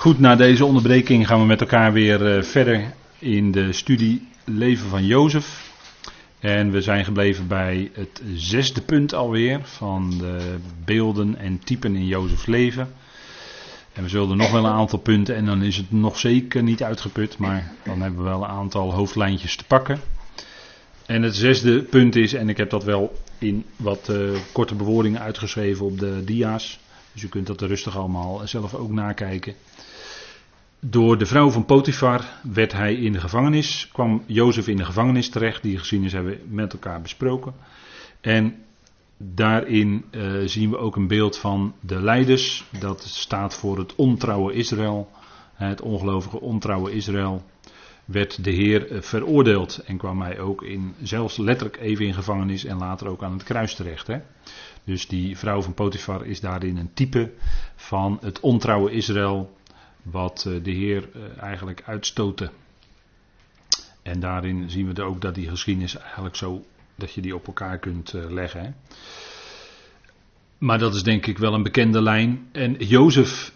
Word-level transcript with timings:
Goed, 0.00 0.18
na 0.18 0.36
deze 0.36 0.64
onderbreking 0.64 1.26
gaan 1.26 1.40
we 1.40 1.46
met 1.46 1.60
elkaar 1.60 1.92
weer 1.92 2.36
uh, 2.36 2.42
verder 2.42 2.92
in 3.18 3.52
de 3.52 3.72
studie 3.72 4.28
Leven 4.44 4.88
van 4.88 5.06
Jozef. 5.06 5.72
En 6.38 6.70
we 6.70 6.80
zijn 6.80 7.04
gebleven 7.04 7.46
bij 7.46 7.90
het 7.92 8.22
zesde 8.34 8.80
punt 8.80 9.14
alweer 9.14 9.60
van 9.62 10.18
de 10.18 10.56
beelden 10.84 11.36
en 11.36 11.58
typen 11.58 11.96
in 11.96 12.06
Jozefs 12.06 12.46
leven. 12.46 12.92
En 13.92 14.02
we 14.02 14.08
zullen 14.08 14.36
nog 14.36 14.50
wel 14.50 14.64
een 14.64 14.72
aantal 14.72 14.98
punten 14.98 15.36
en 15.36 15.44
dan 15.44 15.62
is 15.62 15.76
het 15.76 15.92
nog 15.92 16.18
zeker 16.18 16.62
niet 16.62 16.82
uitgeput, 16.82 17.38
maar 17.38 17.72
dan 17.84 18.00
hebben 18.00 18.22
we 18.22 18.28
wel 18.28 18.42
een 18.42 18.50
aantal 18.50 18.92
hoofdlijntjes 18.94 19.56
te 19.56 19.64
pakken. 19.64 20.00
En 21.06 21.22
het 21.22 21.36
zesde 21.36 21.82
punt 21.82 22.16
is, 22.16 22.32
en 22.32 22.48
ik 22.48 22.56
heb 22.56 22.70
dat 22.70 22.84
wel 22.84 23.18
in 23.38 23.64
wat 23.76 24.08
uh, 24.10 24.30
korte 24.52 24.74
bewoordingen 24.74 25.20
uitgeschreven 25.20 25.86
op 25.86 25.98
de 25.98 26.24
dia's. 26.24 26.80
Dus 27.12 27.22
u 27.22 27.28
kunt 27.28 27.46
dat 27.46 27.60
rustig 27.60 27.96
allemaal 27.96 28.40
zelf 28.44 28.74
ook 28.74 28.90
nakijken. 28.90 29.54
Door 30.82 31.18
de 31.18 31.26
vrouw 31.26 31.50
van 31.50 31.64
Potifar 31.64 32.24
werd 32.42 32.72
hij 32.72 32.94
in 32.94 33.12
de 33.12 33.20
gevangenis, 33.20 33.88
kwam 33.92 34.22
Jozef 34.26 34.68
in 34.68 34.76
de 34.76 34.84
gevangenis 34.84 35.28
terecht. 35.28 35.62
Die 35.62 35.78
geschiedenis 35.78 36.12
hebben 36.12 36.32
we 36.32 36.54
met 36.54 36.72
elkaar 36.72 37.02
besproken. 37.02 37.54
En 38.20 38.56
daarin 39.16 40.04
uh, 40.10 40.42
zien 40.44 40.70
we 40.70 40.76
ook 40.76 40.96
een 40.96 41.06
beeld 41.06 41.38
van 41.38 41.74
de 41.80 42.02
leiders. 42.02 42.64
Dat 42.78 43.02
staat 43.02 43.54
voor 43.54 43.78
het 43.78 43.94
ontrouwe 43.94 44.52
Israël. 44.52 45.10
Het 45.54 45.80
ongelovige 45.80 46.40
ontrouwe 46.40 46.92
Israël 46.92 47.44
werd 48.04 48.44
de 48.44 48.50
Heer 48.50 48.90
eh, 48.90 49.02
veroordeeld 49.02 49.82
en 49.86 49.96
kwam 49.96 50.20
hij 50.20 50.38
ook 50.38 50.62
in, 50.62 50.94
zelfs 51.02 51.36
letterlijk 51.36 51.80
even 51.80 52.06
in 52.06 52.14
gevangenis 52.14 52.64
en 52.64 52.78
later 52.78 53.08
ook 53.08 53.22
aan 53.22 53.32
het 53.32 53.42
kruis 53.42 53.74
terecht. 53.74 54.06
Hè? 54.06 54.18
Dus 54.84 55.08
die 55.08 55.38
vrouw 55.38 55.62
van 55.62 55.74
Potifar 55.74 56.26
is 56.26 56.40
daarin 56.40 56.76
een 56.76 56.90
type 56.94 57.32
van 57.76 58.18
het 58.20 58.40
ontrouwe 58.40 58.90
Israël 58.90 59.58
wat 60.02 60.44
eh, 60.46 60.64
de 60.64 60.70
Heer 60.70 61.08
eh, 61.14 61.42
eigenlijk 61.42 61.82
uitstoten. 61.86 62.50
En 64.02 64.20
daarin 64.20 64.70
zien 64.70 64.94
we 64.94 65.02
ook 65.02 65.20
dat 65.20 65.34
die 65.34 65.48
geschiedenis 65.48 65.96
eigenlijk 65.96 66.36
zo, 66.36 66.64
dat 66.94 67.12
je 67.12 67.20
die 67.20 67.34
op 67.34 67.46
elkaar 67.46 67.78
kunt 67.78 68.14
eh, 68.14 68.30
leggen. 68.30 68.60
Hè. 68.60 68.70
Maar 70.58 70.78
dat 70.78 70.94
is 70.94 71.02
denk 71.02 71.26
ik 71.26 71.38
wel 71.38 71.54
een 71.54 71.62
bekende 71.62 72.02
lijn. 72.02 72.48
En 72.52 72.72
Jozef 72.72 73.52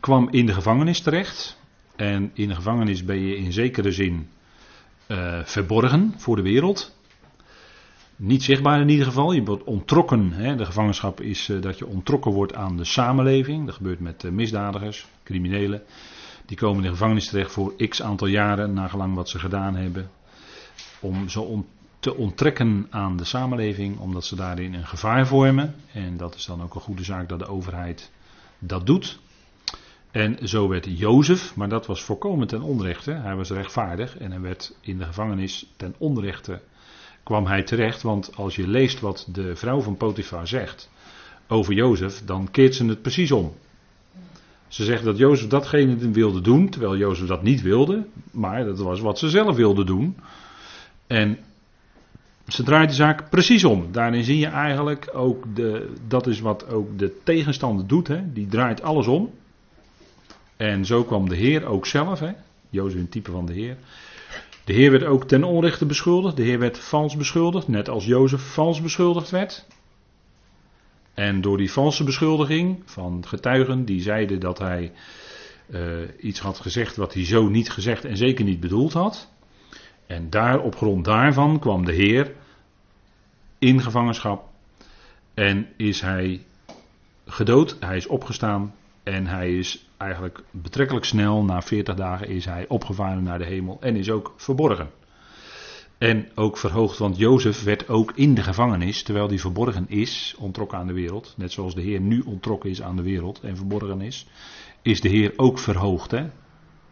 kwam 0.00 0.28
in 0.30 0.46
de 0.46 0.52
gevangenis 0.52 1.00
terecht. 1.00 1.58
En 1.96 2.30
in 2.34 2.48
de 2.48 2.54
gevangenis 2.54 3.04
ben 3.04 3.18
je 3.18 3.36
in 3.36 3.52
zekere 3.52 3.92
zin 3.92 4.28
verborgen 5.44 6.14
voor 6.16 6.36
de 6.36 6.42
wereld. 6.42 6.93
Niet 8.16 8.42
zichtbaar 8.42 8.80
in 8.80 8.88
ieder 8.88 9.06
geval. 9.06 9.32
Je 9.32 9.44
wordt 9.44 9.64
ontrokken. 9.64 10.32
Hè. 10.32 10.56
De 10.56 10.64
gevangenschap 10.64 11.20
is 11.20 11.48
uh, 11.48 11.62
dat 11.62 11.78
je 11.78 11.86
ontrokken 11.86 12.32
wordt 12.32 12.54
aan 12.54 12.76
de 12.76 12.84
samenleving. 12.84 13.66
Dat 13.66 13.74
gebeurt 13.74 14.00
met 14.00 14.24
uh, 14.24 14.30
misdadigers, 14.30 15.06
criminelen. 15.22 15.82
Die 16.46 16.56
komen 16.56 16.76
in 16.76 16.82
de 16.82 16.88
gevangenis 16.88 17.28
terecht 17.28 17.52
voor 17.52 17.88
x 17.88 18.02
aantal 18.02 18.26
jaren, 18.26 18.72
nagelang 18.72 19.14
wat 19.14 19.28
ze 19.28 19.38
gedaan 19.38 19.76
hebben. 19.76 20.10
Om 21.00 21.28
ze 21.28 21.40
on 21.40 21.66
te 21.98 22.14
onttrekken 22.14 22.86
aan 22.90 23.16
de 23.16 23.24
samenleving, 23.24 23.98
omdat 23.98 24.24
ze 24.24 24.36
daarin 24.36 24.74
een 24.74 24.86
gevaar 24.86 25.26
vormen. 25.26 25.74
En 25.92 26.16
dat 26.16 26.34
is 26.34 26.44
dan 26.44 26.62
ook 26.62 26.74
een 26.74 26.80
goede 26.80 27.04
zaak 27.04 27.28
dat 27.28 27.38
de 27.38 27.46
overheid 27.46 28.10
dat 28.58 28.86
doet. 28.86 29.18
En 30.10 30.48
zo 30.48 30.68
werd 30.68 30.98
Jozef, 30.98 31.56
maar 31.56 31.68
dat 31.68 31.86
was 31.86 32.02
voorkomen 32.02 32.46
ten 32.46 32.62
onrechte. 32.62 33.12
Hij 33.12 33.34
was 33.34 33.50
rechtvaardig 33.50 34.18
en 34.18 34.30
hij 34.30 34.40
werd 34.40 34.76
in 34.80 34.98
de 34.98 35.04
gevangenis 35.04 35.72
ten 35.76 35.94
onrechte 35.98 36.60
kwam 37.24 37.46
hij 37.46 37.62
terecht. 37.62 38.02
Want 38.02 38.36
als 38.36 38.56
je 38.56 38.68
leest 38.68 39.00
wat 39.00 39.26
de 39.32 39.56
vrouw 39.56 39.80
van 39.80 39.96
Potifar 39.96 40.48
zegt 40.48 40.90
over 41.48 41.74
Jozef, 41.74 42.22
dan 42.24 42.50
keert 42.50 42.74
ze 42.74 42.84
het 42.84 43.02
precies 43.02 43.32
om. 43.32 43.52
Ze 44.68 44.84
zegt 44.84 45.04
dat 45.04 45.18
Jozef 45.18 45.48
datgene 45.48 46.10
wilde 46.10 46.40
doen, 46.40 46.68
terwijl 46.68 46.96
Jozef 46.96 47.26
dat 47.26 47.42
niet 47.42 47.62
wilde, 47.62 48.06
maar 48.30 48.64
dat 48.64 48.78
was 48.78 49.00
wat 49.00 49.18
ze 49.18 49.28
zelf 49.28 49.56
wilde 49.56 49.84
doen. 49.84 50.16
En 51.06 51.38
ze 52.48 52.62
draait 52.62 52.88
de 52.88 52.94
zaak 52.94 53.30
precies 53.30 53.64
om. 53.64 53.92
Daarin 53.92 54.24
zie 54.24 54.38
je 54.38 54.46
eigenlijk 54.46 55.10
ook, 55.12 55.56
de, 55.56 55.92
dat 56.08 56.26
is 56.26 56.40
wat 56.40 56.68
ook 56.68 56.98
de 56.98 57.20
tegenstander 57.24 57.86
doet, 57.86 58.08
hè? 58.08 58.32
die 58.32 58.46
draait 58.46 58.82
alles 58.82 59.06
om. 59.06 59.30
En 60.56 60.84
zo 60.84 61.04
kwam 61.04 61.28
de 61.28 61.36
Heer 61.36 61.64
ook 61.64 61.86
zelf, 61.86 62.20
hè? 62.20 62.32
Jozef 62.70 63.00
een 63.00 63.08
type 63.08 63.30
van 63.30 63.46
de 63.46 63.52
Heer. 63.52 63.76
De 64.64 64.72
Heer 64.72 64.90
werd 64.90 65.04
ook 65.04 65.24
ten 65.24 65.44
onrechte 65.44 65.86
beschuldigd. 65.86 66.36
De 66.36 66.42
Heer 66.42 66.58
werd 66.58 66.78
vals 66.78 67.16
beschuldigd, 67.16 67.68
net 67.68 67.88
als 67.88 68.04
Jozef 68.04 68.40
vals 68.40 68.80
beschuldigd 68.80 69.30
werd. 69.30 69.66
En 71.14 71.40
door 71.40 71.56
die 71.56 71.72
valse 71.72 72.04
beschuldiging 72.04 72.82
van 72.84 73.24
getuigen 73.26 73.84
die 73.84 74.00
zeiden 74.00 74.40
dat 74.40 74.58
hij 74.58 74.92
uh, 75.70 75.80
iets 76.20 76.40
had 76.40 76.60
gezegd 76.60 76.96
wat 76.96 77.14
hij 77.14 77.24
zo 77.24 77.48
niet 77.48 77.70
gezegd 77.70 78.04
en 78.04 78.16
zeker 78.16 78.44
niet 78.44 78.60
bedoeld 78.60 78.92
had. 78.92 79.32
En 80.06 80.30
daar, 80.30 80.60
op 80.60 80.76
grond 80.76 81.04
daarvan 81.04 81.58
kwam 81.58 81.84
de 81.84 81.92
Heer 81.92 82.32
in 83.58 83.80
gevangenschap 83.80 84.48
en 85.34 85.68
is 85.76 86.00
hij 86.00 86.44
gedood, 87.26 87.76
hij 87.80 87.96
is 87.96 88.06
opgestaan 88.06 88.74
en 89.02 89.26
hij 89.26 89.58
is 89.58 89.88
eigenlijk 90.04 90.42
betrekkelijk 90.50 91.04
snel, 91.06 91.44
na 91.44 91.62
40 91.62 91.94
dagen, 91.94 92.28
is 92.28 92.44
hij 92.44 92.68
opgevaren 92.68 93.22
naar 93.22 93.38
de 93.38 93.44
hemel 93.44 93.76
en 93.80 93.96
is 93.96 94.10
ook 94.10 94.32
verborgen. 94.36 94.90
En 95.98 96.28
ook 96.34 96.58
verhoogd, 96.58 96.98
want 96.98 97.16
Jozef 97.16 97.62
werd 97.62 97.88
ook 97.88 98.12
in 98.14 98.34
de 98.34 98.42
gevangenis, 98.42 99.02
terwijl 99.02 99.28
hij 99.28 99.38
verborgen 99.38 99.88
is, 99.88 100.34
ontrokken 100.38 100.78
aan 100.78 100.86
de 100.86 100.92
wereld. 100.92 101.34
Net 101.36 101.52
zoals 101.52 101.74
de 101.74 101.80
Heer 101.80 102.00
nu 102.00 102.20
ontrokken 102.20 102.70
is 102.70 102.82
aan 102.82 102.96
de 102.96 103.02
wereld 103.02 103.40
en 103.40 103.56
verborgen 103.56 104.00
is, 104.00 104.26
is 104.82 105.00
de 105.00 105.08
Heer 105.08 105.32
ook 105.36 105.58
verhoogd. 105.58 106.10
Hè? 106.10 106.20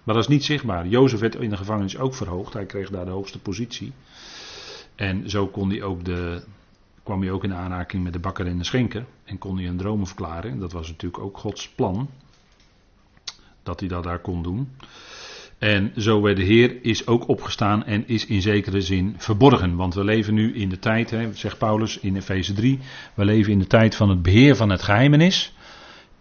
Maar 0.03 0.15
dat 0.15 0.23
is 0.25 0.29
niet 0.29 0.45
zichtbaar. 0.45 0.87
Jozef 0.87 1.21
werd 1.21 1.35
in 1.35 1.51
de 1.51 1.57
gevangenis 1.57 1.99
ook 1.99 2.15
verhoogd. 2.15 2.53
Hij 2.53 2.67
kreeg 2.67 2.91
daar 2.91 3.05
de 3.05 3.11
hoogste 3.11 3.41
positie. 3.41 3.93
En 4.95 5.31
zo 5.31 5.47
kon 5.47 5.69
hij 5.71 5.83
ook 5.83 6.05
de, 6.05 6.45
kwam 7.03 7.21
hij 7.21 7.31
ook 7.31 7.45
in 7.45 7.55
aanraking 7.55 8.03
met 8.03 8.13
de 8.13 8.19
bakker 8.19 8.47
en 8.47 8.59
de 8.59 8.65
schenker. 8.65 9.07
En 9.25 9.39
kon 9.39 9.57
hij 9.57 9.67
een 9.67 9.77
dromen 9.77 10.07
verklaren. 10.07 10.59
Dat 10.59 10.73
was 10.73 10.89
natuurlijk 10.89 11.23
ook 11.23 11.39
Gods 11.39 11.69
plan. 11.69 12.09
Dat 13.63 13.81
hij 13.81 13.89
dat 13.89 14.05
daar 14.05 14.19
kon 14.19 14.43
doen. 14.43 14.69
En 15.59 15.93
zo 15.97 16.21
werd 16.21 16.37
de 16.37 16.43
Heer 16.43 16.85
is 16.85 17.07
ook 17.07 17.29
opgestaan 17.29 17.85
en 17.85 18.09
is 18.09 18.27
in 18.27 18.43
zekere 18.43 18.81
zin 18.81 19.15
verborgen. 19.17 19.77
Want 19.77 19.95
we 19.95 20.05
leven 20.05 20.35
nu 20.35 20.55
in 20.55 20.69
de 20.69 20.79
tijd, 20.79 21.11
hè, 21.11 21.33
zegt 21.35 21.59
Paulus 21.59 21.99
in 21.99 22.17
Efeze 22.17 22.53
3, 22.53 22.79
we 23.15 23.25
leven 23.25 23.53
in 23.53 23.59
de 23.59 23.67
tijd 23.67 23.95
van 23.95 24.09
het 24.09 24.23
beheer 24.23 24.57
van 24.57 24.71
het 24.71 24.83
geheimenis. 24.83 25.55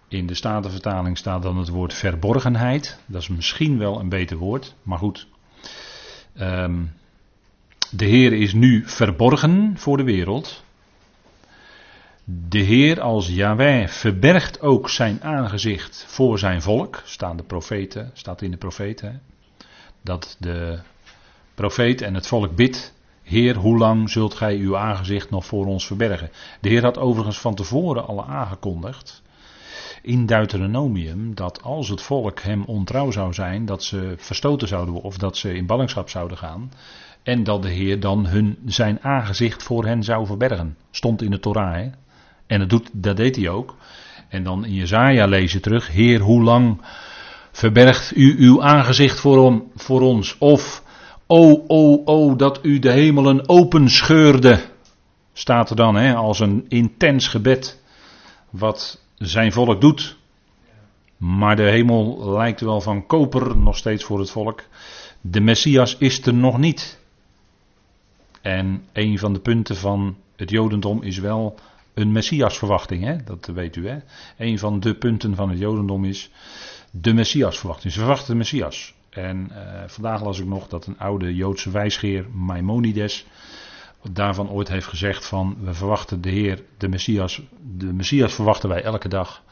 In 0.07 0.25
de 0.25 0.33
Statenvertaling 0.33 1.17
staat 1.17 1.43
dan 1.43 1.57
het 1.57 1.69
woord 1.69 1.93
verborgenheid. 1.93 2.99
Dat 3.05 3.21
is 3.21 3.27
misschien 3.27 3.77
wel 3.77 3.99
een 3.99 4.09
beter 4.09 4.37
woord, 4.37 4.75
maar 4.83 4.97
goed. 4.97 5.27
Um, 6.39 6.91
de 7.91 8.05
Heer 8.05 8.33
is 8.33 8.53
nu 8.53 8.83
verborgen 8.85 9.73
voor 9.77 9.97
de 9.97 10.03
wereld. 10.03 10.63
De 12.23 12.59
Heer 12.59 13.01
als 13.01 13.27
Yahweh 13.27 13.87
verbergt 13.87 14.61
ook 14.61 14.89
zijn 14.89 15.23
aangezicht 15.23 16.05
voor 16.07 16.39
zijn 16.39 16.61
volk. 16.61 17.01
Staan 17.05 17.37
de 17.37 17.43
profeten, 17.43 18.11
staat 18.13 18.41
in 18.41 18.51
de 18.51 18.57
profeten. 18.57 19.21
Dat 20.01 20.35
de 20.39 20.79
profeet 21.55 22.01
en 22.01 22.13
het 22.13 22.27
volk 22.27 22.55
bidt. 22.55 22.93
Heer, 23.23 23.55
hoe 23.55 23.77
lang 23.77 24.09
zult 24.09 24.33
gij 24.33 24.55
uw 24.57 24.77
aangezicht 24.77 25.29
nog 25.29 25.45
voor 25.45 25.65
ons 25.65 25.85
verbergen? 25.85 26.31
De 26.61 26.69
Heer 26.69 26.83
had 26.83 26.97
overigens 26.97 27.39
van 27.39 27.55
tevoren 27.55 28.07
al 28.07 28.25
aangekondigd 28.25 29.21
in 30.01 30.25
Deuteronomium 30.25 31.35
dat 31.35 31.63
als 31.63 31.89
het 31.89 32.01
volk 32.01 32.39
hem 32.39 32.63
ontrouw 32.63 33.11
zou 33.11 33.33
zijn, 33.33 33.65
dat 33.65 33.83
ze 33.83 34.13
verstoten 34.17 34.67
zouden 34.67 34.93
worden 34.93 35.11
of 35.11 35.17
dat 35.17 35.37
ze 35.37 35.53
in 35.53 35.65
ballingschap 35.65 36.09
zouden 36.09 36.37
gaan. 36.37 36.71
En 37.23 37.43
dat 37.43 37.61
de 37.61 37.69
Heer 37.69 37.99
dan 37.99 38.25
hun, 38.25 38.57
zijn 38.65 38.99
aangezicht 39.01 39.63
voor 39.63 39.85
hen 39.85 40.03
zou 40.03 40.25
verbergen. 40.25 40.77
Stond 40.91 41.21
in 41.21 41.31
de 41.31 41.39
Torah. 41.39 41.73
Hè? 41.73 41.89
En 42.51 42.59
dat, 42.59 42.69
doet, 42.69 42.89
dat 42.93 43.17
deed 43.17 43.35
hij 43.35 43.49
ook. 43.49 43.75
En 44.29 44.43
dan 44.43 44.65
in 44.65 44.73
Jezaja 44.73 45.35
je 45.35 45.59
terug. 45.59 45.87
Heer, 45.87 46.19
hoe 46.19 46.43
lang 46.43 46.81
verbergt 47.51 48.15
u 48.15 48.35
uw 48.37 48.63
aangezicht 48.63 49.19
voor, 49.19 49.63
voor 49.75 50.01
ons? 50.01 50.37
Of, 50.37 50.83
o, 51.27 51.63
o, 51.67 52.01
o, 52.05 52.35
dat 52.35 52.59
u 52.63 52.79
de 52.79 52.91
hemelen 52.91 53.49
openscheurde. 53.49 54.59
Staat 55.33 55.69
er 55.69 55.75
dan, 55.75 55.95
hè, 55.95 56.15
als 56.15 56.39
een 56.39 56.65
intens 56.67 57.27
gebed. 57.27 57.83
Wat 58.49 59.01
zijn 59.15 59.51
volk 59.51 59.81
doet. 59.81 60.17
Maar 61.17 61.55
de 61.55 61.69
hemel 61.69 62.31
lijkt 62.31 62.61
wel 62.61 62.81
van 62.81 63.05
koper 63.05 63.57
nog 63.57 63.77
steeds 63.77 64.03
voor 64.03 64.19
het 64.19 64.31
volk. 64.31 64.63
De 65.21 65.39
Messias 65.39 65.97
is 65.97 66.25
er 66.25 66.33
nog 66.33 66.57
niet. 66.57 66.99
En 68.41 68.83
een 68.93 69.19
van 69.19 69.33
de 69.33 69.39
punten 69.39 69.75
van 69.75 70.15
het 70.35 70.49
Jodendom 70.49 71.03
is 71.03 71.17
wel 71.17 71.59
een 71.93 72.11
Messiasverwachting. 72.11 73.03
Hè? 73.03 73.23
Dat 73.23 73.45
weet 73.45 73.75
u. 73.75 73.87
Hè? 73.87 73.97
Een 74.37 74.59
van 74.59 74.79
de 74.79 74.95
punten 74.95 75.35
van 75.35 75.49
het 75.49 75.59
Jodendom 75.59 76.05
is 76.05 76.31
de 76.91 77.13
Messiasverwachting. 77.13 77.93
Ze 77.93 77.99
verwachten 77.99 78.31
de 78.31 78.37
Messias. 78.37 78.93
En 79.09 79.49
uh, 79.51 79.57
vandaag 79.85 80.23
las 80.23 80.39
ik 80.39 80.45
nog 80.45 80.67
dat 80.67 80.85
een 80.85 80.99
oude 80.99 81.35
Joodse 81.35 81.71
wijsgeer, 81.71 82.25
Maimonides, 82.33 83.25
daarvan 84.11 84.49
ooit 84.49 84.67
heeft 84.67 84.87
gezegd 84.87 85.25
van 85.25 85.57
we 85.61 85.73
verwachten 85.73 86.21
de 86.21 86.29
Heer, 86.29 86.63
de 86.77 86.87
Messias, 86.87 87.41
de 87.77 87.93
Messias 87.93 88.33
verwachten 88.33 88.69
wij 88.69 88.83
elke 88.83 89.07
dag. 89.07 89.43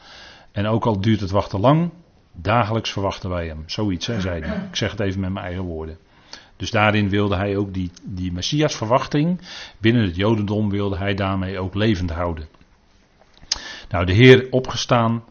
En 0.52 0.66
ook 0.66 0.86
al 0.86 1.00
duurt 1.00 1.20
het 1.20 1.30
wachten 1.30 1.60
lang, 1.60 1.90
Dagelijks 2.32 2.90
verwachten 2.90 3.30
wij 3.30 3.46
hem. 3.46 3.62
Zoiets, 3.66 4.06
hè, 4.06 4.20
zei 4.20 4.42
hij. 4.42 4.56
Ik 4.56 4.76
zeg 4.76 4.90
het 4.90 5.00
even 5.00 5.20
met 5.20 5.32
mijn 5.32 5.44
eigen 5.44 5.64
woorden. 5.64 5.98
Dus 6.60 6.70
daarin 6.70 7.08
wilde 7.08 7.36
hij 7.36 7.56
ook 7.56 7.74
die, 7.74 7.90
die 8.02 8.32
Messias 8.32 8.76
verwachting 8.76 9.40
binnen 9.78 10.02
het 10.02 10.16
Jodendom 10.16 10.70
wilde 10.70 10.96
hij 10.96 11.14
daarmee 11.14 11.58
ook 11.58 11.74
levend 11.74 12.10
houden. 12.10 12.48
Nou, 13.88 14.04
de 14.04 14.12
Heer 14.12 14.46
opgestaan, 14.50 15.24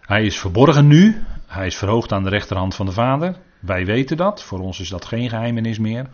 hij 0.00 0.24
is 0.24 0.38
verborgen 0.38 0.86
nu, 0.86 1.24
hij 1.46 1.66
is 1.66 1.76
verhoogd 1.76 2.12
aan 2.12 2.22
de 2.22 2.28
rechterhand 2.28 2.74
van 2.74 2.86
de 2.86 2.92
Vader. 2.92 3.36
Wij 3.60 3.84
weten 3.84 4.16
dat, 4.16 4.42
voor 4.42 4.58
ons 4.60 4.80
is 4.80 4.88
dat 4.88 5.04
geen 5.04 5.28
geheimenis 5.28 5.78
meer. 5.78 6.06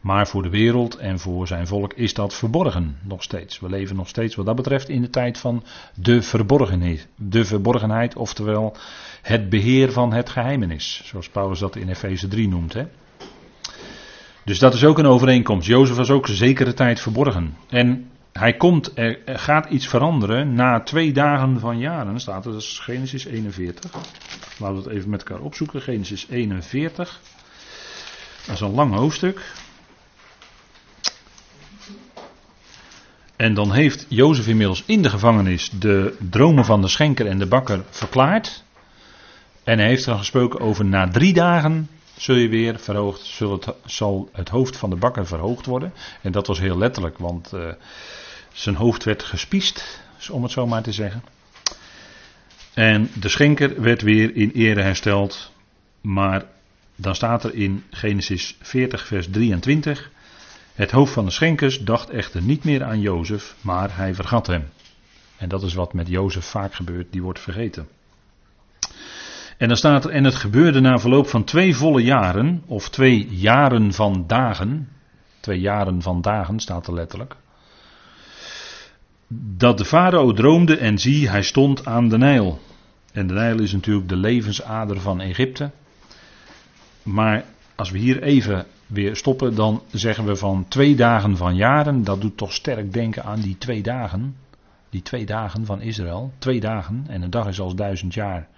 Maar 0.00 0.26
voor 0.26 0.42
de 0.42 0.50
wereld 0.50 0.96
en 0.96 1.18
voor 1.18 1.46
zijn 1.46 1.66
volk 1.66 1.92
is 1.92 2.14
dat 2.14 2.34
verborgen 2.34 2.96
nog 3.02 3.22
steeds. 3.22 3.60
We 3.60 3.68
leven 3.68 3.96
nog 3.96 4.08
steeds 4.08 4.34
wat 4.34 4.46
dat 4.46 4.56
betreft 4.56 4.88
in 4.88 5.02
de 5.02 5.10
tijd 5.10 5.38
van 5.38 5.64
de 5.94 6.22
verborgenheid. 6.22 7.08
De 7.16 7.44
verborgenheid, 7.44 8.16
oftewel 8.16 8.76
het 9.22 9.48
beheer 9.48 9.92
van 9.92 10.12
het 10.12 10.30
geheimenis. 10.30 11.02
Zoals 11.04 11.28
Paulus 11.28 11.58
dat 11.58 11.76
in 11.76 11.88
Efeze 11.88 12.28
3 12.28 12.48
noemt. 12.48 12.72
Hè? 12.72 12.86
Dus 14.44 14.58
dat 14.58 14.74
is 14.74 14.84
ook 14.84 14.98
een 14.98 15.06
overeenkomst. 15.06 15.66
Jozef 15.66 15.96
was 15.96 16.10
ook 16.10 16.26
zekere 16.26 16.74
tijd 16.74 17.00
verborgen. 17.00 17.56
En 17.68 18.10
hij 18.32 18.56
komt, 18.56 18.90
er 18.94 19.18
gaat 19.26 19.70
iets 19.70 19.86
veranderen 19.86 20.54
na 20.54 20.80
twee 20.80 21.12
dagen 21.12 21.60
van 21.60 21.78
jaren, 21.78 22.20
staat 22.20 22.44
er, 22.44 22.52
dat 22.52 22.60
is 22.60 22.78
Genesis 22.78 23.24
41. 23.24 23.90
Laten 24.58 24.76
we 24.76 24.82
het 24.82 24.92
even 24.92 25.10
met 25.10 25.22
elkaar 25.22 25.44
opzoeken. 25.44 25.82
Genesis 25.82 26.26
41. 26.30 27.20
Dat 28.46 28.54
is 28.54 28.60
een 28.60 28.74
lang 28.74 28.94
hoofdstuk. 28.94 29.52
En 33.36 33.54
dan 33.54 33.72
heeft 33.72 34.06
Jozef 34.08 34.46
inmiddels 34.46 34.82
in 34.86 35.02
de 35.02 35.10
gevangenis 35.10 35.70
de 35.70 36.16
dromen 36.30 36.64
van 36.64 36.80
de 36.80 36.88
schenker 36.88 37.26
en 37.26 37.38
de 37.38 37.46
bakker 37.46 37.84
verklaard. 37.90 38.64
En 39.64 39.78
hij 39.78 39.88
heeft 39.88 40.04
dan 40.04 40.18
gesproken 40.18 40.60
over 40.60 40.84
na 40.84 41.08
drie 41.08 41.32
dagen 41.32 41.88
zul 42.16 42.36
je 42.36 42.48
weer 42.48 42.78
verhoogd, 42.78 43.38
het, 43.38 43.74
zal 43.84 44.28
het 44.32 44.48
hoofd 44.48 44.76
van 44.76 44.90
de 44.90 44.96
bakker 44.96 45.26
verhoogd 45.26 45.66
worden. 45.66 45.92
En 46.22 46.32
dat 46.32 46.46
was 46.46 46.58
heel 46.58 46.78
letterlijk, 46.78 47.18
want 47.18 47.52
uh, 47.54 47.72
zijn 48.52 48.74
hoofd 48.74 49.04
werd 49.04 49.22
gespiest, 49.22 50.00
om 50.30 50.42
het 50.42 50.52
zo 50.52 50.66
maar 50.66 50.82
te 50.82 50.92
zeggen. 50.92 51.22
En 52.74 53.10
de 53.14 53.28
schenker 53.28 53.82
werd 53.82 54.02
weer 54.02 54.36
in 54.36 54.50
ere 54.50 54.82
hersteld. 54.82 55.52
Maar 56.00 56.44
dan 56.96 57.14
staat 57.14 57.44
er 57.44 57.54
in 57.54 57.84
Genesis 57.90 58.56
40, 58.60 59.06
vers 59.06 59.28
23. 59.30 60.10
Het 60.74 60.90
hoofd 60.90 61.12
van 61.12 61.24
de 61.24 61.30
schenkers 61.30 61.78
dacht 61.78 62.10
echter 62.10 62.42
niet 62.42 62.64
meer 62.64 62.84
aan 62.84 63.00
Jozef, 63.00 63.54
maar 63.60 63.96
hij 63.96 64.14
vergat 64.14 64.46
hem. 64.46 64.68
En 65.36 65.48
dat 65.48 65.62
is 65.62 65.74
wat 65.74 65.92
met 65.92 66.08
Jozef 66.08 66.44
vaak 66.44 66.74
gebeurt, 66.74 67.12
die 67.12 67.22
wordt 67.22 67.40
vergeten. 67.40 67.88
En 69.62 69.68
dan 69.68 69.76
staat 69.76 70.04
er, 70.04 70.10
en 70.10 70.24
het 70.24 70.34
gebeurde 70.34 70.80
na 70.80 70.98
verloop 70.98 71.28
van 71.28 71.44
twee 71.44 71.76
volle 71.76 72.02
jaren, 72.02 72.62
of 72.66 72.88
twee 72.88 73.28
jaren 73.30 73.92
van 73.92 74.24
dagen, 74.26 74.88
twee 75.40 75.60
jaren 75.60 76.02
van 76.02 76.20
dagen 76.20 76.60
staat 76.60 76.86
er 76.86 76.94
letterlijk, 76.94 77.36
dat 79.56 79.78
de 79.78 79.84
farao 79.84 80.32
droomde 80.32 80.76
en 80.76 80.98
zie, 80.98 81.28
hij 81.28 81.42
stond 81.42 81.86
aan 81.86 82.08
de 82.08 82.18
Nijl. 82.18 82.60
En 83.12 83.26
de 83.26 83.34
Nijl 83.34 83.60
is 83.60 83.72
natuurlijk 83.72 84.08
de 84.08 84.16
levensader 84.16 85.00
van 85.00 85.20
Egypte. 85.20 85.70
Maar 87.02 87.44
als 87.74 87.90
we 87.90 87.98
hier 87.98 88.22
even 88.22 88.66
weer 88.86 89.16
stoppen, 89.16 89.54
dan 89.54 89.82
zeggen 89.90 90.24
we 90.24 90.36
van 90.36 90.66
twee 90.68 90.94
dagen 90.94 91.36
van 91.36 91.54
jaren. 91.54 92.04
Dat 92.04 92.20
doet 92.20 92.36
toch 92.36 92.52
sterk 92.52 92.92
denken 92.92 93.24
aan 93.24 93.40
die 93.40 93.58
twee 93.58 93.82
dagen. 93.82 94.36
Die 94.90 95.02
twee 95.02 95.26
dagen 95.26 95.66
van 95.66 95.80
Israël. 95.80 96.32
Twee 96.38 96.60
dagen. 96.60 97.04
En 97.08 97.22
een 97.22 97.30
dag 97.30 97.46
is 97.46 97.60
als 97.60 97.74
duizend 97.74 98.14
jaar. 98.14 98.48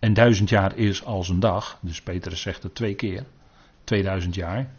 En 0.00 0.14
duizend 0.14 0.48
jaar 0.48 0.76
is 0.76 1.04
als 1.04 1.28
een 1.28 1.40
dag. 1.40 1.78
Dus 1.80 2.02
Petrus 2.02 2.40
zegt 2.40 2.62
het 2.62 2.74
twee 2.74 2.94
keer. 2.94 3.24
2000 3.84 4.34
jaar. 4.34 4.70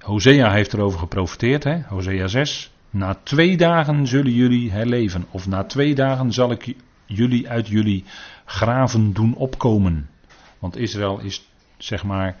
Hosea 0.00 0.52
heeft 0.52 0.72
erover 0.72 0.98
geprofiteerd. 0.98 1.64
Hè? 1.64 1.80
Hosea 1.80 2.26
6. 2.26 2.70
Na 2.90 3.14
twee 3.22 3.56
dagen 3.56 4.06
zullen 4.06 4.32
jullie 4.32 4.70
herleven. 4.70 5.26
Of 5.30 5.46
na 5.46 5.64
twee 5.64 5.94
dagen 5.94 6.32
zal 6.32 6.50
ik 6.50 6.74
jullie 7.06 7.48
uit 7.48 7.68
jullie 7.68 8.04
graven 8.44 9.12
doen 9.12 9.34
opkomen. 9.34 10.08
Want 10.58 10.76
Israël 10.76 11.18
is, 11.18 11.48
zeg 11.78 12.04
maar, 12.04 12.36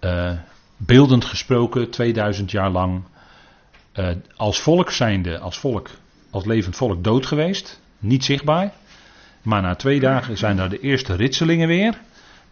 uh, 0.00 0.32
beeldend 0.76 1.24
gesproken, 1.24 1.90
2000 1.90 2.50
jaar 2.50 2.70
lang 2.70 3.02
uh, 3.94 4.08
als 4.36 4.60
volk 4.60 4.90
zijnde, 4.90 5.38
als 5.38 5.58
volk, 5.58 5.90
als 6.30 6.44
levend 6.44 6.76
volk 6.76 7.04
dood 7.04 7.26
geweest. 7.26 7.80
Niet 7.98 8.24
zichtbaar. 8.24 8.72
Maar 9.42 9.62
na 9.62 9.74
twee 9.74 10.00
dagen 10.00 10.38
zijn 10.38 10.56
daar 10.56 10.68
de 10.68 10.80
eerste 10.80 11.14
ritselingen 11.14 11.68
weer. 11.68 12.00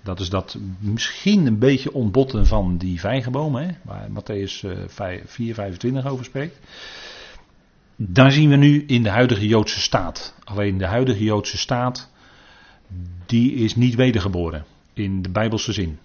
Dat 0.02 0.20
is 0.20 0.28
dat 0.28 0.58
misschien 0.78 1.46
een 1.46 1.58
beetje 1.58 1.92
ontbotten 1.92 2.46
van 2.46 2.76
die 2.76 3.00
vijgenbomen, 3.00 3.66
hè, 3.66 3.74
waar 3.82 4.08
Matthäus 4.08 4.66
4, 5.26 5.54
25 5.54 6.06
over 6.06 6.24
spreekt. 6.24 6.58
Daar 7.96 8.32
zien 8.32 8.50
we 8.50 8.56
nu 8.56 8.84
in 8.86 9.02
de 9.02 9.08
huidige 9.08 9.46
Joodse 9.46 9.80
staat. 9.80 10.34
Alleen 10.44 10.78
de 10.78 10.86
huidige 10.86 11.24
Joodse 11.24 11.58
staat, 11.58 12.10
die 13.26 13.54
is 13.54 13.76
niet 13.76 13.94
wedergeboren 13.94 14.64
in 14.92 15.22
de 15.22 15.30
Bijbelse 15.30 15.72
zin. 15.72 15.98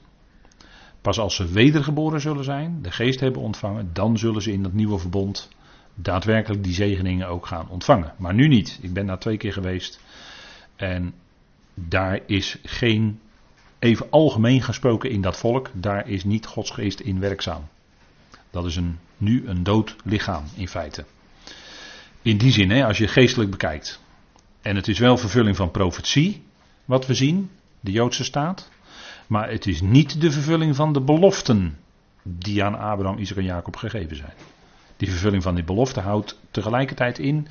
Pas 1.01 1.19
als 1.19 1.35
ze 1.35 1.45
wedergeboren 1.47 2.21
zullen 2.21 2.43
zijn, 2.43 2.79
de 2.81 2.91
geest 2.91 3.19
hebben 3.19 3.41
ontvangen, 3.41 3.89
dan 3.93 4.17
zullen 4.17 4.41
ze 4.41 4.51
in 4.51 4.63
dat 4.63 4.73
nieuwe 4.73 4.97
verbond 4.99 5.49
daadwerkelijk 5.95 6.63
die 6.63 6.73
zegeningen 6.73 7.27
ook 7.27 7.45
gaan 7.45 7.69
ontvangen. 7.69 8.13
Maar 8.17 8.33
nu 8.33 8.47
niet. 8.47 8.79
Ik 8.81 8.93
ben 8.93 9.05
daar 9.05 9.19
twee 9.19 9.37
keer 9.37 9.53
geweest 9.53 9.99
en 10.75 11.13
daar 11.73 12.19
is 12.25 12.57
geen, 12.63 13.19
even 13.79 14.07
algemeen 14.09 14.61
gesproken 14.61 15.09
in 15.09 15.21
dat 15.21 15.37
volk, 15.37 15.69
daar 15.73 16.09
is 16.09 16.23
niet 16.23 16.45
Gods 16.45 16.71
geest 16.71 16.99
in 16.99 17.19
werkzaam. 17.19 17.67
Dat 18.49 18.65
is 18.65 18.75
een, 18.75 18.99
nu 19.17 19.47
een 19.47 19.63
dood 19.63 19.95
lichaam 20.03 20.43
in 20.55 20.67
feite. 20.67 21.05
In 22.21 22.37
die 22.37 22.51
zin, 22.51 22.71
hè, 22.71 22.85
als 22.85 22.97
je 22.97 23.07
geestelijk 23.07 23.51
bekijkt. 23.51 24.01
En 24.61 24.75
het 24.75 24.87
is 24.87 24.99
wel 24.99 25.17
vervulling 25.17 25.55
van 25.55 25.71
profetie, 25.71 26.43
wat 26.85 27.07
we 27.07 27.13
zien, 27.13 27.49
de 27.79 27.91
Joodse 27.91 28.23
staat. 28.23 28.69
Maar 29.27 29.49
het 29.49 29.67
is 29.67 29.81
niet 29.81 30.21
de 30.21 30.31
vervulling 30.31 30.75
van 30.75 30.93
de 30.93 31.01
beloften 31.01 31.77
die 32.23 32.63
aan 32.63 32.79
Abraham, 32.79 33.17
Isaac 33.17 33.37
en 33.37 33.43
Jacob 33.43 33.75
gegeven 33.75 34.15
zijn. 34.15 34.33
Die 35.03 35.11
vervulling 35.11 35.43
van 35.43 35.55
die 35.55 35.63
belofte 35.63 35.99
houdt 35.99 36.39
tegelijkertijd 36.51 37.19
in 37.19 37.47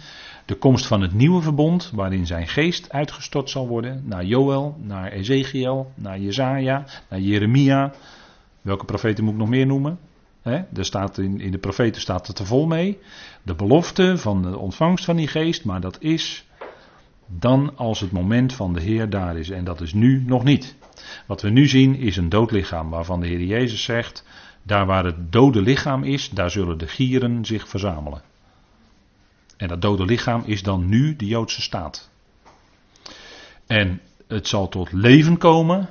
de 0.46 0.54
komst 0.54 0.86
van 0.86 1.00
het 1.00 1.12
nieuwe 1.12 1.42
verbond, 1.42 1.90
waarin 1.94 2.26
zijn 2.26 2.48
geest 2.48 2.92
uitgestort 2.92 3.50
zal 3.50 3.68
worden 3.68 4.02
naar 4.04 4.24
Joël, 4.24 4.76
naar 4.80 5.10
Ezekiel, 5.12 5.92
naar 5.94 6.18
Jezaja, 6.18 6.84
naar 7.08 7.20
Jeremia. 7.20 7.92
Welke 8.60 8.84
profeten 8.84 9.24
moet 9.24 9.32
ik 9.32 9.38
nog 9.38 9.48
meer 9.48 9.66
noemen? 9.66 9.98
Er 10.42 10.84
staat 10.84 11.18
in, 11.18 11.40
in 11.40 11.50
de 11.50 11.58
profeten 11.58 12.00
staat 12.00 12.26
het 12.26 12.38
er 12.38 12.46
vol 12.46 12.66
mee. 12.66 12.98
De 13.42 13.54
belofte 13.54 14.18
van 14.18 14.42
de 14.42 14.58
ontvangst 14.58 15.04
van 15.04 15.16
die 15.16 15.28
geest, 15.28 15.64
maar 15.64 15.80
dat 15.80 15.96
is 16.00 16.46
dan 17.26 17.76
als 17.76 18.00
het 18.00 18.12
moment 18.12 18.52
van 18.52 18.72
de 18.72 18.80
Heer 18.80 19.10
daar 19.10 19.36
is. 19.36 19.50
En 19.50 19.64
dat 19.64 19.80
is 19.80 19.92
nu 19.92 20.22
nog 20.26 20.44
niet. 20.44 20.76
Wat 21.26 21.42
we 21.42 21.50
nu 21.50 21.66
zien 21.66 21.94
is 21.94 22.16
een 22.16 22.28
dood 22.28 22.50
lichaam 22.50 22.90
waarvan 22.90 23.20
de 23.20 23.26
Heer 23.26 23.42
Jezus 23.42 23.82
zegt, 23.82 24.24
daar 24.62 24.86
waar 24.86 25.04
het 25.04 25.32
dode 25.32 25.62
lichaam 25.62 26.02
is, 26.04 26.30
daar 26.30 26.50
zullen 26.50 26.78
de 26.78 26.88
gieren 26.88 27.44
zich 27.44 27.68
verzamelen. 27.68 28.22
En 29.56 29.68
dat 29.68 29.82
dode 29.82 30.04
lichaam 30.04 30.42
is 30.46 30.62
dan 30.62 30.88
nu 30.88 31.16
de 31.16 31.26
Joodse 31.26 31.62
staat. 31.62 32.10
En 33.66 34.00
het 34.26 34.48
zal 34.48 34.68
tot 34.68 34.92
leven 34.92 35.38
komen 35.38 35.88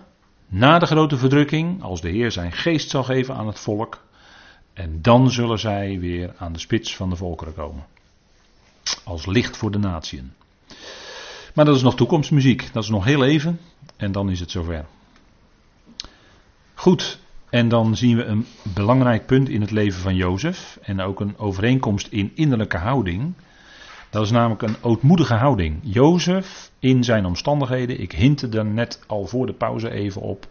na 0.47 0.79
de 0.79 0.85
grote 0.85 1.17
verdrukking, 1.17 1.83
als 1.83 2.01
de 2.01 2.09
Heer 2.09 2.31
zijn 2.31 2.51
geest 2.51 2.89
zal 2.89 3.03
geven 3.03 3.35
aan 3.35 3.47
het 3.47 3.59
volk. 3.59 4.03
En 4.73 5.01
dan 5.01 5.31
zullen 5.31 5.59
zij 5.59 5.99
weer 5.99 6.33
aan 6.37 6.53
de 6.53 6.59
spits 6.59 6.95
van 6.95 7.09
de 7.09 7.15
volkeren 7.15 7.53
komen. 7.53 7.85
Als 9.03 9.25
licht 9.25 9.57
voor 9.57 9.71
de 9.71 9.77
natieën. 9.77 10.33
Maar 11.53 11.65
dat 11.65 11.75
is 11.75 11.81
nog 11.81 11.95
toekomstmuziek. 11.95 12.73
Dat 12.73 12.83
is 12.83 12.89
nog 12.89 13.03
heel 13.03 13.23
even. 13.23 13.59
En 13.97 14.11
dan 14.11 14.29
is 14.29 14.39
het 14.39 14.51
zover. 14.51 14.85
Goed. 16.73 17.19
En 17.51 17.67
dan 17.67 17.96
zien 17.96 18.17
we 18.17 18.24
een 18.24 18.46
belangrijk 18.74 19.25
punt 19.25 19.50
in 19.50 19.62
het 19.62 19.72
leven 19.72 20.01
van 20.01 20.15
Jozef. 20.15 20.79
En 20.81 21.01
ook 21.01 21.20
een 21.20 21.38
overeenkomst 21.38 22.08
in 22.08 22.31
innerlijke 22.36 22.77
houding. 22.77 23.34
Dat 24.10 24.24
is 24.24 24.31
namelijk 24.31 24.62
een 24.62 24.75
ootmoedige 24.81 25.34
houding. 25.34 25.79
Jozef 25.81 26.72
in 26.79 27.03
zijn 27.03 27.25
omstandigheden. 27.25 28.01
Ik 28.01 28.12
hintte 28.12 28.50
er 28.50 28.65
net 28.65 29.03
al 29.08 29.25
voor 29.25 29.46
de 29.46 29.53
pauze 29.53 29.89
even 29.89 30.22
op. 30.22 30.48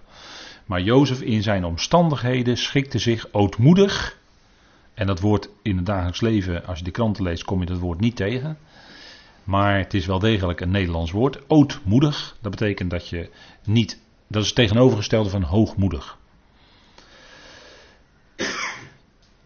Maar 0.65 0.81
Jozef 0.81 1.21
in 1.21 1.43
zijn 1.43 1.65
omstandigheden 1.65 2.57
schikte 2.57 2.99
zich 2.99 3.33
ootmoedig. 3.33 4.19
En 4.95 5.07
dat 5.07 5.21
woord 5.21 5.49
in 5.63 5.77
het 5.77 5.87
dagelijks 5.87 6.21
leven, 6.21 6.67
als 6.67 6.79
je 6.79 6.85
de 6.85 6.91
kranten 6.91 7.23
leest, 7.25 7.45
kom 7.45 7.61
je 7.61 7.67
dat 7.67 7.79
woord 7.79 8.01
niet 8.01 8.17
tegen. 8.17 8.59
Maar 9.45 9.79
het 9.79 9.95
is 9.95 10.07
wel 10.07 10.19
degelijk 10.19 10.61
een 10.61 10.71
Nederlands 10.71 11.11
woord. 11.11 11.39
Ootmoedig, 11.47 12.37
dat 12.41 12.51
betekent 12.51 12.91
dat 12.91 13.09
je 13.09 13.31
niet. 13.65 14.01
Dat 14.27 14.43
is 14.43 14.47
het 14.47 14.57
tegenovergestelde 14.57 15.31
van 15.31 15.43
hoogmoedig. 15.43 16.19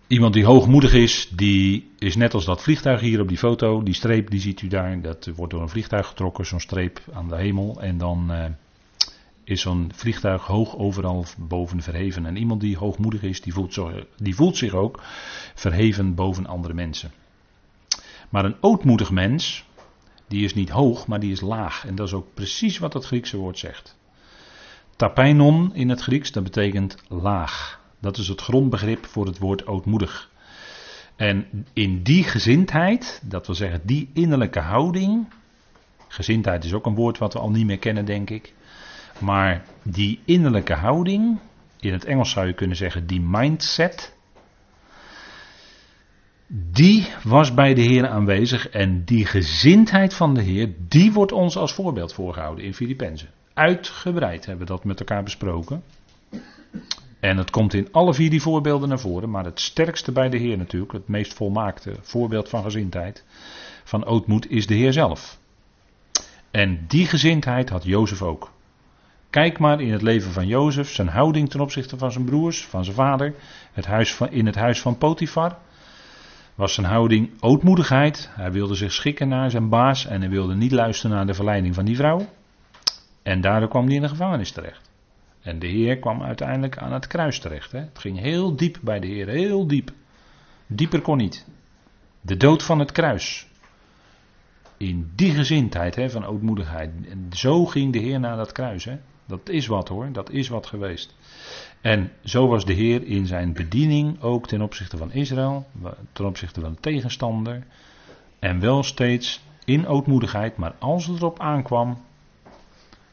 Iemand 0.07 0.35
die 0.35 0.45
hoogmoedig 0.45 0.93
is, 0.93 1.29
die 1.35 1.91
is 1.99 2.17
net 2.17 2.35
als 2.35 2.45
dat 2.45 2.63
vliegtuig 2.63 3.01
hier 3.01 3.21
op 3.21 3.29
die 3.29 3.39
foto. 3.39 3.83
Die 3.83 3.95
streep, 3.95 4.31
die 4.31 4.41
ziet 4.41 4.63
u 4.63 4.69
daar. 4.69 5.01
Dat 5.01 5.31
wordt 5.37 5.53
door 5.53 5.63
een 5.63 5.69
vliegtuig 5.69 6.07
getrokken, 6.07 6.47
zo'n 6.47 6.61
streep 6.61 7.01
aan 7.13 7.29
de 7.29 7.37
hemel. 7.37 7.81
En 7.81 7.99
dan. 7.99 8.33
Uh, 8.33 8.45
is 9.45 9.61
zo'n 9.61 9.91
vliegtuig 9.95 10.47
hoog 10.47 10.77
overal 10.77 11.25
boven 11.39 11.83
verheven. 11.83 12.27
En 12.27 12.37
iemand 12.37 12.61
die 12.61 12.77
hoogmoedig 12.77 13.23
is, 13.23 13.41
die 13.41 13.53
voelt, 13.53 13.75
zo, 13.75 13.93
die 14.17 14.35
voelt 14.35 14.57
zich 14.57 14.75
ook 14.75 15.03
verheven 15.55 16.15
boven 16.15 16.47
andere 16.47 16.75
mensen. 16.75 17.13
Maar 18.29 18.45
een 18.45 18.57
ootmoedig 18.61 19.11
mens, 19.11 19.65
die 20.29 20.45
is 20.45 20.55
niet 20.55 20.71
hoog, 20.71 21.07
maar 21.07 21.21
die 21.21 21.33
is 21.33 21.41
laag. 21.41 21.87
En 21.87 21.95
dat 21.95 22.07
is 22.07 22.13
ook 22.13 22.35
precies 22.35 22.79
wat 22.79 22.93
het 22.93 23.05
Griekse 23.05 23.37
woord 23.37 23.59
zegt. 23.59 23.97
Tapeinon 24.97 25.75
in 25.75 25.89
het 25.89 26.01
Grieks, 26.01 26.33
dat 26.33 26.43
betekent 26.43 26.97
laag. 27.09 27.81
Dat 28.05 28.19
is 28.19 28.29
het 28.29 28.41
grondbegrip 28.41 29.07
voor 29.07 29.27
het 29.27 29.39
woord 29.39 29.67
ootmoedig. 29.67 30.31
En 31.17 31.47
in 31.73 32.03
die 32.03 32.25
gezindheid, 32.25 33.23
dat 33.25 33.47
wil 33.47 33.55
zeggen 33.55 33.81
die 33.85 34.11
innerlijke 34.15 34.61
houding. 34.61 35.29
Gezindheid 36.09 36.65
is 36.65 36.73
ook 36.73 36.87
een 36.87 36.95
woord 36.95 37.19
wat 37.19 37.33
we 37.33 37.39
al 37.39 37.51
niet 37.51 37.67
meer 37.67 37.79
kennen, 37.79 38.05
denk 38.05 38.31
ik. 38.31 38.53
Maar 39.19 39.65
die 39.83 40.21
innerlijke 40.25 40.75
houding, 40.75 41.39
in 41.81 41.93
het 41.93 42.05
Engels 42.05 42.31
zou 42.31 42.47
je 42.47 42.53
kunnen 42.53 42.77
zeggen 42.77 43.07
die 43.07 43.21
mindset, 43.21 44.15
die 46.49 47.07
was 47.23 47.55
bij 47.55 47.75
de 47.75 47.83
Heer 47.83 48.09
aanwezig 48.09 48.69
en 48.69 49.05
die 49.05 49.27
gezindheid 49.27 50.15
van 50.15 50.35
de 50.35 50.43
Heer, 50.43 50.75
die 50.89 51.13
wordt 51.13 51.33
ons 51.33 51.57
als 51.57 51.73
voorbeeld 51.73 52.13
voorgehouden 52.13 52.65
in 52.65 52.75
Filippenzen. 52.75 53.29
Uitgebreid 53.55 54.47
hebben 54.47 54.67
we 54.67 54.73
dat 54.73 54.85
met 54.85 55.01
elkaar 55.01 55.23
besproken. 55.23 55.83
En 57.25 57.37
het 57.37 57.51
komt 57.51 57.75
in 57.75 57.89
alle 57.93 58.15
vier 58.15 58.31
die 58.31 58.43
voorbeelden 58.43 58.89
naar 58.89 58.99
voren, 58.99 59.31
maar 59.31 59.45
het 59.45 59.61
sterkste 59.61 60.13
bij 60.13 60.29
de 60.29 60.37
Heer 60.37 60.57
natuurlijk, 60.57 60.93
het 60.93 61.09
meest 61.09 61.35
volmaakte 61.35 61.97
voorbeeld 62.01 62.49
van 62.49 62.63
gezindheid, 62.63 63.25
van 63.85 64.05
ootmoed, 64.05 64.51
is 64.51 64.67
de 64.67 64.75
Heer 64.75 64.93
zelf. 64.93 65.39
En 66.51 66.85
die 66.89 67.07
gezindheid 67.07 67.69
had 67.69 67.85
Jozef 67.85 68.23
ook. 68.23 68.51
Kijk 69.31 69.59
maar 69.59 69.81
in 69.81 69.93
het 69.93 70.03
leven 70.03 70.33
van 70.33 70.47
Jozef, 70.47 70.91
zijn 70.91 71.09
houding 71.09 71.51
ten 71.51 71.61
opzichte 71.61 71.99
van 71.99 72.13
zijn 72.13 72.25
broers, 72.25 72.65
van 72.65 72.85
zijn 72.85 72.97
vader, 72.97 73.35
het 73.73 73.87
huis 73.87 74.15
van, 74.15 74.31
in 74.31 74.47
het 74.47 74.57
huis 74.57 74.81
van 74.81 74.99
Potifar. 74.99 75.57
Was 76.55 76.75
zijn 76.75 76.87
houding 76.87 77.31
ootmoedigheid. 77.41 78.31
Hij 78.33 78.53
wilde 78.53 78.75
zich 78.75 78.93
schikken 78.93 79.29
naar 79.29 79.51
zijn 79.51 79.69
baas 79.69 80.07
en 80.07 80.21
hij 80.21 80.31
wilde 80.31 80.55
niet 80.55 80.73
luisteren 80.73 81.17
naar 81.17 81.27
de 81.27 81.35
verleiding 81.35 81.75
van 81.75 81.85
die 81.85 81.97
vrouw. 81.97 82.27
En 83.23 83.41
daardoor 83.41 83.69
kwam 83.69 83.87
hij 83.87 83.95
in 83.95 84.03
de 84.03 84.09
gevangenis 84.09 84.53
terecht. 84.53 84.84
En 85.45 85.59
de 85.59 85.67
Heer 85.67 85.99
kwam 85.99 86.23
uiteindelijk 86.23 86.79
aan 86.79 86.93
het 86.93 87.07
kruis 87.07 87.39
terecht. 87.39 87.73
Hè. 87.73 87.79
Het 87.79 87.99
ging 87.99 88.19
heel 88.19 88.57
diep 88.57 88.79
bij 88.83 89.01
de 89.01 89.07
Heer, 89.07 89.29
heel 89.29 89.67
diep. 89.67 89.91
Dieper 90.67 91.01
kon 91.01 91.17
niet. 91.17 91.47
De 92.21 92.37
dood 92.37 92.63
van 92.63 92.79
het 92.79 92.93
kruis. 92.93 93.47
In 94.77 95.13
die 95.15 95.35
gezindheid 95.35 95.97
hè, 95.97 96.11
van 96.11 96.27
ootmoedigheid. 96.27 96.91
En 97.09 97.27
zo 97.33 97.67
ging 97.67 97.93
de 97.93 97.99
Heer 97.99 98.21
naar 98.21 98.37
dat 98.37 98.53
kruis. 98.53 98.85
Hè. 98.85 98.99
Dat 99.27 99.49
is 99.49 99.67
wat 99.67 99.89
hoor, 99.89 100.13
dat 100.13 100.31
is 100.31 100.49
wat 100.49 100.67
geweest. 100.67 101.15
En 101.81 102.13
zo 102.25 102.47
was 102.47 102.65
de 102.65 102.73
Heer 102.73 103.07
in 103.07 103.27
zijn 103.27 103.53
bediening 103.53 104.23
ook 104.23 104.47
ten 104.47 104.63
opzichte 104.63 104.97
van 104.97 105.13
Israël, 105.13 105.67
ten 106.13 106.25
opzichte 106.25 106.61
van 106.61 106.73
de 106.73 106.81
tegenstander. 106.81 107.67
En 108.39 108.61
wel 108.61 108.83
steeds 108.83 109.43
in 109.65 109.87
ootmoedigheid, 109.87 110.57
maar 110.57 110.75
als 110.79 111.07
het 111.07 111.17
erop 111.17 111.41
aankwam, 111.41 111.99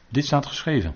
dit 0.10 0.26
staat 0.26 0.46
geschreven. 0.46 0.96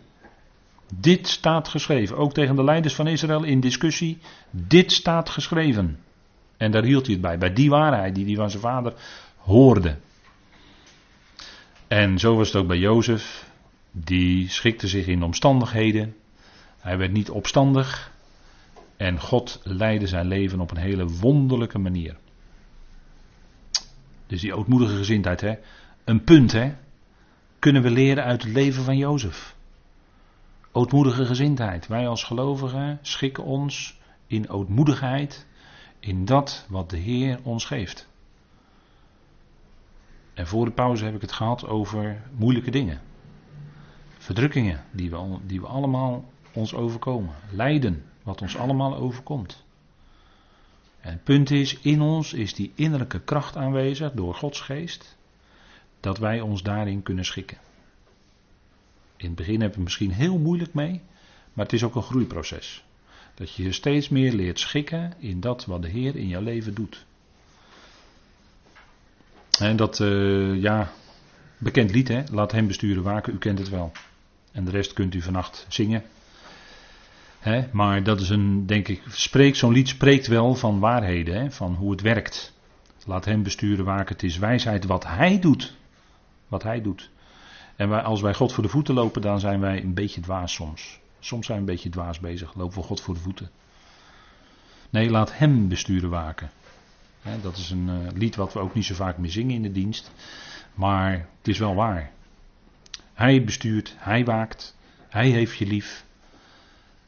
Dit 1.00 1.28
staat 1.28 1.68
geschreven, 1.68 2.18
ook 2.18 2.34
tegen 2.34 2.56
de 2.56 2.64
leiders 2.64 2.96
van 2.96 3.08
Israël 3.08 3.44
in 3.44 3.60
discussie. 3.60 4.18
Dit 4.50 4.92
staat 4.92 5.30
geschreven. 5.30 6.00
En 6.58 6.72
daar 6.72 6.84
hield 6.84 7.06
hij 7.06 7.14
het 7.14 7.22
bij, 7.22 7.38
bij 7.38 7.54
die 7.54 7.70
waarheid 7.70 8.16
die 8.16 8.25
hij 8.25 8.36
van 8.36 8.50
zijn 8.50 8.62
vader 8.62 8.94
hoorde. 9.38 9.98
En 11.88 12.20
zo 12.20 12.36
was 12.36 12.48
het 12.48 12.62
ook 12.62 12.68
bij 12.68 12.78
Jozef 12.78 13.50
die 13.92 14.50
schikte 14.50 14.88
zich 14.88 15.08
in 15.08 15.24
omstandigheden. 15.24 16.16
Hij 16.80 16.98
werd 16.98 17.12
niet 17.12 17.30
opstandig. 17.30 18.14
En 18.98 19.20
God 19.20 19.62
leidde 19.64 20.08
zijn 20.08 20.28
leven 20.28 20.60
op 20.60 20.72
een 20.72 20.78
hele 20.78 21.08
wonderlijke 21.08 21.80
manier. 21.80 22.16
Dus 24.28 24.42
die 24.42 24.54
ootmoedige 24.54 24.96
gezindheid, 24.96 25.42
hè? 25.42 25.56
een 26.04 26.24
punt, 26.24 26.52
hè? 26.52 26.74
kunnen 27.60 27.82
we 27.82 27.90
leren 27.90 28.24
uit 28.24 28.44
het 28.44 28.52
leven 28.52 28.84
van 28.84 28.98
Jozef. 28.98 29.54
Ootmoedige 30.75 31.25
gezindheid. 31.25 31.88
Wij 31.88 32.08
als 32.08 32.24
gelovigen 32.24 33.00
schikken 33.01 33.44
ons 33.44 34.00
in 34.27 34.50
ootmoedigheid 34.50 35.48
in 36.00 36.25
dat 36.25 36.65
wat 36.70 36.89
de 36.89 36.98
Heer 36.98 37.39
ons 37.44 37.65
geeft. 37.65 38.08
En 40.34 40.48
voor 40.48 40.65
de 40.65 40.72
pauze 40.72 41.05
heb 41.05 41.15
ik 41.15 41.22
het 41.22 41.32
gehad 41.32 41.67
over 41.67 42.22
moeilijke 42.38 42.72
dingen. 42.72 43.01
Verdrukkingen 44.17 44.84
die 44.91 45.10
we, 45.10 45.38
die 45.46 45.62
we 45.62 45.67
allemaal 45.67 46.25
ons 46.53 46.74
overkomen. 46.74 47.36
Lijden, 47.51 48.03
wat 48.24 48.41
ons 48.41 48.58
allemaal 48.58 48.96
overkomt. 48.96 49.63
En 51.00 51.12
het 51.12 51.24
punt 51.24 51.51
is, 51.51 51.79
in 51.79 52.01
ons 52.01 52.34
is 52.34 52.53
die 52.53 52.72
innerlijke 52.75 53.20
kracht 53.20 53.58
aanwezig 53.58 54.12
door 54.12 54.36
Gods 54.36 54.62
geest, 54.62 55.17
dat 56.00 56.17
wij 56.17 56.41
ons 56.41 56.63
daarin 56.63 57.03
kunnen 57.03 57.25
schikken. 57.25 57.58
In 59.17 59.25
het 59.25 59.36
begin 59.36 59.60
hebben 59.60 59.77
we 59.77 59.84
misschien 59.84 60.12
heel 60.12 60.38
moeilijk 60.38 60.74
mee, 60.74 61.01
maar 61.53 61.65
het 61.65 61.74
is 61.74 61.84
ook 61.84 61.95
een 61.95 62.01
groeiproces. 62.01 62.84
Dat 63.34 63.53
je 63.53 63.63
je 63.63 63.72
steeds 63.72 64.10
meer 64.10 64.34
leert 64.34 64.60
schikken 64.60 65.13
in 65.19 65.39
dat 65.39 65.65
wat 65.65 65.81
de 65.81 65.88
Heer 65.88 66.15
in 66.15 66.27
jouw 66.27 66.41
leven 66.41 66.74
doet. 66.74 67.05
En 69.60 69.75
dat, 69.75 70.00
uh, 70.00 70.62
ja, 70.62 70.91
bekend 71.57 71.91
lied 71.91 72.07
hè, 72.07 72.24
laat 72.31 72.51
hem 72.51 72.67
besturen 72.67 73.03
waken, 73.03 73.34
u 73.34 73.38
kent 73.38 73.60
het 73.60 73.69
wel. 73.69 73.91
En 74.51 74.65
de 74.65 74.72
rest 74.72 74.93
kunt 74.93 75.13
u 75.13 75.22
vannacht 75.22 75.65
zingen. 75.69 76.03
maar 77.72 78.03
dat 78.03 78.22
is 78.22 78.29
een, 78.29 78.65
denk 78.65 78.88
ik, 78.88 79.01
spreekt, 79.10 79.57
zo'n 79.57 79.74
lied 79.74 79.88
spreekt 79.88 80.27
wel 80.27 80.55
van 80.55 80.79
waarheden, 80.79 81.51
van 81.51 81.74
hoe 81.74 81.91
het 81.91 82.01
werkt. 82.01 82.53
Laat 83.05 83.25
hem 83.25 83.43
besturen 83.43 83.86
waken, 83.86 84.13
het 84.13 84.24
is 84.24 84.38
wijsheid 84.38 84.86
wat 84.86 85.05
hij 85.07 85.39
doet. 85.39 85.74
Wat 86.48 86.63
hij 86.63 86.81
doet. 86.81 87.10
En 87.75 88.03
als 88.03 88.22
wij 88.22 88.34
God 88.34 88.53
voor 88.53 88.63
de 88.63 88.70
voeten 88.70 88.94
lopen, 88.94 89.22
dan 89.22 89.39
zijn 89.39 89.60
wij 89.60 89.84
een 89.84 89.94
beetje 89.94 90.22
dwaas 90.22 90.53
soms. 90.53 91.00
Soms 91.20 91.46
zijn 91.46 91.58
we 91.58 91.63
een 91.63 91.74
beetje 91.74 91.89
dwaas 91.89 92.20
bezig, 92.20 92.53
lopen 92.55 92.77
we 92.77 92.84
God 92.84 93.01
voor 93.01 93.13
de 93.13 93.20
voeten. 93.20 93.50
Nee, 94.89 95.10
laat 95.10 95.38
hem 95.38 95.67
besturen 95.67 96.10
waken. 96.10 96.50
dat 97.41 97.58
is 97.58 97.70
een 97.70 97.88
uh, 97.89 98.12
lied 98.13 98.36
wat 98.36 98.53
we 98.53 98.60
ook 98.60 98.74
niet 98.74 98.86
zo 98.86 98.96
vaak 98.96 99.17
meer 99.17 99.32
zingen 99.32 99.55
in 99.55 99.62
de 99.62 99.72
dienst. 99.72 100.12
Maar 100.74 101.12
het 101.12 101.48
is 101.48 101.60
wel 101.60 101.75
waar. 101.75 102.12
Hij 103.13 103.44
bestuurt, 103.44 103.96
hij 103.98 104.25
waakt, 104.25 104.75
hij 105.10 105.29
heeft 105.29 105.58
je 105.58 105.65
lief. 105.65 106.05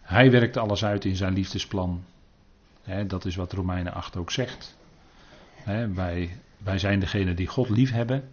Hij 0.02 0.32
werkt 0.32 0.58
alles 0.58 0.86
uit 0.86 1.06
in 1.06 1.16
zijn 1.16 1.34
liefdesplan. 1.34 2.04
dat 3.08 3.26
is 3.26 3.36
wat 3.36 3.54
Romeinen 3.54 3.94
8 3.94 4.16
ook 4.16 4.32
zegt. 4.32 4.78
wij, 5.94 6.40
wij 6.58 6.80
zijn 6.80 7.00
degene 7.00 7.34
die 7.34 7.48
God 7.48 7.70
lief 7.70 7.92
hebben. 7.92 8.30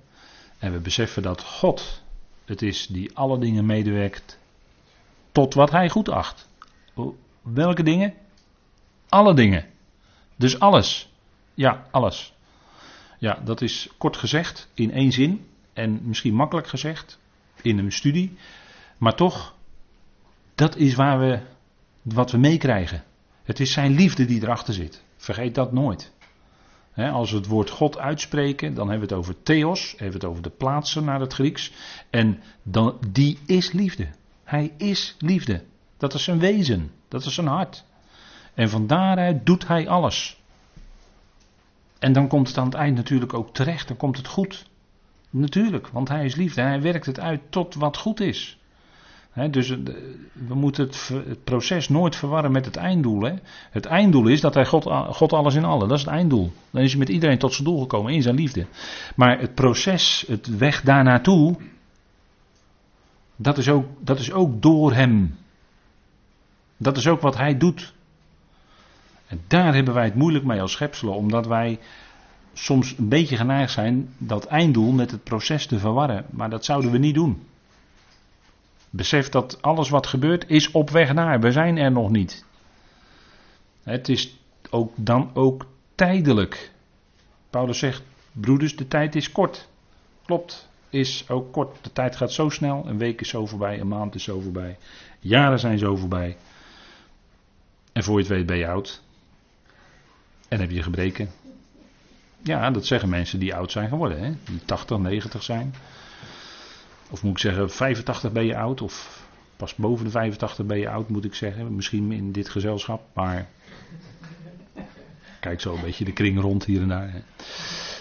En 0.59 0.73
we 0.73 0.79
beseffen 0.79 1.23
dat 1.23 1.43
God 1.43 2.04
het 2.45 2.63
is 2.63 2.87
die 2.87 3.17
alle 3.17 3.39
dingen 3.39 3.67
medewerkt 3.67 4.39
tot 5.33 5.55
wat 5.55 5.71
hij 5.71 5.89
goed 5.89 6.09
acht. 6.09 6.49
Welke 7.43 7.83
dingen? 7.83 8.15
Alle 9.09 9.35
dingen. 9.35 9.67
Dus 10.37 10.59
alles. 10.59 11.13
Ja, 11.55 11.87
alles. 11.91 12.35
Ja, 13.19 13.41
dat 13.45 13.61
is 13.61 13.89
kort 13.99 14.17
gezegd 14.17 14.69
in 14.75 14.93
één 14.93 15.13
zin 15.13 15.47
en 15.73 16.01
misschien 16.03 16.35
makkelijk 16.35 16.67
gezegd 16.67 17.19
in 17.63 17.79
een 17.79 17.93
studie. 17.93 18.37
Maar 18.99 19.15
toch, 19.15 19.55
dat 20.55 20.77
is 20.77 20.95
waar 20.95 21.19
we, 21.19 21.41
wat 22.03 22.31
we 22.31 22.39
meekrijgen. 22.39 23.05
Het 23.43 23.61
is 23.61 23.73
zijn 23.73 23.93
liefde 23.95 24.25
die 24.25 24.43
erachter 24.43 24.75
zit. 24.75 25.03
Vergeet 25.17 25.55
dat 25.55 25.73
nooit. 25.73 26.13
Als 26.97 27.31
we 27.31 27.37
het 27.37 27.47
woord 27.47 27.71
God 27.71 27.99
uitspreken, 27.99 28.75
dan 28.75 28.89
hebben 28.89 29.09
we 29.09 29.15
het 29.15 29.25
over 29.25 29.43
theos, 29.43 29.91
hebben 29.91 30.09
we 30.09 30.15
het 30.15 30.25
over 30.25 30.43
de 30.43 30.51
plaatsen 30.51 31.05
naar 31.05 31.21
het 31.21 31.33
Grieks. 31.33 31.73
En 32.11 32.43
dan, 32.63 32.99
die 33.09 33.39
is 33.47 33.73
liefde. 33.73 34.09
Hij 34.45 34.73
is 34.77 35.17
liefde. 35.19 35.63
Dat 35.97 36.15
is 36.15 36.25
zijn 36.25 36.39
wezen, 36.39 36.91
dat 37.09 37.25
is 37.25 37.35
zijn 37.35 37.47
hart. 37.47 37.85
En 38.55 38.69
van 38.71 38.87
daaruit 38.87 39.47
doet 39.47 39.69
hij 39.69 39.89
alles. 39.89 40.43
En 41.99 42.13
dan 42.13 42.29
komt 42.29 42.49
het 42.49 42.59
aan 42.59 42.65
het 42.65 42.75
eind 42.75 42.97
natuurlijk 42.97 43.35
ook 43.35 43.55
terecht, 43.55 43.89
dan 43.89 43.97
komt 43.97 44.17
het 44.17 44.27
goed. 44.27 44.67
Natuurlijk, 45.31 45.89
want 45.89 46.09
hij 46.09 46.25
is 46.25 46.35
liefde. 46.35 46.61
Hij 46.61 46.81
werkt 46.81 47.07
het 47.07 47.21
uit 47.21 47.41
tot 47.49 47.75
wat 47.75 47.97
goed 47.97 48.21
is. 48.21 48.59
Dus 49.35 49.69
we 50.33 50.55
moeten 50.55 50.85
het, 50.87 51.45
proces 51.45 51.89
nooit 51.89 52.17
verwarren 52.17 52.53
met 52.53 52.65
het 52.65 52.77
einddoel. 52.77 53.39
Het 53.71 53.87
einddoel 53.87 54.27
is 54.27 54.41
dat 54.41 54.55
hij 54.55 54.67
God, 54.67 54.85
God 55.11 55.33
alles 55.33 55.55
in 55.55 55.65
allen. 55.65 55.89
Dat 55.89 55.99
is 55.99 56.05
het 56.05 56.13
einddoel. 56.13 56.53
Dan 56.71 56.83
is 56.83 56.91
hij 56.91 56.99
met 56.99 57.09
iedereen 57.09 57.39
tot 57.39 57.53
zijn 57.53 57.65
doel 57.65 57.81
gekomen 57.81 58.13
in 58.13 58.23
zijn 58.23 58.35
liefde. 58.35 58.67
Maar 59.17 59.41
het 59.41 59.55
proces, 59.55 60.25
het 60.27 60.57
weg 60.57 60.83
daar 60.83 61.05
naartoe, 61.05 61.57
dat 63.37 63.59
is 63.59 63.69
ook, 63.69 63.87
dat 64.01 64.19
is 64.19 64.33
ook 64.33 64.63
door 64.63 64.93
hem. 64.93 65.37
Dat 66.77 66.97
is 66.97 67.07
ook 67.07 67.21
wat 67.21 67.37
hij 67.37 67.59
doet. 67.59 67.95
En 69.27 69.41
daar 69.47 69.75
hebben 69.75 69.95
wij 69.95 70.05
het 70.05 70.15
moeilijk 70.15 70.45
mee 70.45 70.61
als 70.61 70.73
schepselen, 70.73 71.15
omdat 71.15 71.47
wij 71.47 71.79
soms 72.53 72.99
een 72.99 73.09
beetje 73.09 73.37
geneigd 73.37 73.73
zijn 73.73 74.09
dat 74.19 74.45
einddoel 74.45 74.93
met 74.93 75.11
het 75.11 75.25
proces 75.25 75.67
te 75.67 75.79
verwarren. 75.79 76.25
Maar 76.31 76.51
dat 76.51 76.65
zouden 76.65 76.91
we 76.91 76.99
niet 76.99 77.15
doen. 77.15 77.43
Besef 78.97 79.29
dat 79.29 79.63
alles 79.63 79.89
wat 79.89 80.07
gebeurt 80.07 80.49
is 80.49 80.71
op 80.71 80.91
weg 80.91 81.13
naar. 81.13 81.41
We 81.41 81.53
zijn 81.53 81.77
er 81.77 81.93
nog 81.93 82.11
niet. 82.11 82.45
Het 83.83 84.09
is 84.09 84.37
ook 84.71 84.93
dan 84.97 85.31
ook 85.35 85.67
tijdelijk. 85.95 86.73
Paulus 87.51 87.79
zegt, 87.79 88.03
broeders, 88.33 88.77
de 88.77 88.89
tijd 88.89 89.15
is 89.15 89.33
kort. 89.33 89.69
Klopt, 90.25 90.69
is 90.91 91.29
ook 91.29 91.53
kort. 91.53 91.85
De 91.85 91.93
tijd 91.93 92.17
gaat 92.17 92.33
zo 92.33 92.49
snel. 92.49 92.85
Een 92.87 92.99
week 92.99 93.21
is 93.21 93.29
zo 93.29 93.47
voorbij, 93.47 93.81
een 93.81 93.89
maand 93.89 94.15
is 94.15 94.25
zo 94.25 94.41
voorbij. 94.41 94.79
Jaren 95.21 95.59
zijn 95.59 95.79
zo 95.79 95.97
voorbij. 95.97 96.37
En 97.93 98.03
voor 98.03 98.15
je 98.15 98.21
het 98.21 98.33
weet 98.33 98.47
ben 98.47 98.59
je 98.59 98.69
oud. 98.69 99.03
En 100.49 100.61
heb 100.61 100.71
je 100.71 100.83
gebreken. 100.83 101.31
Ja, 102.43 102.71
dat 102.71 102.87
zeggen 102.87 103.09
mensen 103.09 103.39
die 103.39 103.55
oud 103.55 103.71
zijn 103.71 103.89
geworden. 103.89 104.25
Hè? 104.25 104.33
Die 104.45 104.65
80, 104.65 104.99
90 104.99 105.43
zijn. 105.43 105.75
Of 107.15 107.23
moet 107.23 107.33
ik 107.33 107.39
zeggen, 107.39 107.71
85 107.71 108.33
ben 108.33 108.45
je 108.45 108.57
oud. 108.57 108.81
Of 108.83 109.27
pas 109.57 109.75
boven 109.75 110.05
de 110.05 110.11
85 110.11 110.67
ben 110.67 110.79
je 110.79 110.89
oud, 110.89 111.09
moet 111.09 111.25
ik 111.25 111.35
zeggen. 111.35 111.75
Misschien 111.75 112.13
in 112.13 112.33
dit 112.33 112.49
gezelschap. 112.49 113.03
Maar 113.13 113.49
kijk 115.41 115.61
zo 115.61 115.75
een 115.75 115.81
beetje 115.81 116.05
de 116.05 116.13
kring 116.13 116.41
rond 116.41 116.65
hier 116.65 116.81
en 116.83 116.89
daar. 116.89 117.23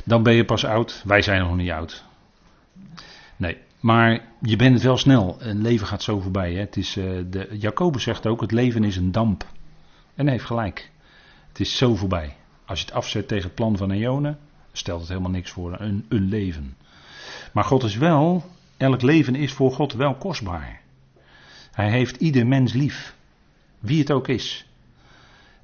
Dan 0.05 0.23
ben 0.23 0.33
je 0.33 0.45
pas 0.45 0.65
oud. 0.65 1.01
Wij 1.05 1.21
zijn 1.21 1.41
nog 1.41 1.55
niet 1.55 1.71
oud. 1.71 2.03
Nee, 3.35 3.57
maar 3.79 4.21
je 4.41 4.55
bent 4.55 4.73
het 4.73 4.83
wel 4.83 4.97
snel. 4.97 5.35
Een 5.39 5.61
leven 5.61 5.87
gaat 5.87 6.03
zo 6.03 6.19
voorbij. 6.19 6.53
Hè? 6.53 6.59
Het 6.59 6.77
is, 6.77 6.97
uh, 6.97 7.21
de, 7.29 7.47
Jacobus 7.59 8.03
zegt 8.03 8.27
ook, 8.27 8.41
het 8.41 8.51
leven 8.51 8.83
is 8.83 8.95
een 8.95 9.11
damp. 9.11 9.45
En 10.15 10.23
hij 10.23 10.33
heeft 10.33 10.45
gelijk. 10.45 10.91
Het 11.47 11.59
is 11.59 11.77
zo 11.77 11.95
voorbij. 11.95 12.35
Als 12.65 12.79
je 12.79 12.85
het 12.85 12.95
afzet 12.95 13.27
tegen 13.27 13.45
het 13.45 13.55
plan 13.55 13.77
van 13.77 13.91
Eonen, 13.91 14.39
stelt 14.71 14.99
het 14.99 15.09
helemaal 15.09 15.31
niks 15.31 15.51
voor 15.51 15.79
een, 15.79 16.05
een 16.09 16.29
leven. 16.29 16.75
Maar 17.51 17.63
God 17.63 17.83
is 17.83 17.95
wel, 17.95 18.43
elk 18.83 19.01
leven 19.01 19.35
is 19.35 19.53
voor 19.53 19.71
God 19.71 19.93
wel 19.93 20.15
kostbaar. 20.15 20.81
Hij 21.71 21.89
heeft 21.89 22.15
ieder 22.15 22.47
mens 22.47 22.73
lief. 22.73 23.15
Wie 23.79 23.99
het 23.99 24.11
ook 24.11 24.27
is. 24.27 24.67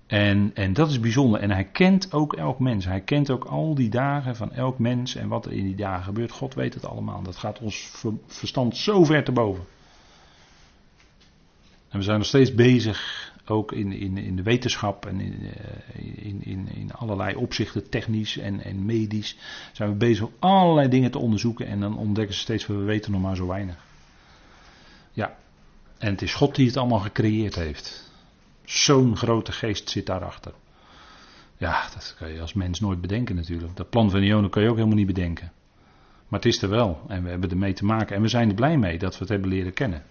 En, 0.08 0.52
en 0.54 0.74
dat 0.74 0.90
is 0.90 1.00
bijzonder. 1.00 1.40
En 1.40 1.52
hij 1.52 1.66
kent 1.66 2.14
ook 2.14 2.34
elk 2.34 2.60
mens. 2.60 2.86
Hij 2.86 3.02
kent 3.02 3.30
ook 3.30 3.44
al 3.44 3.76
die 3.76 3.90
dagen 3.90 4.36
van 4.36 4.52
elk 4.52 4.80
mens 4.80 5.16
en 5.16 5.28
wat 5.28 5.46
er 5.46 5.52
in 5.52 5.64
die 5.64 5.76
dagen 5.76 6.04
gebeurt. 6.04 6.32
God 6.32 6.54
weet 6.54 6.74
het 6.74 6.86
allemaal. 6.86 7.22
Dat 7.22 7.36
gaat 7.36 7.60
ons 7.60 7.92
verstand 8.28 8.78
zo 8.78 9.04
ver 9.04 9.24
te 9.24 9.32
boven. 9.32 9.64
En 11.90 11.98
we 11.98 12.04
zijn 12.04 12.18
nog 12.18 12.28
steeds 12.28 12.54
bezig 12.56 13.29
ook 13.50 13.72
in, 13.72 13.92
in, 13.92 14.18
in 14.18 14.36
de 14.36 14.44
wetenschap 14.44 15.06
en 15.06 15.20
in, 15.20 15.40
eh, 15.44 16.26
in, 16.26 16.44
in, 16.44 16.68
in 16.76 16.94
allerlei 16.94 17.36
opzichten, 17.36 17.90
technisch 17.90 18.38
en, 18.38 18.64
en 18.64 18.86
medisch, 18.86 19.38
zijn 19.74 19.90
we 19.90 19.96
bezig 19.96 20.26
om 20.26 20.34
allerlei 20.40 20.90
dingen 20.90 21.12
te 21.12 21.20
onderzoeken 21.20 21.68
en 21.68 21.80
dan 21.80 21.98
ontdekken 21.98 22.36
ze 22.36 22.42
steeds, 22.42 22.68
we 22.68 22.74
weten 22.74 23.12
nog 23.12 23.22
maar 23.22 23.36
zo 23.36 23.48
weinig. 23.48 23.78
Ja, 25.12 25.38
en 25.98 26.12
het 26.12 26.22
is 26.22 26.34
God 26.34 26.56
die 26.56 26.68
het 26.68 26.78
allemaal 26.78 27.00
gecreëerd 27.00 27.56
heeft. 27.56 28.12
Zo'n 28.64 29.18
grote 29.18 29.52
geest 29.52 29.90
zit 29.90 30.06
daarachter. 30.06 30.54
Ja, 31.58 31.90
dat 31.94 32.16
kan 32.18 32.34
je 32.34 32.42
als 32.42 32.54
mens 32.54 32.80
nooit 32.80 33.02
bedenken 33.02 33.36
natuurlijk. 33.36 33.76
Dat 33.76 33.90
plan 33.90 34.10
van 34.10 34.22
Ionen 34.22 34.50
kan 34.50 34.64
je 34.64 34.70
ook 34.70 34.76
helemaal 34.76 34.98
niet 34.98 35.08
bedenken. 35.08 35.52
Maar 36.28 36.40
het 36.40 36.54
is 36.54 36.62
er 36.62 36.70
wel 36.70 37.02
en 37.08 37.24
we 37.24 37.30
hebben 37.30 37.50
ermee 37.50 37.74
te 37.74 37.86
maken 37.86 38.16
en 38.16 38.22
we 38.22 38.28
zijn 38.28 38.50
er 38.50 38.56
blij 38.56 38.78
mee 38.78 38.98
dat 38.98 39.14
we 39.14 39.20
het 39.20 39.30
hebben 39.30 39.50
leren 39.50 39.74
kennen. 39.74 40.04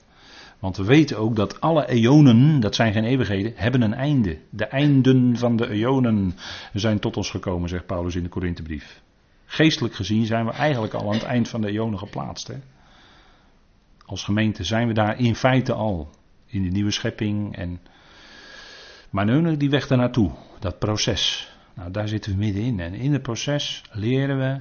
Want 0.58 0.76
we 0.76 0.84
weten 0.84 1.18
ook 1.18 1.36
dat 1.36 1.60
alle 1.60 1.88
eonen, 1.88 2.60
dat 2.60 2.74
zijn 2.74 2.92
geen 2.92 3.04
eeuwigheden, 3.04 3.52
hebben 3.54 3.82
een 3.82 3.94
einde. 3.94 4.38
De 4.50 4.64
einden 4.64 5.36
van 5.36 5.56
de 5.56 5.68
eonen 5.70 6.34
zijn 6.72 6.98
tot 6.98 7.16
ons 7.16 7.30
gekomen, 7.30 7.68
zegt 7.68 7.86
Paulus 7.86 8.14
in 8.14 8.22
de 8.22 8.28
Korinthebrief. 8.28 9.00
Geestelijk 9.46 9.94
gezien 9.94 10.26
zijn 10.26 10.46
we 10.46 10.52
eigenlijk 10.52 10.94
al 10.94 11.06
aan 11.06 11.14
het 11.14 11.22
eind 11.22 11.48
van 11.48 11.60
de 11.60 11.70
eonen 11.70 11.98
geplaatst. 11.98 12.46
Hè? 12.46 12.54
Als 14.06 14.24
gemeente 14.24 14.64
zijn 14.64 14.86
we 14.86 14.94
daar 14.94 15.18
in 15.18 15.34
feite 15.34 15.72
al. 15.72 16.10
In 16.46 16.62
de 16.62 16.70
nieuwe 16.70 16.90
schepping. 16.90 17.56
En... 17.56 17.80
Maar 19.10 19.24
nu 19.24 19.56
die 19.56 19.70
weg 19.70 19.86
daar 19.86 19.98
naartoe, 19.98 20.30
dat 20.58 20.78
proces. 20.78 21.52
Nou, 21.74 21.90
daar 21.90 22.08
zitten 22.08 22.32
we 22.32 22.38
middenin. 22.38 22.80
En 22.80 22.94
in 22.94 23.12
het 23.12 23.22
proces 23.22 23.82
leren 23.92 24.38
we 24.38 24.60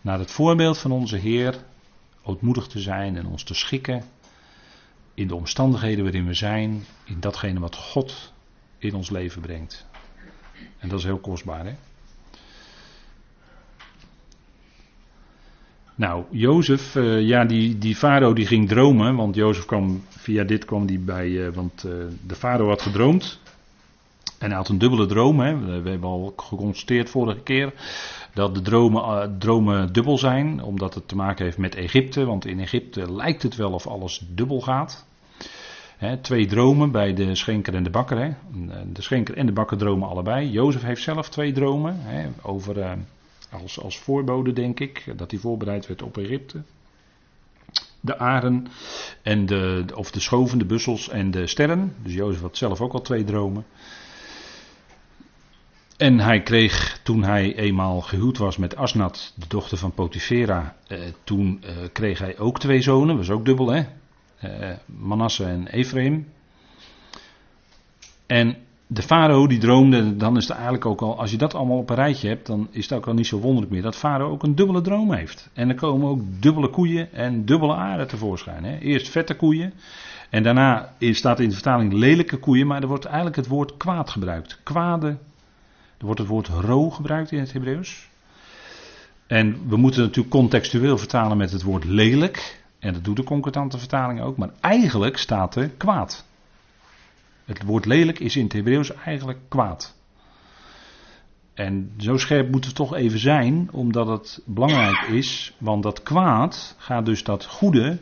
naar 0.00 0.18
het 0.18 0.30
voorbeeld 0.30 0.78
van 0.78 0.90
onze 0.90 1.16
Heer 1.16 1.56
ootmoedig 2.22 2.66
te 2.66 2.80
zijn 2.80 3.16
en 3.16 3.26
ons 3.26 3.42
te 3.42 3.54
schikken 3.54 4.02
in 5.14 5.26
de 5.26 5.34
omstandigheden 5.34 6.04
waarin 6.04 6.26
we 6.26 6.34
zijn, 6.34 6.84
in 7.04 7.20
datgene 7.20 7.60
wat 7.60 7.76
God 7.76 8.32
in 8.78 8.94
ons 8.94 9.10
leven 9.10 9.42
brengt. 9.42 9.86
En 10.78 10.88
dat 10.88 10.98
is 10.98 11.04
heel 11.04 11.18
kostbaar, 11.18 11.64
hè? 11.66 11.74
Nou, 15.94 16.24
Jozef, 16.30 16.94
uh, 16.94 17.20
ja, 17.20 17.44
die, 17.44 17.78
die 17.78 17.96
farao 17.96 18.32
die 18.32 18.46
ging 18.46 18.68
dromen, 18.68 19.16
want 19.16 19.34
Jozef 19.34 19.64
kwam, 19.64 20.02
via 20.08 20.44
dit 20.44 20.64
kwam 20.64 20.86
die 20.86 20.98
bij, 20.98 21.28
uh, 21.28 21.48
want 21.54 21.84
uh, 21.84 21.92
de 22.26 22.34
farao 22.34 22.68
had 22.68 22.82
gedroomd. 22.82 23.40
En 24.42 24.48
hij 24.48 24.56
had 24.56 24.68
een 24.68 24.78
dubbele 24.78 25.06
droom, 25.06 25.40
hè. 25.40 25.58
We, 25.58 25.90
hebben 25.90 26.10
al 26.10 26.32
geconstateerd 26.36 27.10
vorige 27.10 27.40
keer 27.40 27.72
dat 28.34 28.54
de 28.54 28.62
dromen, 28.62 29.38
dromen 29.38 29.92
dubbel 29.92 30.18
zijn, 30.18 30.62
omdat 30.62 30.94
het 30.94 31.08
te 31.08 31.16
maken 31.16 31.44
heeft 31.44 31.58
met 31.58 31.74
Egypte, 31.74 32.24
want 32.24 32.46
in 32.46 32.60
Egypte 32.60 33.12
lijkt 33.12 33.42
het 33.42 33.56
wel 33.56 33.72
of 33.72 33.86
alles 33.86 34.22
dubbel 34.28 34.60
gaat 34.60 35.04
twee 36.20 36.46
dromen 36.46 36.90
bij 36.90 37.14
de 37.14 37.34
schenker 37.34 37.74
en 37.74 37.82
de 37.82 37.90
bakker. 37.90 38.18
He. 38.18 38.30
De 38.92 39.02
schenker 39.02 39.36
en 39.36 39.46
de 39.46 39.52
bakker 39.52 39.76
dromen 39.76 40.08
allebei. 40.08 40.50
Jozef 40.50 40.82
heeft 40.82 41.02
zelf 41.02 41.28
twee 41.28 41.52
dromen. 41.52 42.00
over, 42.42 42.78
uh, 42.78 42.92
als, 43.50 43.80
als 43.80 43.98
voorbode, 43.98 44.52
denk 44.52 44.80
ik, 44.80 45.12
dat 45.16 45.30
hij 45.30 45.40
voorbereid 45.40 45.86
werd 45.86 46.02
op 46.02 46.18
Egypte. 46.18 46.62
De 48.00 48.18
aren 48.18 48.66
en 49.22 49.46
de, 49.46 49.84
of 49.94 50.10
de 50.10 50.20
schoven, 50.20 50.58
de 50.58 50.64
bussels 50.64 51.08
en 51.08 51.30
de 51.30 51.46
sterren. 51.46 51.94
Dus 52.02 52.14
Jozef 52.14 52.40
had 52.40 52.56
zelf 52.56 52.80
ook 52.80 52.92
al 52.92 53.00
twee 53.00 53.24
dromen. 53.24 53.64
En 56.02 56.20
hij 56.20 56.42
kreeg, 56.42 57.00
toen 57.02 57.22
hij 57.22 57.56
eenmaal 57.56 58.00
gehuwd 58.00 58.38
was 58.38 58.56
met 58.56 58.76
Asnat, 58.76 59.32
de 59.36 59.46
dochter 59.48 59.78
van 59.78 59.92
Potifera, 59.92 60.76
eh, 60.86 60.98
toen 61.24 61.62
eh, 61.62 61.70
kreeg 61.92 62.18
hij 62.18 62.38
ook 62.38 62.58
twee 62.58 62.80
zonen, 62.80 63.16
was 63.16 63.30
ook 63.30 63.44
dubbel 63.44 63.72
hè 63.72 63.82
uh, 64.44 64.76
Manasse 64.86 65.44
en 65.44 65.66
Ephraim. 65.66 66.28
En 68.26 68.56
de 68.86 69.02
farao 69.02 69.46
die 69.46 69.58
droomde, 69.58 70.16
dan 70.16 70.36
is 70.36 70.42
het 70.42 70.52
eigenlijk 70.52 70.86
ook 70.86 71.02
al, 71.02 71.18
als 71.18 71.30
je 71.30 71.36
dat 71.36 71.54
allemaal 71.54 71.78
op 71.78 71.90
een 71.90 71.96
rijtje 71.96 72.28
hebt, 72.28 72.46
dan 72.46 72.68
is 72.70 72.88
het 72.88 72.98
ook 72.98 73.06
al 73.06 73.14
niet 73.14 73.26
zo 73.26 73.38
wonderlijk 73.38 73.72
meer 73.72 73.82
dat 73.82 73.96
farao 73.96 74.30
ook 74.30 74.42
een 74.42 74.54
dubbele 74.54 74.80
droom 74.80 75.12
heeft. 75.12 75.50
En 75.52 75.68
er 75.68 75.74
komen 75.74 76.08
ook 76.08 76.20
dubbele 76.40 76.68
koeien 76.68 77.12
en 77.12 77.44
dubbele 77.44 77.74
aarde 77.74 78.06
tevoorschijn. 78.06 78.64
Hè. 78.64 78.78
Eerst 78.78 79.08
vette 79.08 79.34
koeien 79.34 79.72
en 80.30 80.42
daarna 80.42 80.92
staat 80.98 81.40
in 81.40 81.48
de 81.48 81.54
vertaling 81.54 81.92
lelijke 81.92 82.36
koeien, 82.36 82.66
maar 82.66 82.82
er 82.82 82.88
wordt 82.88 83.04
eigenlijk 83.04 83.36
het 83.36 83.48
woord 83.48 83.76
kwaad 83.76 84.10
gebruikt. 84.10 84.60
Kwade, 84.62 85.16
er 86.02 86.08
wordt 86.08 86.20
het 86.20 86.28
woord 86.28 86.48
ro 86.48 86.90
gebruikt 86.90 87.32
in 87.32 87.38
het 87.38 87.52
Hebreeuws. 87.52 88.08
En 89.26 89.68
we 89.68 89.76
moeten 89.76 90.00
natuurlijk 90.00 90.34
contextueel 90.34 90.98
vertalen 90.98 91.36
met 91.36 91.52
het 91.52 91.62
woord 91.62 91.84
lelijk. 91.84 92.62
En 92.78 92.92
dat 92.92 93.04
doet 93.04 93.16
de 93.16 93.24
concordante 93.24 93.78
vertaling 93.78 94.20
ook. 94.20 94.36
Maar 94.36 94.50
eigenlijk 94.60 95.16
staat 95.16 95.56
er 95.56 95.68
kwaad. 95.68 96.24
Het 97.44 97.62
woord 97.62 97.84
lelijk 97.84 98.18
is 98.18 98.36
in 98.36 98.44
het 98.44 98.52
Hebreeuws 98.52 98.94
eigenlijk 98.94 99.38
kwaad. 99.48 99.94
En 101.54 101.92
zo 101.98 102.16
scherp 102.16 102.50
moeten 102.50 102.70
we 102.70 102.76
toch 102.76 102.94
even 102.94 103.18
zijn, 103.18 103.68
omdat 103.72 104.06
het 104.06 104.42
belangrijk 104.44 105.00
is. 105.00 105.54
Want 105.58 105.82
dat 105.82 106.02
kwaad 106.02 106.74
gaat 106.78 107.06
dus 107.06 107.24
dat 107.24 107.44
goede 107.44 107.98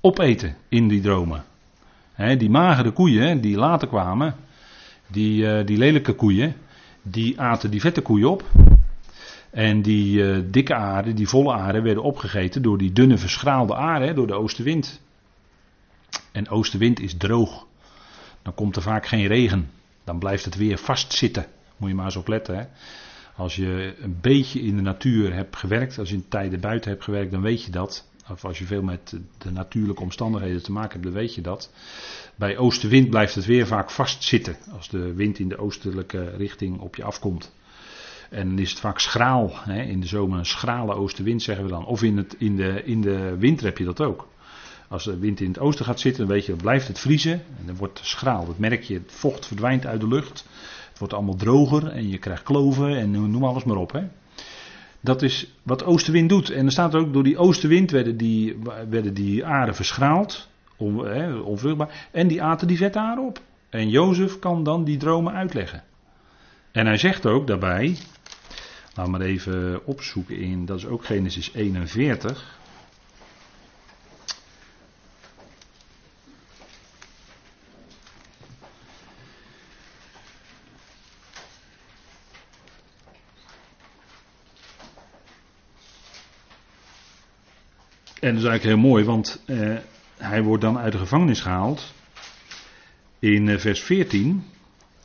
opeten 0.00 0.56
in 0.68 0.88
die 0.88 1.00
dromen. 1.00 1.44
die 2.38 2.50
magere 2.50 2.90
koeien 2.90 3.40
die 3.40 3.56
later 3.56 3.88
kwamen, 3.88 4.34
die, 5.06 5.42
uh, 5.42 5.66
die 5.66 5.78
lelijke 5.78 6.12
koeien, 6.12 6.56
die 7.02 7.40
aten 7.40 7.70
die 7.70 7.80
vette 7.80 8.00
koeien 8.00 8.30
op. 8.30 8.44
En 9.50 9.82
die 9.82 10.22
uh, 10.22 10.42
dikke 10.50 10.74
aarde, 10.74 11.14
die 11.14 11.28
volle 11.28 11.52
aarde, 11.52 11.80
werden 11.80 12.02
opgegeten 12.02 12.62
door 12.62 12.78
die 12.78 12.92
dunne 12.92 13.18
verschraalde 13.18 13.74
aarde, 13.74 14.14
door 14.14 14.26
de 14.26 14.34
oostenwind. 14.34 15.00
En 16.32 16.48
oostenwind 16.48 17.00
is 17.00 17.16
droog. 17.16 17.66
Dan 18.42 18.54
komt 18.54 18.76
er 18.76 18.82
vaak 18.82 19.06
geen 19.06 19.26
regen. 19.26 19.70
Dan 20.04 20.18
blijft 20.18 20.44
het 20.44 20.56
weer 20.56 20.78
vastzitten. 20.78 21.46
Moet 21.76 21.88
je 21.88 21.94
maar 21.94 22.04
eens 22.04 22.16
opletten. 22.16 22.58
Hè? 22.58 22.64
Als 23.36 23.56
je 23.56 23.94
een 24.00 24.18
beetje 24.20 24.60
in 24.60 24.76
de 24.76 24.82
natuur 24.82 25.34
hebt 25.34 25.56
gewerkt, 25.56 25.98
als 25.98 26.08
je 26.08 26.14
in 26.14 26.28
tijden 26.28 26.60
buiten 26.60 26.90
hebt 26.90 27.04
gewerkt, 27.04 27.30
dan 27.30 27.42
weet 27.42 27.64
je 27.64 27.70
dat. 27.70 28.08
Of 28.32 28.44
als 28.44 28.58
je 28.58 28.64
veel 28.64 28.82
met 28.82 29.16
de 29.38 29.50
natuurlijke 29.50 30.02
omstandigheden 30.02 30.62
te 30.62 30.72
maken 30.72 30.90
hebt, 30.90 31.04
dan 31.04 31.12
weet 31.12 31.34
je 31.34 31.40
dat. 31.40 31.70
Bij 32.34 32.56
oostenwind 32.56 33.10
blijft 33.10 33.34
het 33.34 33.44
weer 33.44 33.66
vaak 33.66 33.90
vastzitten. 33.90 34.56
Als 34.76 34.88
de 34.88 35.14
wind 35.14 35.38
in 35.38 35.48
de 35.48 35.58
oostelijke 35.58 36.36
richting 36.36 36.80
op 36.80 36.96
je 36.96 37.04
afkomt. 37.04 37.52
En 38.30 38.48
dan 38.48 38.58
is 38.58 38.70
het 38.70 38.80
vaak 38.80 38.98
schraal. 38.98 39.50
Hè? 39.54 39.82
In 39.82 40.00
de 40.00 40.06
zomer 40.06 40.38
een 40.38 40.46
schrale 40.46 40.94
oostenwind 40.94 41.42
zeggen 41.42 41.64
we 41.64 41.70
dan. 41.70 41.86
Of 41.86 42.02
in, 42.02 42.16
het, 42.16 42.34
in, 42.38 42.56
de, 42.56 42.82
in 42.84 43.00
de 43.00 43.36
winter 43.38 43.66
heb 43.66 43.78
je 43.78 43.84
dat 43.84 44.00
ook. 44.00 44.28
Als 44.88 45.04
de 45.04 45.18
wind 45.18 45.40
in 45.40 45.48
het 45.48 45.58
oosten 45.58 45.84
gaat 45.84 46.00
zitten, 46.00 46.26
dan 46.26 46.34
weet 46.34 46.46
je, 46.46 46.56
blijft 46.56 46.88
het 46.88 46.98
vriezen. 46.98 47.32
En 47.32 47.66
dan 47.66 47.76
wordt 47.76 47.98
het 47.98 48.06
schraal. 48.06 48.46
Dat 48.46 48.58
merk 48.58 48.82
je, 48.82 48.94
het 48.94 49.12
vocht 49.12 49.46
verdwijnt 49.46 49.86
uit 49.86 50.00
de 50.00 50.08
lucht. 50.08 50.46
Het 50.88 50.98
wordt 50.98 51.14
allemaal 51.14 51.36
droger 51.36 51.86
en 51.88 52.08
je 52.08 52.18
krijgt 52.18 52.42
kloven 52.42 52.96
en 52.96 53.10
noem 53.10 53.44
alles 53.44 53.64
maar 53.64 53.76
op. 53.76 53.92
Hè? 53.92 54.02
Dat 55.02 55.22
is 55.22 55.54
wat 55.62 55.84
oostenwind 55.84 56.28
doet. 56.28 56.50
En 56.50 56.64
er 56.66 56.72
staat 56.72 56.94
ook, 56.94 57.12
door 57.12 57.22
die 57.22 57.38
oostenwind 57.38 57.90
werden 57.90 58.16
die, 58.16 58.56
werden 58.88 59.14
die 59.14 59.44
aarde 59.44 59.72
verschraald 59.72 60.48
on, 60.76 61.42
onvruchtbaar. 61.42 62.08
En 62.10 62.28
die 62.28 62.42
aten 62.42 62.68
die 62.68 62.76
vette 62.76 62.98
haren 62.98 63.24
op. 63.24 63.40
En 63.70 63.88
Jozef 63.88 64.38
kan 64.38 64.64
dan 64.64 64.84
die 64.84 64.96
dromen 64.96 65.32
uitleggen. 65.32 65.82
En 66.72 66.86
hij 66.86 66.96
zegt 66.96 67.26
ook 67.26 67.46
daarbij, 67.46 67.96
we 68.94 69.06
maar 69.06 69.20
even 69.20 69.86
opzoeken 69.86 70.38
in, 70.38 70.66
dat 70.66 70.78
is 70.78 70.86
ook 70.86 71.04
Genesis 71.04 71.52
41. 71.54 72.60
En 88.22 88.34
dat 88.34 88.42
is 88.42 88.48
eigenlijk 88.48 88.62
heel 88.80 88.90
mooi, 88.90 89.04
want 89.04 89.42
eh, 89.46 89.76
hij 90.16 90.42
wordt 90.42 90.62
dan 90.62 90.78
uit 90.78 90.92
de 90.92 90.98
gevangenis 90.98 91.40
gehaald. 91.40 91.92
In 93.18 93.48
eh, 93.48 93.58
vers 93.58 93.80
14, 93.80 94.44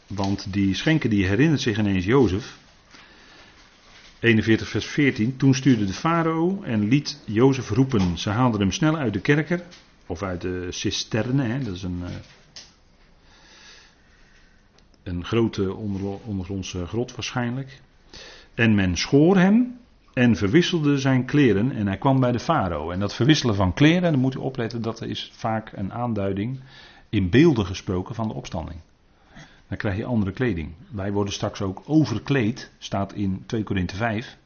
want 0.07 0.53
die 0.53 0.75
schenken 0.75 1.09
die 1.09 1.25
herinnert 1.25 1.61
zich 1.61 1.77
ineens 1.77 2.05
Jozef. 2.05 2.57
41 4.19 4.67
vers 4.67 4.85
14. 4.85 5.37
Toen 5.37 5.55
stuurde 5.55 5.85
de 5.85 5.93
farao 5.93 6.61
en 6.63 6.87
liet 6.87 7.21
Jozef 7.25 7.69
roepen. 7.69 8.17
Ze 8.17 8.29
haalden 8.29 8.59
hem 8.59 8.71
snel 8.71 8.97
uit 8.97 9.13
de 9.13 9.21
kerker, 9.21 9.63
of 10.05 10.23
uit 10.23 10.41
de 10.41 10.67
cisterne, 10.69 11.43
hè, 11.43 11.63
dat 11.63 11.75
is 11.75 11.83
een, 11.83 12.03
eh, 15.03 15.23
grote 15.23 15.73
ondergrondse 16.25 16.85
grot 16.85 17.15
waarschijnlijk. 17.15 17.81
En 18.53 18.75
men 18.75 18.97
schoor 18.97 19.37
hem 19.37 19.77
en 20.17 20.35
verwisselde 20.35 20.97
zijn 20.97 21.25
kleren 21.25 21.71
en 21.71 21.87
hij 21.87 21.97
kwam 21.97 22.19
bij 22.19 22.31
de 22.31 22.39
farao. 22.39 22.91
En 22.91 22.99
dat 22.99 23.15
verwisselen 23.15 23.55
van 23.55 23.73
kleren, 23.73 24.11
dan 24.11 24.19
moet 24.19 24.35
u 24.35 24.39
opletten, 24.39 24.81
dat 24.81 25.01
is 25.01 25.31
vaak 25.33 25.71
een 25.75 25.93
aanduiding 25.93 26.59
in 27.09 27.29
beelden 27.29 27.65
gesproken 27.65 28.15
van 28.15 28.27
de 28.27 28.33
opstanding. 28.33 28.79
Dan 29.67 29.77
krijg 29.77 29.97
je 29.97 30.05
andere 30.05 30.31
kleding. 30.31 30.71
Wij 30.89 31.11
worden 31.11 31.33
straks 31.33 31.61
ook 31.61 31.81
overkleed, 31.85 32.71
staat 32.77 33.13
in 33.13 33.43
2 33.45 33.63
Korinthe 33.63 33.95
5. 33.95 34.37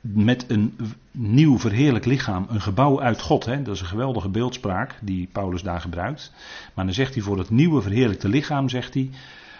Met 0.00 0.44
een 0.50 0.78
nieuw 1.10 1.58
verheerlijk 1.58 2.04
lichaam, 2.04 2.46
een 2.48 2.60
gebouw 2.60 3.00
uit 3.00 3.20
God. 3.20 3.44
Hè? 3.44 3.62
Dat 3.62 3.74
is 3.74 3.80
een 3.80 3.86
geweldige 3.86 4.28
beeldspraak 4.28 4.98
die 5.00 5.28
Paulus 5.32 5.62
daar 5.62 5.80
gebruikt. 5.80 6.32
Maar 6.74 6.84
dan 6.84 6.94
zegt 6.94 7.14
hij 7.14 7.22
voor 7.22 7.38
het 7.38 7.50
nieuwe 7.50 7.82
verheerlijkte 7.82 8.28
lichaam, 8.28 8.68
zegt 8.68 8.94
hij, 8.94 9.10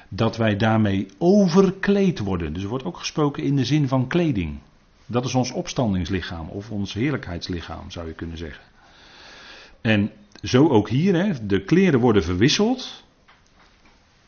dat 0.08 0.36
wij 0.36 0.56
daarmee 0.56 1.06
overkleed 1.18 2.18
worden. 2.18 2.52
Dus 2.52 2.62
er 2.62 2.68
wordt 2.68 2.84
ook 2.84 2.98
gesproken 2.98 3.42
in 3.42 3.56
de 3.56 3.64
zin 3.64 3.88
van 3.88 4.06
kleding. 4.06 4.58
Dat 5.06 5.24
is 5.24 5.34
ons 5.34 5.50
opstandingslichaam 5.50 6.48
of 6.48 6.70
ons 6.70 6.92
heerlijkheidslichaam, 6.92 7.90
zou 7.90 8.06
je 8.06 8.14
kunnen 8.14 8.36
zeggen. 8.36 8.64
En 9.80 10.10
zo 10.42 10.68
ook 10.68 10.88
hier, 10.88 11.14
hè, 11.14 11.46
de 11.46 11.64
kleren 11.64 12.00
worden 12.00 12.24
verwisseld. 12.24 13.04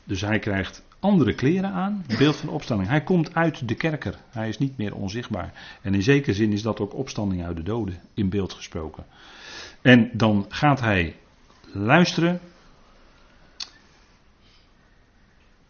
Dus 0.04 0.20
hij 0.20 0.38
krijgt 0.38 0.82
andere 1.00 1.34
kleren 1.34 1.70
aan, 1.70 2.04
beeld 2.18 2.36
van 2.36 2.48
opstanding. 2.48 2.90
Hij 2.90 3.02
komt 3.02 3.34
uit 3.34 3.68
de 3.68 3.74
kerker, 3.74 4.14
hij 4.30 4.48
is 4.48 4.58
niet 4.58 4.76
meer 4.76 4.94
onzichtbaar. 4.94 5.78
En 5.82 5.94
in 5.94 6.02
zekere 6.02 6.34
zin 6.34 6.52
is 6.52 6.62
dat 6.62 6.80
ook 6.80 6.94
opstanding 6.94 7.44
uit 7.44 7.56
de 7.56 7.62
doden, 7.62 8.00
in 8.14 8.28
beeld 8.28 8.52
gesproken. 8.52 9.04
En 9.82 10.10
dan 10.12 10.46
gaat 10.48 10.80
hij 10.80 11.16
luisteren. 11.72 12.40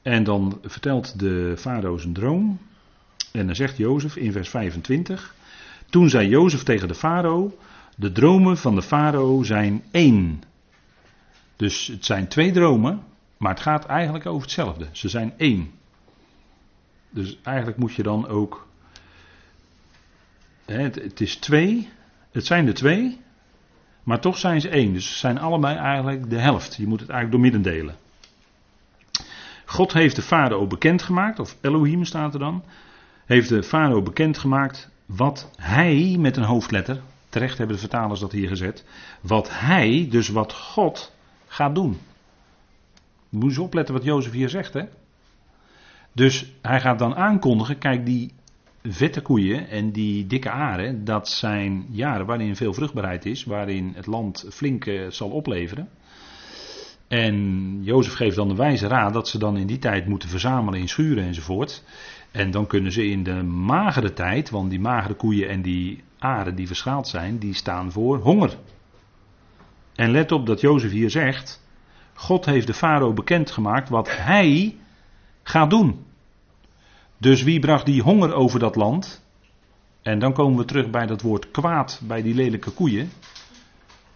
En 0.03 0.25
dan 0.25 0.59
vertelt 0.63 1.19
de 1.19 1.55
farao 1.57 1.99
zijn 1.99 2.13
droom. 2.13 2.59
En 3.35 3.47
dan 3.47 3.57
zegt 3.57 3.77
Jozef 3.77 4.17
in 4.17 4.33
vers 4.33 4.49
25. 4.49 5.35
Toen 5.91 6.09
zei 6.09 6.29
Jozef 6.29 6.63
tegen 6.63 6.89
de 6.89 6.95
farao: 6.95 7.59
De 7.97 8.13
dromen 8.13 8.57
van 8.57 8.75
de 8.75 8.83
farao 8.83 9.43
zijn 9.43 9.85
één. 9.91 10.43
Dus 11.57 11.87
het 11.87 12.05
zijn 12.05 12.29
twee 12.29 12.53
dromen, 12.53 13.03
maar 13.37 13.51
het 13.51 13.61
gaat 13.61 13.87
eigenlijk 13.87 14.27
over 14.27 14.43
hetzelfde. 14.43 14.89
Ze 14.93 15.09
zijn 15.09 15.35
één. 15.37 15.71
Dus 17.11 17.39
eigenlijk 17.43 17.77
moet 17.77 17.95
je 17.95 18.03
dan 18.03 18.29
ook. 18.29 18.67
Het, 20.65 21.21
is 21.21 21.37
twee. 21.37 21.89
Het 22.31 22.47
zijn 22.47 22.67
er 22.67 22.75
twee. 22.75 23.21
Maar 24.03 24.21
toch 24.21 24.39
zijn 24.39 24.61
ze 24.61 24.69
één. 24.69 24.93
Dus 24.93 25.09
ze 25.09 25.19
zijn 25.19 25.39
allebei 25.39 25.77
eigenlijk 25.77 26.31
de 26.31 26.39
helft. 26.39 26.75
Je 26.77 26.87
moet 26.87 27.01
het 27.01 27.11
eigenlijk 27.11 27.43
door 27.43 27.53
midden 27.53 27.73
delen. 27.73 27.97
God 29.65 29.93
heeft 29.93 30.17
de 30.17 30.23
farao 30.23 30.67
bekendgemaakt, 30.67 31.39
of 31.39 31.57
Elohim 31.61 32.05
staat 32.05 32.35
er 32.35 32.41
dan 32.41 32.65
heeft 33.27 33.49
de 33.49 33.63
farao 33.63 34.03
bekendgemaakt 34.03 34.91
wat 35.07 35.51
hij 35.57 36.17
met 36.19 36.37
een 36.37 36.43
hoofdletter, 36.43 37.01
terecht 37.29 37.59
hebben 37.59 37.77
de 37.77 37.83
vertalers 37.83 38.21
dat 38.21 38.33
hier 38.33 38.49
gezet, 38.49 38.85
wat 39.21 39.49
hij, 39.51 40.07
dus 40.11 40.29
wat 40.29 40.53
God, 40.53 41.13
gaat 41.47 41.75
doen. 41.75 41.99
Moet 43.29 43.49
eens 43.49 43.59
opletten 43.59 43.95
wat 43.95 44.05
Jozef 44.05 44.33
hier 44.33 44.49
zegt, 44.49 44.73
hè? 44.73 44.83
Dus 46.13 46.53
hij 46.63 46.81
gaat 46.81 46.99
dan 46.99 47.15
aankondigen, 47.15 47.79
kijk 47.79 48.07
die 48.07 48.33
vette 48.83 49.21
koeien 49.21 49.69
en 49.69 49.91
die 49.91 50.27
dikke 50.27 50.51
aren, 50.51 51.05
dat 51.05 51.29
zijn 51.29 51.87
jaren 51.91 52.27
waarin 52.27 52.57
veel 52.57 52.75
vruchtbaarheid 52.75 53.27
is, 53.27 53.45
waarin 53.45 53.93
het 53.95 54.07
land 54.07 54.47
flink 54.51 54.87
eh, 54.87 55.11
zal 55.11 55.31
opleveren. 55.31 55.89
En 57.09 57.79
Jozef 57.83 58.15
geeft 58.15 58.37
dan 58.37 58.49
de 58.49 58.55
wijze 58.55 58.87
raad 58.87 59.13
dat 59.13 59.29
ze 59.29 59.39
dan 59.39 59.57
in 59.57 59.67
die 59.67 59.79
tijd 59.79 60.07
moeten 60.07 60.29
verzamelen 60.29 60.81
in 60.81 60.89
schuren 60.89 61.25
enzovoort. 61.25 61.83
En 62.35 62.51
dan 62.51 62.67
kunnen 62.67 62.93
ze 62.93 63.07
in 63.07 63.23
de 63.23 63.43
magere 63.43 64.13
tijd, 64.13 64.51
want 64.51 64.71
die 64.71 64.81
magere 64.81 65.15
koeien 65.15 65.49
en 65.49 65.63
die 65.63 66.03
aren 66.19 66.55
die 66.55 66.67
verschaald 66.67 67.09
zijn, 67.09 67.39
die 67.39 67.55
staan 67.55 67.93
voor 67.93 68.19
honger. 68.19 68.57
En 69.95 70.11
let 70.11 70.33
op 70.33 70.47
dat 70.47 70.61
Jozef 70.61 70.91
hier 70.91 71.11
zegt, 71.11 71.63
God 72.15 72.45
heeft 72.45 72.67
de 72.67 72.75
farao 72.75 73.13
bekendgemaakt 73.13 73.89
wat 73.89 74.17
hij 74.17 74.77
gaat 75.43 75.71
doen. 75.71 76.05
Dus 77.19 77.43
wie 77.43 77.61
bracht 77.61 77.87
die 77.87 78.03
honger 78.03 78.35
over 78.35 78.59
dat 78.59 78.77
land? 78.77 79.25
En 80.03 80.19
dan 80.19 80.33
komen 80.33 80.59
we 80.59 80.65
terug 80.65 80.91
bij 80.91 81.07
dat 81.07 81.23
woord 81.23 81.51
kwaad, 81.51 82.01
bij 82.05 82.23
die 82.23 82.35
lelijke 82.35 82.71
koeien. 82.71 83.11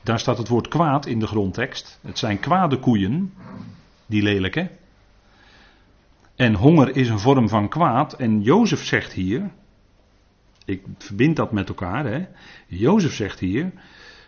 Daar 0.03 0.19
staat 0.19 0.39
het 0.39 0.49
woord 0.49 0.69
kwaad 0.69 1.07
in 1.07 1.19
de 1.19 1.27
grondtekst. 1.27 1.99
Het 2.03 2.19
zijn 2.19 2.41
kwade 2.41 2.79
koeien, 2.79 3.33
die 4.07 4.23
lelijke. 4.23 4.71
En 6.39 6.55
honger 6.55 6.97
is 6.97 7.09
een 7.09 7.19
vorm 7.19 7.49
van 7.49 7.69
kwaad. 7.69 8.13
En 8.13 8.43
Jozef 8.43 8.85
zegt 8.85 9.13
hier, 9.13 9.51
ik 10.65 10.83
verbind 10.99 11.37
dat 11.37 11.53
met 11.53 11.69
elkaar, 11.69 12.05
hè. 12.07 12.27
Jozef 12.67 13.15
zegt 13.15 13.39
hier, 13.39 13.73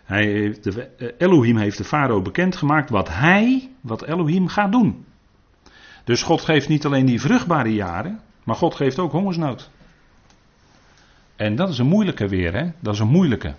hij 0.05 0.57
de, 0.63 0.89
eh, 0.99 1.09
Elohim 1.19 1.57
heeft 1.57 1.79
de 1.79 1.85
farao 1.85 2.23
bekendgemaakt 2.23 2.91
wat 2.91 3.09
hij, 3.09 3.71
wat 3.81 4.03
Elohim 4.03 4.49
gaat 4.49 4.73
doen. 4.73 5.05
Dus 6.05 6.23
God 6.23 6.41
geeft 6.41 6.69
niet 6.69 6.85
alleen 6.85 7.07
die 7.07 7.21
vruchtbare 7.21 7.75
jaren, 7.75 8.21
maar 8.45 8.57
God 8.57 8.75
geeft 8.75 8.99
ook 8.99 9.13
hongersnood. 9.13 9.71
En 11.37 11.57
dat 11.57 11.69
is 11.69 11.79
een 11.79 11.87
moeilijke 11.87 12.29
weer, 12.29 12.53
hè? 12.53 12.71
Dat 12.81 12.95
is 12.95 13.01
een 13.01 13.09
moeilijke. 13.09 13.55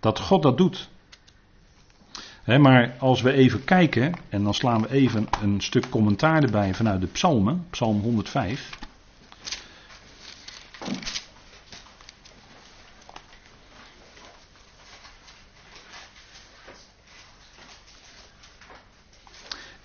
Dat 0.00 0.18
God 0.18 0.42
dat 0.42 0.58
doet 0.58 0.90
maar 2.58 2.94
als 2.98 3.20
we 3.20 3.32
even 3.32 3.64
kijken, 3.64 4.14
en 4.28 4.42
dan 4.42 4.54
slaan 4.54 4.82
we 4.82 4.90
even 4.90 5.26
een 5.42 5.60
stuk 5.60 5.90
commentaar 5.90 6.42
erbij 6.42 6.74
vanuit 6.74 7.00
de 7.00 7.06
psalmen, 7.06 7.66
psalm 7.70 8.00
105. 8.00 8.78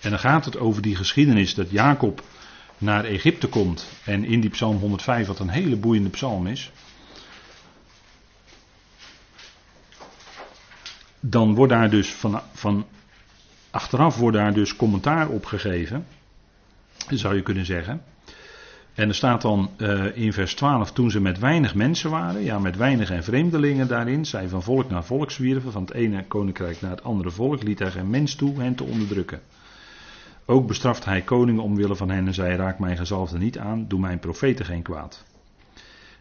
En 0.00 0.10
dan 0.10 0.18
gaat 0.18 0.44
het 0.44 0.58
over 0.58 0.82
die 0.82 0.96
geschiedenis 0.96 1.54
dat 1.54 1.70
Jacob 1.70 2.22
naar 2.78 3.04
Egypte 3.04 3.46
komt. 3.46 3.86
En 4.04 4.24
in 4.24 4.40
die 4.40 4.50
psalm 4.50 4.76
105, 4.76 5.26
wat 5.26 5.38
een 5.38 5.48
hele 5.48 5.76
boeiende 5.76 6.10
psalm 6.10 6.46
is. 6.46 6.70
Dan 11.30 11.54
wordt 11.54 11.72
daar 11.72 11.90
dus 11.90 12.14
van, 12.14 12.40
van 12.52 12.86
achteraf 13.70 14.16
wordt 14.16 14.36
daar 14.36 14.52
dus 14.52 14.76
commentaar 14.76 15.28
op 15.28 15.44
gegeven, 15.44 16.06
zou 17.08 17.34
je 17.34 17.42
kunnen 17.42 17.64
zeggen. 17.64 18.02
En 18.94 19.08
er 19.08 19.14
staat 19.14 19.42
dan 19.42 19.70
uh, 19.76 20.16
in 20.16 20.32
vers 20.32 20.54
12, 20.54 20.92
toen 20.92 21.10
ze 21.10 21.20
met 21.20 21.38
weinig 21.38 21.74
mensen 21.74 22.10
waren, 22.10 22.42
ja 22.42 22.58
met 22.58 22.76
weinig 22.76 23.10
en 23.10 23.24
vreemdelingen 23.24 23.88
daarin, 23.88 24.24
zij 24.24 24.48
van 24.48 24.62
volk 24.62 24.90
naar 24.90 25.04
volk 25.04 25.30
zwierven, 25.30 25.72
van 25.72 25.82
het 25.82 25.92
ene 25.92 26.24
koninkrijk 26.24 26.80
naar 26.80 26.90
het 26.90 27.02
andere 27.02 27.30
volk, 27.30 27.62
liet 27.62 27.78
hij 27.78 27.90
geen 27.90 28.10
mens 28.10 28.34
toe 28.34 28.60
hen 28.60 28.74
te 28.74 28.84
onderdrukken. 28.84 29.40
Ook 30.44 30.66
bestraft 30.66 31.04
hij 31.04 31.22
koningen 31.22 31.62
omwille 31.62 31.96
van 31.96 32.10
hen 32.10 32.26
en 32.26 32.34
zei, 32.34 32.56
raak 32.56 32.78
mijn 32.78 32.96
gezalfde 32.96 33.38
niet 33.38 33.58
aan, 33.58 33.84
doe 33.88 34.00
mijn 34.00 34.18
profeten 34.18 34.64
geen 34.64 34.82
kwaad. 34.82 35.24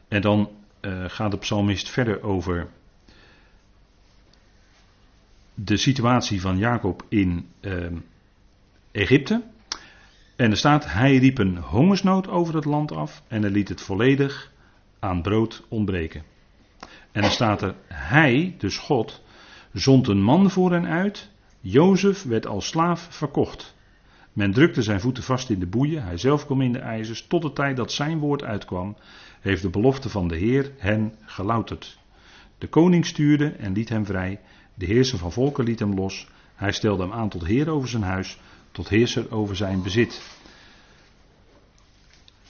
En 0.07 0.21
dan 0.21 0.49
uh, 0.81 1.03
gaat 1.07 1.31
de 1.31 1.37
psalmist 1.37 1.89
verder 1.89 2.23
over 2.23 2.67
de 5.55 5.77
situatie 5.77 6.41
van 6.41 6.57
Jacob 6.57 7.05
in 7.09 7.47
uh, 7.61 7.85
Egypte. 8.91 9.43
En 10.35 10.51
er 10.51 10.57
staat, 10.57 10.91
hij 10.91 11.17
riep 11.17 11.37
een 11.37 11.57
hongersnood 11.57 12.27
over 12.27 12.55
het 12.55 12.65
land 12.65 12.91
af 12.91 13.23
en 13.27 13.41
hij 13.41 13.51
liet 13.51 13.69
het 13.69 13.81
volledig 13.81 14.51
aan 14.99 15.21
brood 15.21 15.65
ontbreken. 15.69 16.23
En 17.11 17.21
dan 17.21 17.31
staat 17.31 17.61
er, 17.61 17.75
hij, 17.87 18.55
dus 18.57 18.77
God, 18.77 19.21
zond 19.73 20.07
een 20.07 20.21
man 20.21 20.51
voor 20.51 20.71
hen 20.71 20.87
uit. 20.87 21.29
Jozef 21.59 22.23
werd 22.23 22.47
als 22.47 22.67
slaaf 22.67 23.07
verkocht. 23.09 23.75
Men 24.33 24.51
drukte 24.51 24.81
zijn 24.81 24.99
voeten 24.99 25.23
vast 25.23 25.49
in 25.49 25.59
de 25.59 25.67
boeien, 25.67 26.03
hij 26.03 26.17
zelf 26.17 26.45
kwam 26.45 26.61
in 26.61 26.71
de 26.71 26.79
ijzers. 26.79 27.27
Tot 27.27 27.41
de 27.41 27.53
tijd 27.53 27.75
dat 27.75 27.91
zijn 27.91 28.19
woord 28.19 28.43
uitkwam, 28.43 28.97
heeft 29.41 29.61
de 29.61 29.69
belofte 29.69 30.09
van 30.09 30.27
de 30.27 30.35
Heer 30.35 30.71
hen 30.77 31.13
gelouterd. 31.21 31.99
De 32.57 32.67
koning 32.67 33.05
stuurde 33.05 33.49
en 33.49 33.73
liet 33.73 33.89
hem 33.89 34.05
vrij. 34.05 34.39
De 34.75 34.85
heerser 34.85 35.17
van 35.17 35.31
volken 35.31 35.63
liet 35.63 35.79
hem 35.79 35.93
los. 35.93 36.27
Hij 36.55 36.71
stelde 36.71 37.03
hem 37.03 37.13
aan 37.13 37.29
tot 37.29 37.45
heer 37.45 37.69
over 37.69 37.89
zijn 37.89 38.03
huis, 38.03 38.37
tot 38.71 38.89
heerser 38.89 39.31
over 39.31 39.55
zijn 39.55 39.81
bezit. 39.81 40.21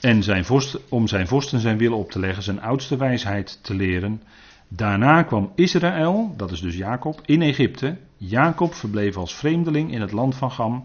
En 0.00 0.22
zijn 0.22 0.44
om 0.88 1.06
zijn 1.06 1.26
vorsten 1.26 1.60
zijn 1.60 1.78
wil 1.78 1.98
op 1.98 2.10
te 2.10 2.18
leggen, 2.18 2.42
zijn 2.42 2.60
oudste 2.60 2.96
wijsheid 2.96 3.58
te 3.62 3.74
leren. 3.74 4.22
Daarna 4.68 5.22
kwam 5.22 5.52
Israël, 5.54 6.34
dat 6.36 6.50
is 6.50 6.60
dus 6.60 6.76
Jacob, 6.76 7.20
in 7.24 7.42
Egypte. 7.42 7.96
Jacob 8.16 8.74
verbleef 8.74 9.16
als 9.16 9.34
vreemdeling 9.34 9.92
in 9.92 10.00
het 10.00 10.12
land 10.12 10.34
van 10.34 10.50
Gam. 10.50 10.84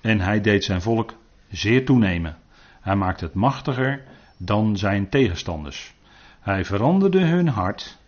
En 0.00 0.20
hij 0.20 0.40
deed 0.40 0.64
zijn 0.64 0.82
volk 0.82 1.14
zeer 1.50 1.84
toenemen. 1.84 2.36
Hij 2.80 2.96
maakte 2.96 3.24
het 3.24 3.34
machtiger 3.34 4.04
dan 4.36 4.76
zijn 4.76 5.08
tegenstanders. 5.08 5.94
Hij 6.40 6.64
veranderde 6.64 7.20
hun 7.20 7.48
hart. 7.48 7.98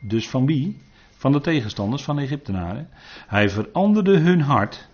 Dus 0.00 0.28
van 0.28 0.46
wie? 0.46 0.76
Van 1.20 1.32
de 1.32 1.40
tegenstanders 1.40 2.02
van 2.02 2.16
de 2.16 2.22
Egyptenaren. 2.22 2.88
Hij 3.26 3.50
veranderde 3.50 4.18
hun 4.18 4.40
hart, 4.40 4.88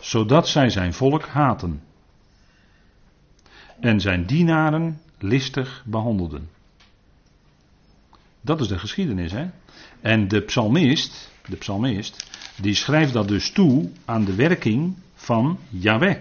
zodat 0.00 0.48
zij 0.48 0.70
zijn 0.70 0.92
volk 0.92 1.26
haten. 1.26 1.82
En 3.80 4.00
zijn 4.00 4.26
dienaren 4.26 5.00
listig 5.18 5.82
behandelden. 5.86 6.48
Dat 8.40 8.60
is 8.60 8.68
de 8.68 8.78
geschiedenis, 8.78 9.32
hè? 9.32 9.46
En 10.00 10.28
de 10.28 10.40
psalmist, 10.40 11.30
de 11.46 11.56
psalmist, 11.56 12.30
die 12.60 12.74
schrijft 12.74 13.12
dat 13.12 13.28
dus 13.28 13.50
toe 13.50 13.90
aan 14.04 14.24
de 14.24 14.34
werking 14.34 14.96
van 15.14 15.58
Yahweh. 15.68 16.16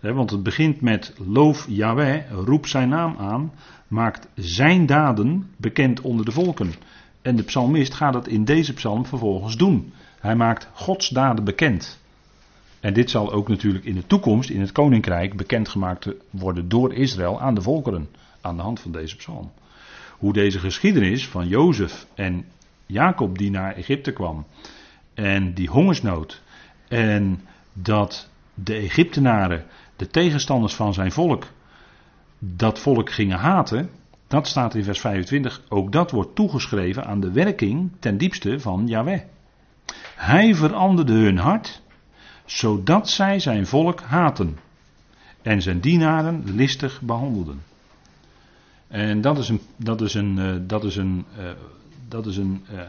Want 0.00 0.30
het 0.30 0.42
begint 0.42 0.80
met 0.80 1.14
loof 1.16 1.66
Yahweh, 1.68 2.30
roep 2.30 2.66
zijn 2.66 2.88
naam 2.88 3.16
aan, 3.18 3.52
maakt 3.88 4.28
zijn 4.34 4.86
daden 4.86 5.50
bekend 5.56 6.00
onder 6.00 6.24
de 6.24 6.32
volken. 6.32 6.72
En 7.22 7.36
de 7.36 7.42
psalmist 7.42 7.94
gaat 7.94 8.14
het 8.14 8.28
in 8.28 8.44
deze 8.44 8.74
psalm 8.74 9.06
vervolgens 9.06 9.56
doen. 9.56 9.92
Hij 10.20 10.36
maakt 10.36 10.68
Gods 10.72 11.08
daden 11.08 11.44
bekend. 11.44 11.98
En 12.80 12.92
dit 12.92 13.10
zal 13.10 13.32
ook 13.32 13.48
natuurlijk 13.48 13.84
in 13.84 13.94
de 13.94 14.06
toekomst 14.06 14.50
in 14.50 14.60
het 14.60 14.72
koninkrijk 14.72 15.36
bekendgemaakt 15.36 16.08
worden 16.30 16.68
door 16.68 16.94
Israël 16.94 17.40
aan 17.40 17.54
de 17.54 17.62
volkeren. 17.62 18.08
Aan 18.40 18.56
de 18.56 18.62
hand 18.62 18.80
van 18.80 18.92
deze 18.92 19.16
psalm. 19.16 19.50
Hoe 20.18 20.32
deze 20.32 20.58
geschiedenis 20.58 21.28
van 21.28 21.48
Jozef 21.48 22.06
en 22.14 22.44
Jacob 22.86 23.38
die 23.38 23.50
naar 23.50 23.74
Egypte 23.74 24.12
kwam. 24.12 24.46
En 25.14 25.54
die 25.54 25.68
hongersnood. 25.68 26.42
En 26.88 27.40
dat 27.72 28.28
de 28.54 28.74
Egyptenaren, 28.74 29.64
de 29.96 30.06
tegenstanders 30.06 30.74
van 30.74 30.94
zijn 30.94 31.12
volk, 31.12 31.46
dat 32.38 32.78
volk 32.78 33.10
gingen 33.10 33.38
haten. 33.38 33.90
Dat 34.30 34.46
staat 34.46 34.74
in 34.74 34.84
vers 34.84 35.00
25. 35.00 35.62
Ook 35.68 35.92
dat 35.92 36.10
wordt 36.10 36.34
toegeschreven 36.34 37.04
aan 37.04 37.20
de 37.20 37.30
werking 37.30 37.90
ten 37.98 38.18
diepste 38.18 38.60
van 38.60 38.86
Yahweh. 38.86 39.20
Hij 40.14 40.54
veranderde 40.54 41.12
hun 41.12 41.38
hart, 41.38 41.82
zodat 42.44 43.08
zij 43.08 43.38
zijn 43.38 43.66
volk 43.66 44.00
haten 44.00 44.58
en 45.42 45.62
zijn 45.62 45.80
dienaren 45.80 46.42
listig 46.54 47.00
behandelden. 47.00 47.62
En 48.88 49.20
dat 49.20 49.38
is 49.38 49.48
een, 49.48 49.60
dat 49.76 50.00
is 50.00 50.14
een, 50.14 50.36
uh, 50.36 50.56
dat 50.66 50.84
is 50.84 50.96
een, 50.96 51.24
uh, 51.38 51.50
dat 52.08 52.26
is 52.26 52.36
een 52.36 52.64
uh, 52.72 52.80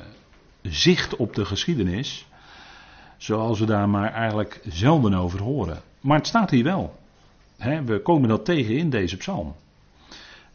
zicht 0.62 1.16
op 1.16 1.36
de 1.36 1.46
geschiedenis, 1.46 2.28
zoals 3.18 3.60
we 3.60 3.66
daar 3.66 3.90
maar 3.90 4.14
eigenlijk 4.14 4.62
zelden 4.68 5.14
over 5.14 5.42
horen. 5.42 5.82
Maar 6.00 6.18
het 6.18 6.28
staat 6.28 6.50
hier 6.50 6.64
wel. 6.64 7.00
We 7.86 8.00
komen 8.04 8.30
dat 8.30 8.46
tegen 8.46 8.78
in 8.78 8.90
deze 8.90 9.18
psalm. 9.18 9.56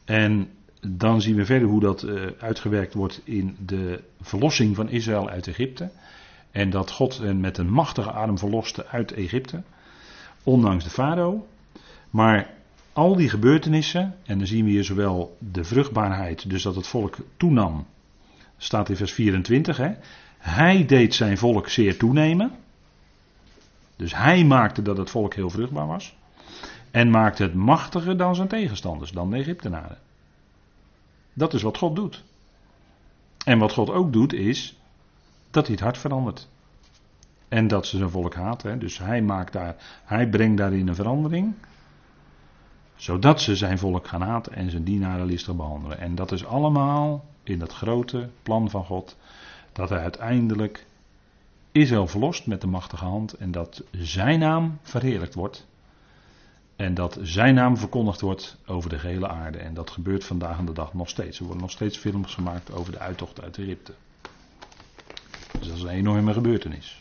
En 0.05 0.51
dan 0.81 1.21
zien 1.21 1.37
we 1.37 1.45
verder 1.45 1.69
hoe 1.69 1.81
dat 1.81 2.03
uh, 2.03 2.27
uitgewerkt 2.39 2.95
wordt 2.95 3.21
in 3.25 3.57
de 3.67 4.03
verlossing 4.21 4.77
van 4.77 4.89
Israël 4.89 5.29
uit 5.29 5.47
Egypte. 5.47 5.91
En 6.51 6.71
dat 6.71 6.91
God 6.91 7.19
hen 7.19 7.41
met 7.41 7.59
een 7.59 7.71
machtige 7.71 8.11
arm 8.11 8.39
verloste 8.39 8.87
uit 8.87 9.12
Egypte. 9.12 9.62
Ondanks 10.43 10.85
de 10.85 10.91
farao. 10.91 11.47
Maar 12.11 12.51
al 12.93 13.17
die 13.17 13.29
gebeurtenissen, 13.29 14.15
en 14.25 14.39
dan 14.39 14.47
zien 14.47 14.65
we 14.65 14.71
hier 14.71 14.85
zowel 14.85 15.37
de 15.39 15.65
vruchtbaarheid, 15.65 16.51
dus 16.51 16.62
dat 16.62 16.75
het 16.75 16.87
volk 16.87 17.17
toenam. 17.37 17.87
Staat 18.57 18.89
in 18.89 18.97
vers 18.97 19.12
24. 19.12 19.77
Hè. 19.77 19.93
Hij 20.39 20.87
deed 20.87 21.15
zijn 21.15 21.39
volk 21.39 21.69
zeer 21.69 21.99
toenemen. 21.99 22.53
Dus 23.97 24.15
hij 24.15 24.45
maakte 24.45 24.83
dat 24.83 24.97
het 24.97 25.11
volk 25.11 25.35
heel 25.35 25.51
vruchtbaar 25.51 25.87
was. 25.87 26.17
En 26.91 27.11
maakte 27.11 27.43
het 27.43 27.55
machtiger 27.55 28.17
dan 28.17 28.35
zijn 28.35 28.49
tegenstanders, 28.49 29.11
dan 29.11 29.31
de 29.31 29.37
Egyptenaren. 29.37 29.99
Dat 31.37 31.55
is 31.55 31.62
wat 31.62 31.79
God 31.79 31.96
doet. 31.96 32.25
En 33.44 33.59
wat 33.59 33.72
God 33.72 33.90
ook 33.90 34.12
doet 34.12 34.33
is 34.33 34.77
dat 35.51 35.66
hij 35.66 35.75
het 35.75 35.85
hart 35.85 35.99
verandert. 35.99 36.49
En 37.49 37.68
dat 37.68 37.87
ze 37.87 37.96
zijn 37.96 38.11
volk 38.11 38.35
haten. 38.35 38.79
Dus 38.79 38.99
hij, 38.99 39.22
maakt 39.22 39.53
daar, 39.53 39.77
hij 40.05 40.29
brengt 40.29 40.59
daarin 40.59 40.88
een 40.88 40.94
verandering. 40.94 41.55
Zodat 42.94 43.40
ze 43.40 43.57
zijn 43.57 43.79
volk 43.79 44.07
gaan 44.09 44.22
haten 44.22 44.53
en 44.53 44.70
zijn 44.70 44.85
dienaren 44.85 45.27
listig 45.27 45.57
behandelen. 45.57 45.99
En 45.99 46.14
dat 46.14 46.33
is 46.33 46.46
allemaal 46.46 47.25
in 47.42 47.59
dat 47.59 47.72
grote 47.72 48.29
plan 48.42 48.70
van 48.70 48.85
God. 48.85 49.16
Dat 49.72 49.88
hij 49.88 49.99
uiteindelijk 49.99 50.87
Israël 51.72 52.07
verlost 52.07 52.46
met 52.46 52.61
de 52.61 52.66
machtige 52.66 53.05
hand. 53.05 53.33
En 53.33 53.51
dat 53.51 53.85
zijn 53.90 54.38
naam 54.38 54.79
verheerlijkt 54.83 55.35
wordt. 55.35 55.66
En 56.77 56.95
dat 56.95 57.19
zijn 57.23 57.55
naam 57.55 57.77
verkondigd 57.77 58.21
wordt 58.21 58.57
over 58.67 58.91
de 58.91 58.99
gehele 58.99 59.29
aarde. 59.29 59.59
En 59.59 59.75
dat 59.75 59.91
gebeurt 59.91 60.25
vandaag 60.25 60.59
aan 60.59 60.67
de 60.67 60.73
dag 60.73 60.95
nog 60.95 61.09
steeds. 61.09 61.39
Er 61.39 61.45
worden 61.45 61.62
nog 61.62 61.71
steeds 61.71 61.99
films 61.99 62.35
gemaakt 62.35 62.73
over 62.73 62.93
de 62.93 62.99
uittocht 62.99 63.43
uit 63.43 63.59
Egypte. 63.59 63.93
Dus 65.59 65.69
dat 65.69 65.77
is 65.77 65.83
een 65.83 65.89
enorme 65.89 66.33
gebeurtenis. 66.33 67.01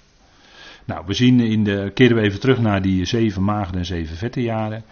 Nou, 0.85 1.05
we 1.05 1.13
zien 1.13 1.39
in 1.39 1.63
de. 1.63 1.91
Keren 1.93 2.15
we 2.15 2.21
even 2.21 2.39
terug 2.39 2.59
naar 2.59 2.81
die 2.81 3.05
zeven 3.05 3.43
magere 3.43 3.77
en 3.77 3.85
zeven 3.85 4.15
vette 4.17 4.41
jaren. 4.41 4.83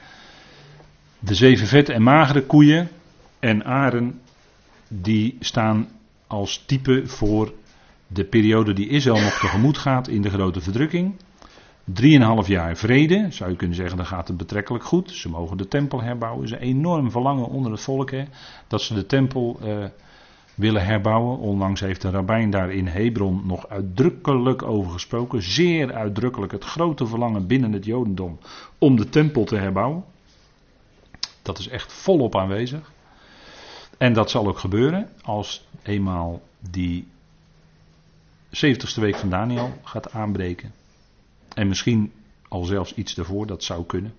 De 1.19 1.35
zeven 1.35 1.67
vette 1.67 1.93
en 1.93 2.03
magere 2.03 2.41
koeien 2.41 2.89
en 3.39 3.65
aren. 3.65 4.21
die 4.87 5.37
staan 5.39 5.89
als 6.27 6.63
type 6.65 7.07
voor 7.07 7.53
de 8.07 8.23
periode 8.23 8.73
die 8.73 8.89
Israël 8.89 9.21
nog 9.21 9.39
tegemoet 9.39 9.77
gaat 9.77 10.07
in 10.07 10.21
de 10.21 10.29
grote 10.29 10.61
verdrukking. 10.61 11.15
Drieënhalf 11.85 12.47
jaar 12.47 12.77
vrede, 12.77 13.27
zou 13.29 13.49
je 13.49 13.55
kunnen 13.55 13.75
zeggen, 13.75 13.97
dan 13.97 14.05
gaat 14.05 14.27
het 14.27 14.37
betrekkelijk 14.37 14.83
goed. 14.83 15.11
Ze 15.11 15.29
mogen 15.29 15.57
de 15.57 15.67
tempel 15.67 16.01
herbouwen. 16.01 16.47
Er 16.47 16.53
een 16.53 16.59
enorm 16.59 17.11
verlangen 17.11 17.47
onder 17.47 17.71
het 17.71 17.81
volk 17.81 18.11
hè, 18.11 18.23
dat 18.67 18.81
ze 18.81 18.93
de 18.93 19.05
tempel 19.05 19.59
uh, 19.63 19.85
willen 20.55 20.85
herbouwen. 20.85 21.37
Onlangs 21.37 21.79
heeft 21.79 22.01
de 22.01 22.09
rabbijn 22.09 22.49
daar 22.49 22.71
in 22.71 22.87
Hebron 22.87 23.41
nog 23.45 23.69
uitdrukkelijk 23.69 24.63
over 24.63 24.91
gesproken. 24.91 25.41
Zeer 25.41 25.93
uitdrukkelijk 25.93 26.51
het 26.51 26.63
grote 26.63 27.05
verlangen 27.05 27.47
binnen 27.47 27.71
het 27.71 27.85
Jodendom 27.85 28.39
om 28.77 28.95
de 28.95 29.09
tempel 29.09 29.43
te 29.43 29.55
herbouwen. 29.55 30.03
Dat 31.41 31.59
is 31.59 31.67
echt 31.67 31.93
volop 31.93 32.35
aanwezig. 32.35 32.91
En 33.97 34.13
dat 34.13 34.29
zal 34.29 34.47
ook 34.47 34.59
gebeuren 34.59 35.09
als 35.21 35.67
eenmaal 35.81 36.41
die 36.69 37.07
70ste 38.49 38.99
week 38.99 39.15
van 39.15 39.29
Daniel 39.29 39.71
gaat 39.83 40.11
aanbreken. 40.11 40.82
En 41.53 41.67
misschien 41.67 42.11
al 42.47 42.63
zelfs 42.63 42.93
iets 42.93 43.17
ervoor, 43.17 43.47
dat 43.47 43.63
zou 43.63 43.85
kunnen. 43.85 44.13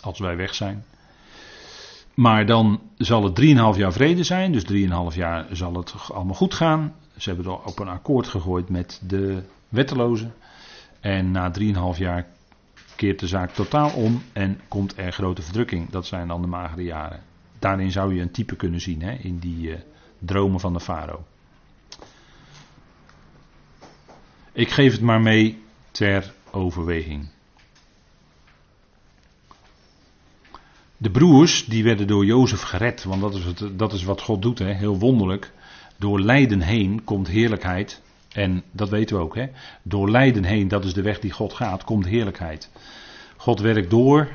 Als 0.00 0.18
wij 0.18 0.36
weg 0.36 0.54
zijn. 0.54 0.84
Maar 2.14 2.46
dan 2.46 2.80
zal 2.96 3.24
het 3.24 3.40
3,5 3.40 3.78
jaar 3.78 3.92
vrede 3.92 4.24
zijn, 4.24 4.52
dus 4.52 4.64
3,5 5.12 5.16
jaar 5.16 5.46
zal 5.50 5.74
het 5.74 5.94
allemaal 6.08 6.34
goed 6.34 6.54
gaan. 6.54 6.94
Ze 7.16 7.28
hebben 7.28 7.52
er 7.52 7.58
op 7.58 7.78
een 7.78 7.88
akkoord 7.88 8.26
gegooid 8.26 8.68
met 8.68 9.00
de 9.06 9.42
wettelozen. 9.68 10.34
En 11.00 11.30
na 11.30 11.52
3,5 11.94 11.98
jaar 11.98 12.26
keert 12.96 13.20
de 13.20 13.26
zaak 13.26 13.50
totaal 13.50 13.90
om 13.90 14.22
en 14.32 14.60
komt 14.68 14.98
er 14.98 15.12
grote 15.12 15.42
verdrukking. 15.42 15.90
Dat 15.90 16.06
zijn 16.06 16.28
dan 16.28 16.40
de 16.40 16.46
magere 16.46 16.82
jaren. 16.82 17.22
Daarin 17.58 17.90
zou 17.90 18.14
je 18.14 18.20
een 18.20 18.30
type 18.30 18.56
kunnen 18.56 18.80
zien, 18.80 19.02
hè, 19.02 19.12
in 19.12 19.38
die 19.38 19.68
uh, 19.68 19.74
dromen 20.18 20.60
van 20.60 20.72
de 20.72 20.80
farao. 20.80 21.24
Ik 24.52 24.70
geef 24.70 24.92
het 24.92 25.00
maar 25.00 25.20
mee 25.20 25.63
ter 25.94 26.32
overweging. 26.50 27.28
De 30.96 31.10
broers 31.10 31.64
die 31.64 31.84
werden 31.84 32.06
door 32.06 32.24
Jozef 32.24 32.60
gered, 32.60 33.04
want 33.04 33.20
dat 33.20 33.34
is, 33.34 33.44
het, 33.44 33.78
dat 33.78 33.92
is 33.92 34.04
wat 34.04 34.20
God 34.20 34.42
doet, 34.42 34.58
hè? 34.58 34.72
heel 34.72 34.98
wonderlijk. 34.98 35.52
Door 35.96 36.20
lijden 36.20 36.60
heen 36.60 37.04
komt 37.04 37.28
heerlijkheid. 37.28 38.02
En 38.32 38.62
dat 38.70 38.88
weten 38.88 39.16
we 39.16 39.22
ook. 39.22 39.34
Hè? 39.34 39.46
Door 39.82 40.10
lijden 40.10 40.44
heen, 40.44 40.68
dat 40.68 40.84
is 40.84 40.94
de 40.94 41.02
weg 41.02 41.18
die 41.18 41.32
God 41.32 41.52
gaat, 41.52 41.84
komt 41.84 42.06
heerlijkheid. 42.06 42.70
God 43.36 43.60
werkt 43.60 43.90
door 43.90 44.28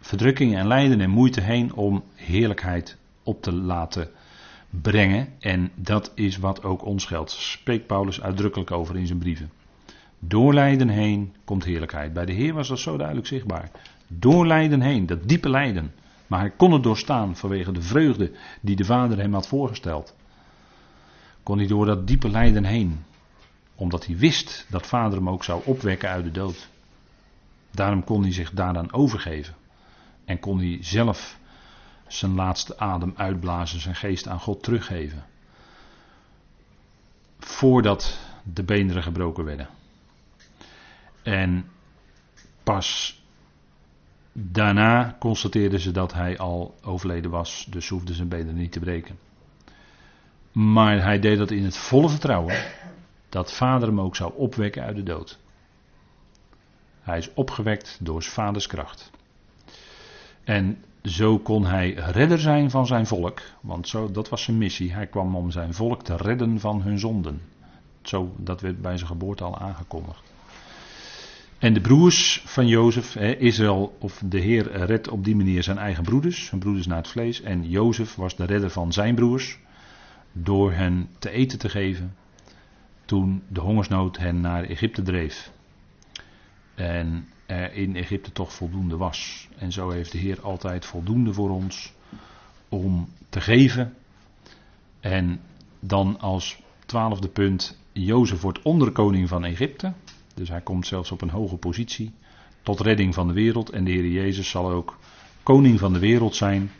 verdrukking 0.00 0.56
en 0.56 0.66
lijden 0.66 1.00
en 1.00 1.10
moeite 1.10 1.40
heen 1.40 1.74
om 1.74 2.04
heerlijkheid 2.14 2.96
op 3.22 3.42
te 3.42 3.52
laten 3.52 4.10
brengen. 4.70 5.28
En 5.38 5.70
dat 5.74 6.12
is 6.14 6.38
wat 6.38 6.62
ook 6.62 6.84
ons 6.84 7.04
geldt. 7.04 7.30
Spreekt 7.30 7.86
Paulus 7.86 8.20
uitdrukkelijk 8.20 8.70
over 8.70 8.96
in 8.96 9.06
zijn 9.06 9.18
brieven. 9.18 9.50
Door 10.24 10.54
lijden 10.54 10.88
heen 10.88 11.34
komt 11.44 11.64
heerlijkheid. 11.64 12.12
Bij 12.12 12.24
de 12.24 12.32
Heer 12.32 12.54
was 12.54 12.68
dat 12.68 12.78
zo 12.78 12.96
duidelijk 12.96 13.26
zichtbaar. 13.26 13.70
Door 14.06 14.46
lijden 14.46 14.80
heen, 14.80 15.06
dat 15.06 15.28
diepe 15.28 15.48
lijden. 15.48 15.94
Maar 16.26 16.40
hij 16.40 16.50
kon 16.50 16.72
het 16.72 16.82
doorstaan 16.82 17.36
vanwege 17.36 17.72
de 17.72 17.82
vreugde 17.82 18.32
die 18.60 18.76
de 18.76 18.84
Vader 18.84 19.18
hem 19.18 19.32
had 19.32 19.46
voorgesteld. 19.46 20.14
Kon 21.42 21.58
hij 21.58 21.66
door 21.66 21.86
dat 21.86 22.06
diepe 22.06 22.30
lijden 22.30 22.64
heen. 22.64 23.04
Omdat 23.74 24.06
hij 24.06 24.16
wist 24.16 24.66
dat 24.68 24.86
Vader 24.86 25.18
hem 25.18 25.28
ook 25.28 25.44
zou 25.44 25.62
opwekken 25.64 26.08
uit 26.08 26.24
de 26.24 26.30
dood. 26.30 26.68
Daarom 27.70 28.04
kon 28.04 28.22
hij 28.22 28.32
zich 28.32 28.50
daaraan 28.50 28.92
overgeven. 28.92 29.54
En 30.24 30.40
kon 30.40 30.58
hij 30.58 30.78
zelf 30.80 31.38
zijn 32.06 32.34
laatste 32.34 32.78
adem 32.78 33.12
uitblazen, 33.16 33.80
zijn 33.80 33.94
geest 33.94 34.28
aan 34.28 34.40
God 34.40 34.62
teruggeven. 34.62 35.24
Voordat 37.38 38.18
de 38.42 38.62
beenderen 38.62 39.02
gebroken 39.02 39.44
werden. 39.44 39.68
En 41.22 41.64
pas 42.62 43.20
daarna 44.32 45.16
constateerden 45.18 45.80
ze 45.80 45.90
dat 45.90 46.12
hij 46.12 46.38
al 46.38 46.74
overleden 46.82 47.30
was, 47.30 47.66
dus 47.70 47.88
hoefden 47.88 48.14
zijn 48.14 48.28
benen 48.28 48.54
niet 48.54 48.72
te 48.72 48.80
breken. 48.80 49.18
Maar 50.52 51.02
hij 51.02 51.18
deed 51.18 51.38
dat 51.38 51.50
in 51.50 51.64
het 51.64 51.76
volle 51.76 52.08
vertrouwen 52.08 52.64
dat 53.28 53.52
vader 53.52 53.88
hem 53.88 54.00
ook 54.00 54.16
zou 54.16 54.32
opwekken 54.36 54.82
uit 54.82 54.96
de 54.96 55.02
dood. 55.02 55.38
Hij 57.00 57.18
is 57.18 57.34
opgewekt 57.34 57.98
door 58.00 58.22
zijn 58.22 58.34
vaders 58.34 58.66
kracht. 58.66 59.10
En 60.44 60.84
zo 61.04 61.38
kon 61.38 61.66
hij 61.66 61.92
redder 61.92 62.38
zijn 62.38 62.70
van 62.70 62.86
zijn 62.86 63.06
volk, 63.06 63.40
want 63.60 63.88
zo, 63.88 64.10
dat 64.10 64.28
was 64.28 64.42
zijn 64.42 64.58
missie. 64.58 64.92
Hij 64.92 65.06
kwam 65.06 65.36
om 65.36 65.50
zijn 65.50 65.74
volk 65.74 66.02
te 66.02 66.16
redden 66.16 66.60
van 66.60 66.82
hun 66.82 66.98
zonden. 66.98 67.42
Zo, 68.02 68.32
dat 68.36 68.60
werd 68.60 68.82
bij 68.82 68.96
zijn 68.96 69.08
geboorte 69.08 69.44
al 69.44 69.58
aangekondigd. 69.58 70.31
En 71.62 71.74
de 71.74 71.80
broers 71.80 72.42
van 72.44 72.66
Jozef, 72.66 73.16
Israël 73.16 73.96
of 73.98 74.22
de 74.24 74.38
Heer 74.38 74.84
redt 74.84 75.08
op 75.08 75.24
die 75.24 75.36
manier 75.36 75.62
zijn 75.62 75.78
eigen 75.78 76.02
broeders, 76.04 76.46
zijn 76.46 76.60
broeders 76.60 76.86
naar 76.86 76.96
het 76.96 77.08
vlees. 77.08 77.40
En 77.40 77.68
Jozef 77.68 78.14
was 78.14 78.36
de 78.36 78.44
redder 78.44 78.70
van 78.70 78.92
zijn 78.92 79.14
broers 79.14 79.58
door 80.32 80.72
hen 80.72 81.08
te 81.18 81.30
eten 81.30 81.58
te 81.58 81.68
geven 81.68 82.14
toen 83.04 83.42
de 83.48 83.60
hongersnood 83.60 84.18
hen 84.18 84.40
naar 84.40 84.64
Egypte 84.64 85.02
dreef. 85.02 85.52
En 86.74 87.28
er 87.46 87.72
in 87.72 87.96
Egypte 87.96 88.32
toch 88.32 88.52
voldoende 88.52 88.96
was. 88.96 89.48
En 89.56 89.72
zo 89.72 89.90
heeft 89.90 90.12
de 90.12 90.18
Heer 90.18 90.40
altijd 90.40 90.84
voldoende 90.84 91.32
voor 91.32 91.50
ons 91.50 91.92
om 92.68 93.08
te 93.28 93.40
geven. 93.40 93.94
En 95.00 95.40
dan 95.80 96.20
als 96.20 96.62
twaalfde 96.86 97.28
punt, 97.28 97.78
Jozef 97.92 98.40
wordt 98.40 98.62
onderkoning 98.62 99.28
van 99.28 99.44
Egypte. 99.44 99.92
Dus 100.34 100.48
hij 100.48 100.60
komt 100.60 100.86
zelfs 100.86 101.10
op 101.10 101.20
een 101.20 101.30
hoge 101.30 101.56
positie 101.56 102.12
tot 102.62 102.80
redding 102.80 103.14
van 103.14 103.26
de 103.26 103.32
wereld. 103.32 103.70
En 103.70 103.84
de 103.84 103.90
Heer 103.90 104.06
Jezus 104.06 104.50
zal 104.50 104.70
ook 104.70 104.98
koning 105.42 105.78
van 105.78 105.92
de 105.92 105.98
wereld 105.98 106.34
zijn. 106.34 106.70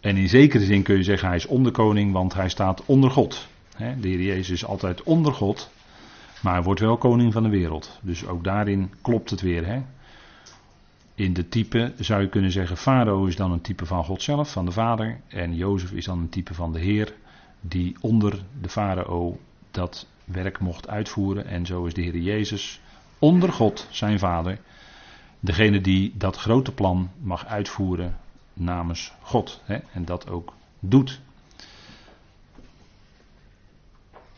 En 0.00 0.16
in 0.16 0.28
zekere 0.28 0.64
zin 0.64 0.82
kun 0.82 0.96
je 0.96 1.02
zeggen 1.02 1.28
hij 1.28 1.36
is 1.36 1.46
onderkoning, 1.46 2.12
want 2.12 2.34
hij 2.34 2.48
staat 2.48 2.82
onder 2.84 3.10
God. 3.10 3.48
De 3.76 4.08
Heer 4.08 4.22
Jezus 4.22 4.50
is 4.50 4.64
altijd 4.64 5.02
onder 5.02 5.32
God, 5.32 5.70
maar 6.42 6.52
hij 6.52 6.62
wordt 6.62 6.80
wel 6.80 6.96
koning 6.96 7.32
van 7.32 7.42
de 7.42 7.48
wereld. 7.48 7.98
Dus 8.02 8.26
ook 8.26 8.44
daarin 8.44 8.92
klopt 9.02 9.30
het 9.30 9.40
weer. 9.40 9.82
In 11.14 11.32
de 11.32 11.48
type 11.48 11.92
zou 11.98 12.22
je 12.22 12.28
kunnen 12.28 12.52
zeggen, 12.52 12.76
Farao 12.76 13.24
is 13.24 13.36
dan 13.36 13.52
een 13.52 13.60
type 13.60 13.86
van 13.86 14.04
God 14.04 14.22
zelf, 14.22 14.52
van 14.52 14.64
de 14.64 14.72
Vader. 14.72 15.20
En 15.28 15.56
Jozef 15.56 15.92
is 15.92 16.04
dan 16.04 16.18
een 16.18 16.28
type 16.28 16.54
van 16.54 16.72
de 16.72 16.78
Heer, 16.78 17.14
die 17.60 17.96
onder 18.00 18.42
de 18.60 18.68
Farao 18.68 19.38
dat 19.70 20.06
werk 20.32 20.58
mocht 20.58 20.88
uitvoeren. 20.88 21.46
En 21.46 21.66
zo 21.66 21.84
is 21.84 21.94
de 21.94 22.02
Heer 22.02 22.16
Jezus 22.16 22.80
onder 23.18 23.52
God, 23.52 23.86
zijn 23.90 24.18
Vader, 24.18 24.58
degene 25.40 25.80
die 25.80 26.12
dat 26.16 26.36
grote 26.36 26.72
plan 26.72 27.10
mag 27.20 27.46
uitvoeren 27.46 28.16
namens 28.52 29.12
God. 29.20 29.60
Hè, 29.64 29.78
en 29.92 30.04
dat 30.04 30.28
ook 30.28 30.52
doet. 30.80 31.20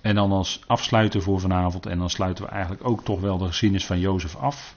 En 0.00 0.14
dan 0.14 0.32
als 0.32 0.60
afsluiter 0.66 1.22
voor 1.22 1.40
vanavond, 1.40 1.86
en 1.86 1.98
dan 1.98 2.10
sluiten 2.10 2.44
we 2.44 2.50
eigenlijk 2.50 2.84
ook 2.88 3.04
toch 3.04 3.20
wel 3.20 3.38
de 3.38 3.46
geschiedenis 3.46 3.86
van 3.86 4.00
Jozef 4.00 4.36
af. 4.36 4.74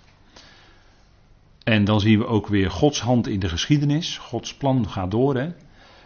En 1.64 1.86
dan 1.86 2.00
zien 2.00 2.20
we 2.20 2.26
ook 2.26 2.48
weer 2.48 2.72
Gods 2.72 3.02
hand 3.02 3.28
in 3.28 3.40
de 3.40 3.50
geschiedenis. 3.50 4.18
Gods 4.18 4.56
plan 4.56 4.90
gaat 4.90 5.12
door. 5.12 5.36
Hè. 5.36 5.52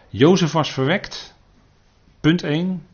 Jozef 0.08 0.52
was 0.52 0.72
verwekt. 0.72 1.34
Punt 2.20 2.42
1. 2.42 2.86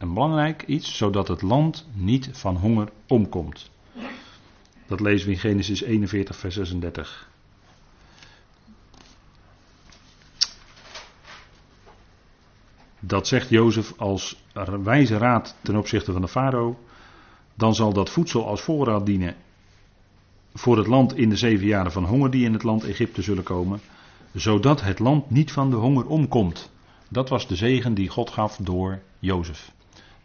Een 0.00 0.14
belangrijk 0.14 0.62
iets, 0.66 0.96
zodat 0.96 1.28
het 1.28 1.42
land 1.42 1.86
niet 1.92 2.28
van 2.32 2.56
honger 2.56 2.88
omkomt. 3.06 3.70
Dat 4.86 5.00
lezen 5.00 5.26
we 5.26 5.32
in 5.32 5.38
Genesis 5.38 5.82
41, 5.82 6.36
vers 6.36 6.54
36. 6.54 7.28
Dat 13.00 13.26
zegt 13.26 13.48
Jozef 13.48 13.92
als 13.98 14.42
wijze 14.82 15.16
raad 15.18 15.56
ten 15.62 15.76
opzichte 15.76 16.12
van 16.12 16.20
de 16.20 16.28
farao. 16.28 16.78
Dan 17.54 17.74
zal 17.74 17.92
dat 17.92 18.10
voedsel 18.10 18.46
als 18.46 18.60
voorraad 18.60 19.06
dienen 19.06 19.36
voor 20.54 20.76
het 20.76 20.86
land 20.86 21.16
in 21.16 21.28
de 21.28 21.36
zeven 21.36 21.66
jaren 21.66 21.92
van 21.92 22.04
honger 22.04 22.30
die 22.30 22.44
in 22.44 22.52
het 22.52 22.62
land 22.62 22.84
Egypte 22.84 23.22
zullen 23.22 23.44
komen. 23.44 23.80
Zodat 24.32 24.80
het 24.80 24.98
land 24.98 25.30
niet 25.30 25.52
van 25.52 25.70
de 25.70 25.76
honger 25.76 26.06
omkomt. 26.06 26.70
Dat 27.08 27.28
was 27.28 27.46
de 27.46 27.56
zegen 27.56 27.94
die 27.94 28.08
God 28.08 28.30
gaf 28.30 28.56
door 28.56 29.02
Jozef. 29.18 29.72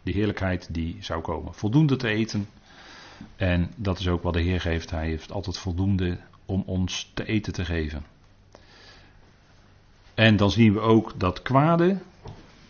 De 0.06 0.12
heerlijkheid 0.12 0.68
die 0.70 0.96
zou 1.00 1.20
komen. 1.20 1.54
Voldoende 1.54 1.96
te 1.96 2.08
eten. 2.08 2.48
En 3.36 3.70
dat 3.76 3.98
is 3.98 4.08
ook 4.08 4.22
wat 4.22 4.32
de 4.32 4.40
Heer 4.40 4.60
geeft. 4.60 4.90
Hij 4.90 5.06
heeft 5.06 5.32
altijd 5.32 5.58
voldoende 5.58 6.18
om 6.44 6.62
ons 6.66 7.10
te 7.14 7.26
eten 7.26 7.52
te 7.52 7.64
geven. 7.64 8.04
En 10.14 10.36
dan 10.36 10.50
zien 10.50 10.72
we 10.72 10.80
ook 10.80 11.12
dat 11.16 11.42
kwade, 11.42 11.98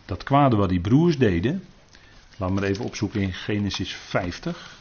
dat 0.05 0.23
kwade 0.23 0.55
wat 0.55 0.69
die 0.69 0.79
broers 0.79 1.17
deden. 1.17 1.63
We 2.37 2.49
maar 2.49 2.63
even 2.63 2.85
opzoeken 2.85 3.21
in 3.21 3.33
Genesis 3.33 3.93
50. 3.93 4.77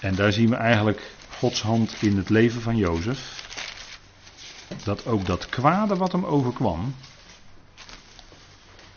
En 0.00 0.14
daar 0.14 0.32
zien 0.32 0.48
we 0.48 0.56
eigenlijk 0.56 1.14
Gods 1.28 1.62
hand 1.62 2.02
in 2.02 2.16
het 2.16 2.28
leven 2.28 2.60
van 2.60 2.76
Jozef. 2.76 3.50
Dat 4.84 5.06
ook 5.06 5.26
dat 5.26 5.48
kwade 5.48 5.96
wat 5.96 6.12
hem 6.12 6.24
overkwam. 6.24 6.94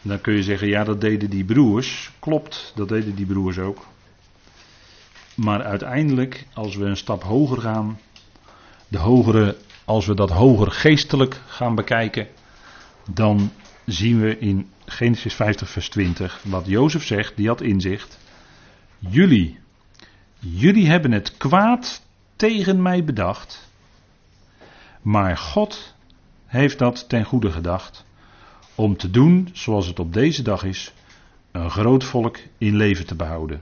Dan 0.06 0.22
kun 0.22 0.34
je 0.34 0.44
zeggen, 0.44 0.68
ja 0.68 0.84
dat 0.84 1.02
deden 1.02 1.30
die 1.30 1.44
broers. 1.44 2.12
Klopt, 2.20 2.72
dat 2.76 2.90
deden 2.90 3.16
die 3.16 3.26
broers 3.26 3.58
ook. 3.58 3.86
Maar 5.36 5.64
uiteindelijk, 5.64 6.46
als 6.54 6.76
we 6.76 6.86
een 6.86 6.98
stap 6.98 7.24
hoger 7.24 7.62
gaan, 7.62 8.00
de 8.88 8.98
hogere, 8.98 9.58
als 9.86 10.06
we 10.06 10.16
dat 10.16 10.30
hoger 10.30 10.72
geestelijk 10.72 11.42
gaan 11.46 11.76
bekijken, 11.76 12.28
dan 13.10 13.52
zien 13.86 14.20
we 14.20 14.40
in 14.40 14.70
Genesis 14.86 15.34
50, 15.34 15.70
vers 15.70 15.90
20, 15.90 16.44
wat 16.44 16.66
Jozef 16.66 17.06
zegt, 17.06 17.36
die 17.36 17.48
had 17.48 17.62
inzicht. 17.62 18.20
Jullie, 19.00 19.60
jullie 20.40 20.88
hebben 20.88 21.12
het 21.12 21.38
kwaad 21.38 22.02
tegen 22.36 22.82
mij 22.82 23.04
bedacht, 23.04 23.70
maar 25.02 25.38
God 25.38 25.96
heeft 26.46 26.80
dat 26.80 27.10
ten 27.10 27.24
goede 27.24 27.52
gedacht, 27.52 28.06
om 28.76 28.98
te 28.98 29.10
doen 29.10 29.50
zoals 29.54 29.88
het 29.88 30.00
op 30.00 30.14
deze 30.14 30.42
dag 30.42 30.64
is, 30.64 30.94
een 31.52 31.70
groot 31.70 32.04
volk 32.04 32.38
in 32.58 32.76
leven 32.76 33.06
te 33.06 33.16
behouden. 33.16 33.62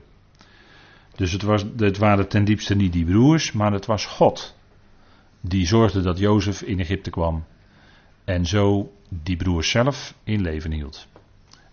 Dus 1.16 1.32
het, 1.32 1.42
was, 1.42 1.64
het 1.76 1.98
waren 1.98 2.28
ten 2.28 2.44
diepste 2.44 2.74
niet 2.74 2.92
die 2.92 3.04
broers, 3.04 3.52
maar 3.52 3.72
het 3.72 3.86
was 3.86 4.06
God 4.06 4.54
die 5.40 5.66
zorgde 5.66 6.00
dat 6.00 6.18
Jozef 6.18 6.62
in 6.62 6.80
Egypte 6.80 7.10
kwam. 7.10 7.44
En 8.24 8.46
zo 8.46 8.92
die 9.08 9.36
broers 9.36 9.70
zelf 9.70 10.14
in 10.24 10.40
leven 10.40 10.72
hield. 10.72 11.06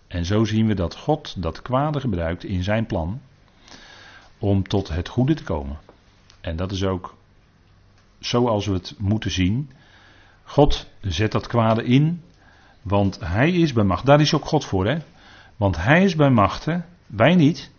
En 0.06 0.24
zo 0.24 0.44
zien 0.44 0.66
we 0.66 0.74
dat 0.74 0.96
God 0.96 1.42
dat 1.42 1.62
kwade 1.62 2.00
gebruikt 2.00 2.44
in 2.44 2.62
zijn 2.62 2.86
plan 2.86 3.20
om 4.38 4.68
tot 4.68 4.88
het 4.88 5.08
goede 5.08 5.34
te 5.34 5.42
komen. 5.42 5.78
En 6.40 6.56
dat 6.56 6.72
is 6.72 6.84
ook 6.84 7.16
zoals 8.18 8.66
we 8.66 8.72
het 8.72 8.94
moeten 8.98 9.30
zien. 9.30 9.70
God 10.42 10.86
zet 11.00 11.32
dat 11.32 11.46
kwade 11.46 11.84
in, 11.84 12.22
want 12.82 13.18
hij 13.20 13.50
is 13.50 13.72
bij 13.72 13.84
macht. 13.84 14.06
Daar 14.06 14.20
is 14.20 14.34
ook 14.34 14.44
God 14.44 14.64
voor, 14.64 14.86
hè? 14.86 14.98
Want 15.56 15.76
hij 15.76 16.04
is 16.04 16.16
bij 16.16 16.30
machten, 16.30 16.84
wij 17.06 17.34
niet. 17.34 17.70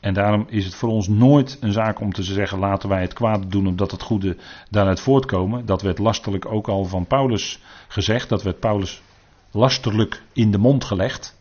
En 0.00 0.14
daarom 0.14 0.46
is 0.48 0.64
het 0.64 0.74
voor 0.74 0.88
ons 0.88 1.08
nooit 1.08 1.56
een 1.60 1.72
zaak 1.72 2.00
om 2.00 2.12
te 2.12 2.22
zeggen: 2.22 2.58
laten 2.58 2.88
wij 2.88 3.00
het 3.00 3.12
kwade 3.12 3.46
doen 3.46 3.66
omdat 3.66 3.90
het 3.90 4.02
goede 4.02 4.36
daaruit 4.70 5.00
voortkomen. 5.00 5.66
Dat 5.66 5.82
werd 5.82 5.98
lasterlijk 5.98 6.46
ook 6.46 6.68
al 6.68 6.84
van 6.84 7.06
Paulus 7.06 7.60
gezegd. 7.88 8.28
Dat 8.28 8.42
werd 8.42 8.60
Paulus 8.60 9.02
lasterlijk 9.50 10.22
in 10.32 10.50
de 10.50 10.58
mond 10.58 10.84
gelegd. 10.84 11.38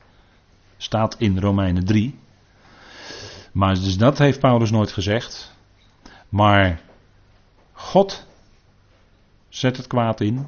Staat 0.77 1.15
in 1.17 1.39
Romeinen 1.39 1.85
3. 1.85 2.19
Maar 3.51 3.73
dus 3.73 3.97
dat 3.97 4.17
heeft 4.17 4.39
Paulus 4.39 4.71
nooit 4.71 4.91
gezegd. 4.91 5.55
Maar 6.29 6.81
God 7.71 8.27
zet 9.49 9.77
het 9.77 9.87
kwaad 9.87 10.21
in. 10.21 10.47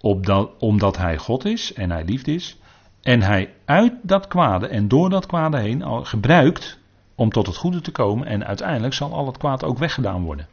Opdat, 0.00 0.50
omdat 0.58 0.96
hij 0.96 1.16
God 1.16 1.44
is 1.44 1.72
en 1.72 1.90
hij 1.90 2.04
liefd 2.04 2.28
is. 2.28 2.58
En 3.02 3.22
hij 3.22 3.54
uit 3.64 3.92
dat 4.02 4.26
kwade 4.26 4.66
en 4.66 4.88
door 4.88 5.10
dat 5.10 5.26
kwade 5.26 5.58
heen 5.58 5.82
al 5.82 6.04
gebruikt 6.04 6.78
om 7.14 7.30
tot 7.30 7.46
het 7.46 7.56
goede 7.56 7.80
te 7.80 7.90
komen. 7.90 8.26
En 8.26 8.46
uiteindelijk 8.46 8.94
zal 8.94 9.12
al 9.12 9.26
het 9.26 9.38
kwaad 9.38 9.64
ook 9.64 9.78
weggedaan 9.78 10.22
worden. 10.22 10.48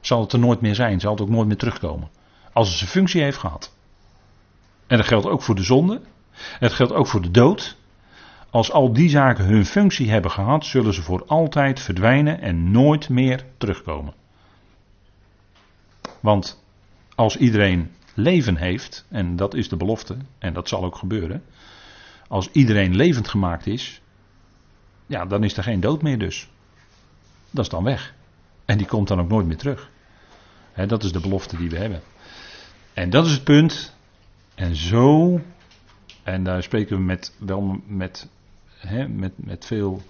Zal 0.00 0.20
het 0.20 0.32
er 0.32 0.38
nooit 0.38 0.60
meer 0.60 0.74
zijn, 0.74 1.00
zal 1.00 1.12
het 1.12 1.20
ook 1.20 1.28
nooit 1.28 1.46
meer 1.46 1.56
terugkomen. 1.56 2.08
Als 2.52 2.68
het 2.68 2.76
zijn 2.76 2.90
functie 2.90 3.22
heeft 3.22 3.38
gehad. 3.38 3.74
En 4.86 4.96
dat 4.96 5.06
geldt 5.06 5.26
ook 5.26 5.42
voor 5.42 5.54
de 5.54 5.62
zonde. 5.62 6.00
Het 6.58 6.72
geldt 6.72 6.92
ook 6.92 7.06
voor 7.06 7.22
de 7.22 7.30
dood. 7.30 7.76
Als 8.50 8.72
al 8.72 8.92
die 8.92 9.08
zaken 9.08 9.44
hun 9.44 9.66
functie 9.66 10.10
hebben 10.10 10.30
gehad, 10.30 10.64
zullen 10.64 10.94
ze 10.94 11.02
voor 11.02 11.24
altijd 11.26 11.80
verdwijnen 11.80 12.40
en 12.40 12.70
nooit 12.70 13.08
meer 13.08 13.44
terugkomen. 13.56 14.14
Want 16.20 16.64
als 17.14 17.36
iedereen 17.36 17.90
leven 18.20 18.56
heeft, 18.56 19.06
en 19.08 19.36
dat 19.36 19.54
is 19.54 19.68
de 19.68 19.76
belofte, 19.76 20.16
en 20.38 20.52
dat 20.52 20.68
zal 20.68 20.84
ook 20.84 20.96
gebeuren. 20.96 21.42
Als 22.28 22.50
iedereen 22.52 22.96
levend 22.96 23.28
gemaakt 23.28 23.66
is, 23.66 24.00
ja, 25.06 25.26
dan 25.26 25.44
is 25.44 25.56
er 25.56 25.62
geen 25.62 25.80
dood 25.80 26.02
meer 26.02 26.18
dus. 26.18 26.48
Dat 27.50 27.64
is 27.64 27.70
dan 27.70 27.84
weg. 27.84 28.14
En 28.64 28.78
die 28.78 28.86
komt 28.86 29.08
dan 29.08 29.20
ook 29.20 29.28
nooit 29.28 29.46
meer 29.46 29.56
terug. 29.56 29.90
dat 30.86 31.04
is 31.04 31.12
de 31.12 31.20
belofte 31.20 31.56
die 31.56 31.70
we 31.70 31.76
hebben. 31.76 32.00
En 32.94 33.10
dat 33.10 33.26
is 33.26 33.32
het 33.32 33.44
punt. 33.44 33.96
En 34.54 34.76
zo, 34.76 35.40
en 36.22 36.44
daar 36.44 36.62
spreken 36.62 36.96
we 36.96 37.02
met, 37.02 37.34
wel 37.38 37.80
met, 37.86 38.28
met, 39.08 39.32
met 39.36 39.66
veel. 39.66 40.02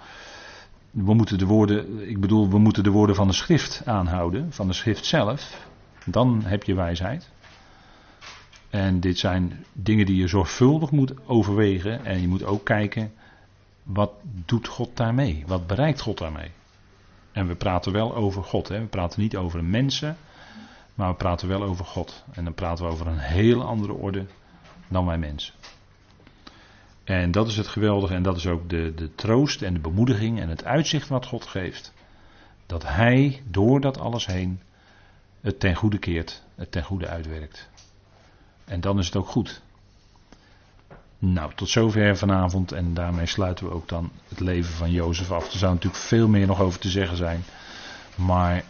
We 0.90 1.14
moeten 1.14 1.38
de 1.38 1.46
woorden, 1.46 2.08
ik 2.08 2.20
bedoel, 2.20 2.50
we 2.50 2.58
moeten 2.58 2.82
de 2.82 2.90
woorden 2.90 3.16
van 3.16 3.26
de 3.26 3.32
schrift 3.32 3.82
aanhouden, 3.84 4.52
van 4.52 4.66
de 4.66 4.72
schrift 4.72 5.04
zelf. 5.04 5.66
Dan 6.04 6.42
heb 6.44 6.62
je 6.62 6.74
wijsheid. 6.74 7.30
En 8.70 9.00
dit 9.00 9.18
zijn 9.18 9.64
dingen 9.72 10.06
die 10.06 10.16
je 10.16 10.26
zorgvuldig 10.26 10.90
moet 10.90 11.26
overwegen. 11.26 12.04
En 12.04 12.20
je 12.20 12.28
moet 12.28 12.44
ook 12.44 12.64
kijken, 12.64 13.12
wat 13.82 14.12
doet 14.22 14.68
God 14.68 14.96
daarmee? 14.96 15.44
Wat 15.46 15.66
bereikt 15.66 16.00
God 16.00 16.18
daarmee? 16.18 16.50
En 17.32 17.46
we 17.46 17.54
praten 17.54 17.92
wel 17.92 18.14
over 18.14 18.44
God. 18.44 18.68
Hè? 18.68 18.80
We 18.80 18.86
praten 18.86 19.20
niet 19.20 19.36
over 19.36 19.64
mensen, 19.64 20.16
maar 20.94 21.10
we 21.10 21.16
praten 21.16 21.48
wel 21.48 21.62
over 21.62 21.84
God. 21.84 22.24
En 22.32 22.44
dan 22.44 22.54
praten 22.54 22.84
we 22.84 22.90
over 22.90 23.06
een 23.06 23.18
hele 23.18 23.62
andere 23.62 23.92
orde 23.92 24.26
dan 24.88 25.06
wij 25.06 25.18
mensen. 25.18 25.54
En 27.04 27.30
dat 27.30 27.48
is 27.48 27.56
het 27.56 27.66
geweldige 27.66 28.14
en 28.14 28.22
dat 28.22 28.36
is 28.36 28.46
ook 28.46 28.68
de, 28.68 28.92
de 28.94 29.14
troost 29.14 29.62
en 29.62 29.74
de 29.74 29.80
bemoediging 29.80 30.40
en 30.40 30.48
het 30.48 30.64
uitzicht 30.64 31.08
wat 31.08 31.26
God 31.26 31.46
geeft. 31.46 31.92
Dat 32.66 32.82
Hij 32.86 33.42
door 33.46 33.80
dat 33.80 33.98
alles 33.98 34.26
heen 34.26 34.60
het 35.40 35.60
ten 35.60 35.74
goede 35.74 35.98
keert, 35.98 36.42
het 36.54 36.72
ten 36.72 36.84
goede 36.84 37.08
uitwerkt. 37.08 37.69
En 38.70 38.80
dan 38.80 38.98
is 38.98 39.06
het 39.06 39.16
ook 39.16 39.28
goed. 39.28 39.60
Nou, 41.18 41.52
tot 41.54 41.68
zover 41.68 42.16
vanavond 42.16 42.72
en 42.72 42.94
daarmee 42.94 43.26
sluiten 43.26 43.66
we 43.66 43.72
ook 43.72 43.88
dan 43.88 44.10
het 44.28 44.40
leven 44.40 44.72
van 44.72 44.90
Jozef 44.90 45.30
af. 45.30 45.52
Er 45.52 45.58
zou 45.58 45.72
natuurlijk 45.74 46.02
veel 46.02 46.28
meer 46.28 46.46
nog 46.46 46.60
over 46.60 46.80
te 46.80 46.88
zeggen 46.88 47.16
zijn. 47.16 47.44
Maar 48.14 48.64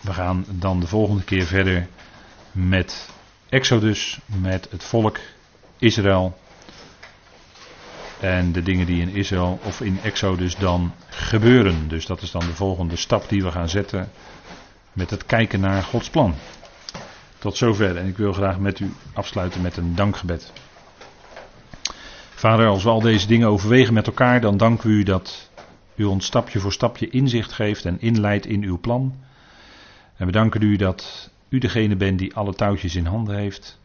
we 0.00 0.12
gaan 0.12 0.44
dan 0.48 0.80
de 0.80 0.86
volgende 0.86 1.24
keer 1.24 1.44
verder 1.44 1.88
met 2.52 3.08
Exodus, 3.48 4.18
met 4.26 4.70
het 4.70 4.84
volk 4.84 5.18
Israël. 5.78 6.38
En 8.20 8.52
de 8.52 8.62
dingen 8.62 8.86
die 8.86 9.00
in 9.00 9.14
Israël 9.14 9.58
of 9.62 9.80
in 9.80 10.00
Exodus 10.02 10.56
dan 10.56 10.92
gebeuren. 11.08 11.88
Dus 11.88 12.06
dat 12.06 12.22
is 12.22 12.30
dan 12.30 12.46
de 12.46 12.54
volgende 12.54 12.96
stap 12.96 13.28
die 13.28 13.42
we 13.42 13.50
gaan 13.50 13.68
zetten 13.68 14.10
met 14.92 15.10
het 15.10 15.26
kijken 15.26 15.60
naar 15.60 15.82
Gods 15.82 16.10
plan. 16.10 16.34
Tot 17.38 17.56
zover 17.56 17.96
en 17.96 18.06
ik 18.06 18.16
wil 18.16 18.32
graag 18.32 18.58
met 18.58 18.80
u 18.80 18.92
afsluiten 19.12 19.62
met 19.62 19.76
een 19.76 19.94
dankgebed. 19.94 20.52
Vader, 22.34 22.66
als 22.66 22.82
we 22.82 22.90
al 22.90 23.00
deze 23.00 23.26
dingen 23.26 23.48
overwegen 23.48 23.94
met 23.94 24.06
elkaar, 24.06 24.40
dan 24.40 24.56
danken 24.56 24.88
we 24.88 24.94
u 24.94 25.02
dat 25.02 25.50
u 25.94 26.04
ons 26.04 26.26
stapje 26.26 26.58
voor 26.58 26.72
stapje 26.72 27.08
inzicht 27.08 27.52
geeft 27.52 27.84
en 27.84 28.00
inleidt 28.00 28.46
in 28.46 28.62
uw 28.62 28.78
plan. 28.78 29.14
En 30.16 30.26
we 30.26 30.32
danken 30.32 30.62
u 30.62 30.76
dat 30.76 31.30
u 31.48 31.58
degene 31.58 31.96
bent 31.96 32.18
die 32.18 32.34
alle 32.34 32.54
touwtjes 32.54 32.96
in 32.96 33.06
handen 33.06 33.36
heeft. 33.36 33.80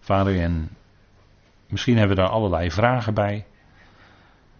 Vader, 0.00 0.40
en 0.40 0.68
misschien 1.68 1.96
hebben 1.96 2.16
we 2.16 2.22
daar 2.22 2.30
allerlei 2.30 2.70
vragen 2.70 3.14
bij. 3.14 3.46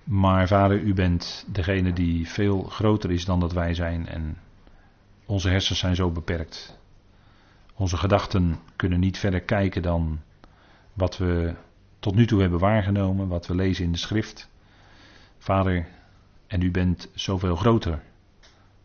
Maar 0.04 0.46
vader, 0.46 0.80
u 0.80 0.94
bent 0.94 1.44
degene 1.48 1.92
die 1.92 2.28
veel 2.28 2.62
groter 2.62 3.10
is 3.10 3.24
dan 3.24 3.40
dat 3.40 3.52
wij 3.52 3.74
zijn. 3.74 4.06
En 4.06 4.36
onze 5.26 5.48
hersens 5.48 5.78
zijn 5.78 5.94
zo 5.94 6.10
beperkt. 6.10 6.79
Onze 7.80 7.96
gedachten 7.96 8.58
kunnen 8.76 9.00
niet 9.00 9.18
verder 9.18 9.40
kijken 9.40 9.82
dan 9.82 10.20
wat 10.92 11.16
we 11.16 11.54
tot 11.98 12.14
nu 12.14 12.26
toe 12.26 12.40
hebben 12.40 12.58
waargenomen, 12.58 13.28
wat 13.28 13.46
we 13.46 13.54
lezen 13.54 13.84
in 13.84 13.92
de 13.92 13.98
schrift. 13.98 14.50
Vader, 15.38 15.86
en 16.46 16.62
u 16.62 16.70
bent 16.70 17.10
zoveel 17.14 17.56
groter. 17.56 18.02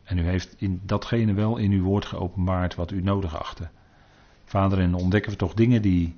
En 0.04 0.18
u 0.18 0.22
heeft 0.22 0.56
in 0.58 0.82
datgene 0.84 1.34
wel 1.34 1.58
in 1.58 1.72
uw 1.72 1.84
woord 1.84 2.06
geopenbaard 2.06 2.76
wat 2.76 2.92
u 2.92 3.02
nodig 3.02 3.40
achtte. 3.40 3.70
Vader, 4.46 4.80
en 4.80 4.94
ontdekken 4.94 5.32
we 5.32 5.38
toch 5.38 5.54
dingen 5.54 5.82
die 5.82 6.16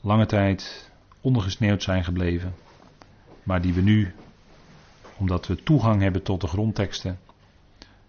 lange 0.00 0.26
tijd 0.26 0.90
ondergesneeuwd 1.20 1.82
zijn 1.82 2.04
gebleven, 2.04 2.54
maar 3.42 3.62
die 3.62 3.72
we 3.72 3.80
nu, 3.80 4.14
omdat 5.16 5.46
we 5.46 5.62
toegang 5.62 6.02
hebben 6.02 6.22
tot 6.22 6.40
de 6.40 6.46
grondteksten, 6.46 7.18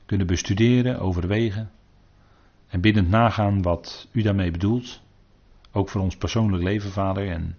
kunnen 0.05 0.27
bestuderen, 0.27 0.99
overwegen 0.99 1.69
en 2.68 2.82
binnen 2.82 3.09
nagaan 3.09 3.61
wat 3.61 4.07
u 4.11 4.22
daarmee 4.22 4.51
bedoelt. 4.51 5.01
Ook 5.72 5.89
voor 5.89 6.01
ons 6.01 6.18
persoonlijk 6.18 6.63
leven, 6.63 6.91
Vader. 6.91 7.30
En 7.30 7.55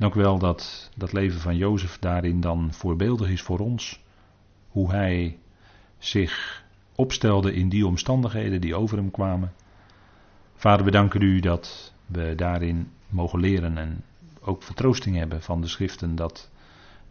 ook 0.00 0.14
wel 0.14 0.38
dat 0.38 0.90
dat 0.96 1.12
leven 1.12 1.40
van 1.40 1.56
Jozef 1.56 1.98
daarin 1.98 2.40
dan 2.40 2.72
voorbeeldig 2.72 3.28
is 3.28 3.42
voor 3.42 3.58
ons. 3.58 4.00
Hoe 4.68 4.90
hij 4.90 5.38
zich 5.98 6.64
opstelde 6.94 7.54
in 7.54 7.68
die 7.68 7.86
omstandigheden 7.86 8.60
die 8.60 8.74
over 8.74 8.96
hem 8.96 9.10
kwamen. 9.10 9.52
Vader, 10.54 10.84
we 10.84 10.90
danken 10.90 11.22
u 11.22 11.40
dat 11.40 11.94
we 12.06 12.32
daarin 12.36 12.90
mogen 13.08 13.40
leren 13.40 13.78
en 13.78 14.04
ook 14.40 14.62
vertroosting 14.62 15.16
hebben 15.16 15.42
van 15.42 15.60
de 15.60 15.66
schriften 15.66 16.16
dat 16.16 16.50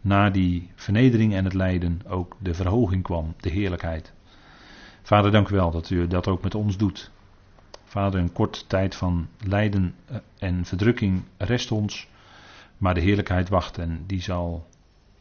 na 0.00 0.30
die 0.30 0.70
vernedering 0.74 1.34
en 1.34 1.44
het 1.44 1.54
lijden 1.54 2.00
ook 2.08 2.36
de 2.38 2.54
verhoging 2.54 3.02
kwam, 3.02 3.34
de 3.40 3.50
heerlijkheid. 3.50 4.12
Vader, 5.02 5.30
dank 5.30 5.48
u 5.48 5.54
wel 5.54 5.70
dat 5.70 5.90
u 5.90 6.06
dat 6.06 6.28
ook 6.28 6.42
met 6.42 6.54
ons 6.54 6.76
doet. 6.76 7.10
Vader, 7.84 8.20
een 8.20 8.32
korte 8.32 8.66
tijd 8.66 8.94
van 8.94 9.28
lijden 9.46 9.94
eh, 10.06 10.16
en 10.38 10.64
verdrukking 10.64 11.22
rest 11.36 11.72
ons, 11.72 12.08
maar 12.78 12.94
de 12.94 13.00
heerlijkheid 13.00 13.48
wacht 13.48 13.78
en 13.78 14.04
die 14.06 14.20
zal 14.20 14.68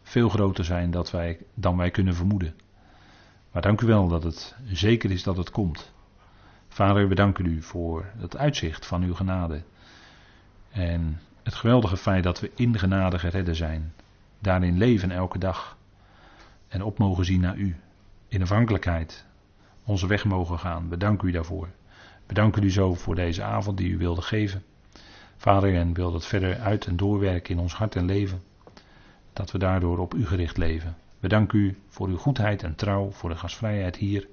veel 0.03 0.29
groter 0.29 0.65
zijn 0.65 0.91
dat 0.91 1.11
wij, 1.11 1.37
dan 1.53 1.77
wij 1.77 1.91
kunnen 1.91 2.15
vermoeden. 2.15 2.55
Maar 3.51 3.61
dank 3.61 3.81
u 3.81 3.87
wel 3.87 4.07
dat 4.07 4.23
het 4.23 4.55
zeker 4.65 5.11
is 5.11 5.23
dat 5.23 5.37
het 5.37 5.49
komt. 5.49 5.93
Vader, 6.67 7.07
we 7.07 7.15
danken 7.15 7.45
u 7.45 7.61
voor 7.61 8.05
het 8.17 8.37
uitzicht 8.37 8.85
van 8.85 9.03
uw 9.03 9.13
genade. 9.13 9.63
En 10.69 11.19
het 11.43 11.53
geweldige 11.53 11.97
feit 11.97 12.23
dat 12.23 12.39
we 12.39 12.51
in 12.55 12.79
genade 12.79 13.19
geredden 13.19 13.55
zijn. 13.55 13.93
Daarin 14.39 14.77
leven 14.77 15.11
elke 15.11 15.37
dag. 15.37 15.77
En 16.67 16.83
op 16.83 16.97
mogen 16.97 17.25
zien 17.25 17.41
naar 17.41 17.57
u. 17.57 17.75
In 18.27 18.41
afhankelijkheid 18.41 19.25
onze 19.89 20.07
weg 20.07 20.25
mogen 20.25 20.59
gaan. 20.59 20.89
We 20.89 21.17
u 21.23 21.31
daarvoor. 21.31 21.67
We 22.25 22.33
danken 22.33 22.63
u 22.63 22.71
zo 22.71 22.93
voor 22.93 23.15
deze 23.15 23.43
avond 23.43 23.77
die 23.77 23.89
u 23.89 23.97
wilde 23.97 24.21
geven. 24.21 24.63
Vader, 25.37 25.75
en 25.75 25.93
wil 25.93 26.11
dat 26.11 26.25
verder 26.25 26.59
uit 26.59 26.85
en 26.85 26.97
doorwerken 26.97 27.55
in 27.55 27.61
ons 27.61 27.73
hart 27.73 27.95
en 27.95 28.05
leven. 28.05 28.41
Dat 29.33 29.51
we 29.51 29.57
daardoor 29.57 29.97
op 29.97 30.13
u 30.13 30.25
gericht 30.25 30.57
leven. 30.57 30.97
We 31.19 31.47
u 31.51 31.77
voor 31.87 32.07
uw 32.07 32.17
goedheid 32.17 32.63
en 32.63 32.75
trouw, 32.75 33.11
voor 33.11 33.29
de 33.29 33.35
gastvrijheid 33.35 33.95
hier. 33.95 34.27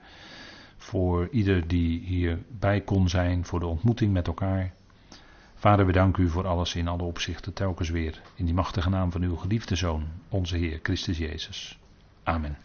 Voor 0.77 1.29
ieder 1.31 1.69
die 1.69 2.01
hierbij 2.01 2.81
kon 2.81 3.09
zijn, 3.09 3.45
voor 3.45 3.61
de 3.61 3.67
ontmoeting 3.67 4.13
met 4.13 4.27
elkaar. 4.27 4.73
Vader, 5.55 5.87
we 5.87 5.93
danken 5.93 6.23
u 6.23 6.29
voor 6.29 6.47
alles 6.47 6.75
in 6.75 6.89
alle 6.89 7.03
opzichten 7.03 7.53
telkens 7.53 7.91
weer. 7.91 8.21
In 8.35 8.45
die 8.45 8.55
machtige 8.55 8.89
naam 8.89 9.13
van 9.13 9.23
uw 9.23 9.37
geliefde 9.37 9.77
Zoon, 9.77 10.05
onze 10.29 10.57
Heer 10.57 10.79
Christus 10.83 11.19
Jezus. 11.19 11.79
Amen. 12.23 12.57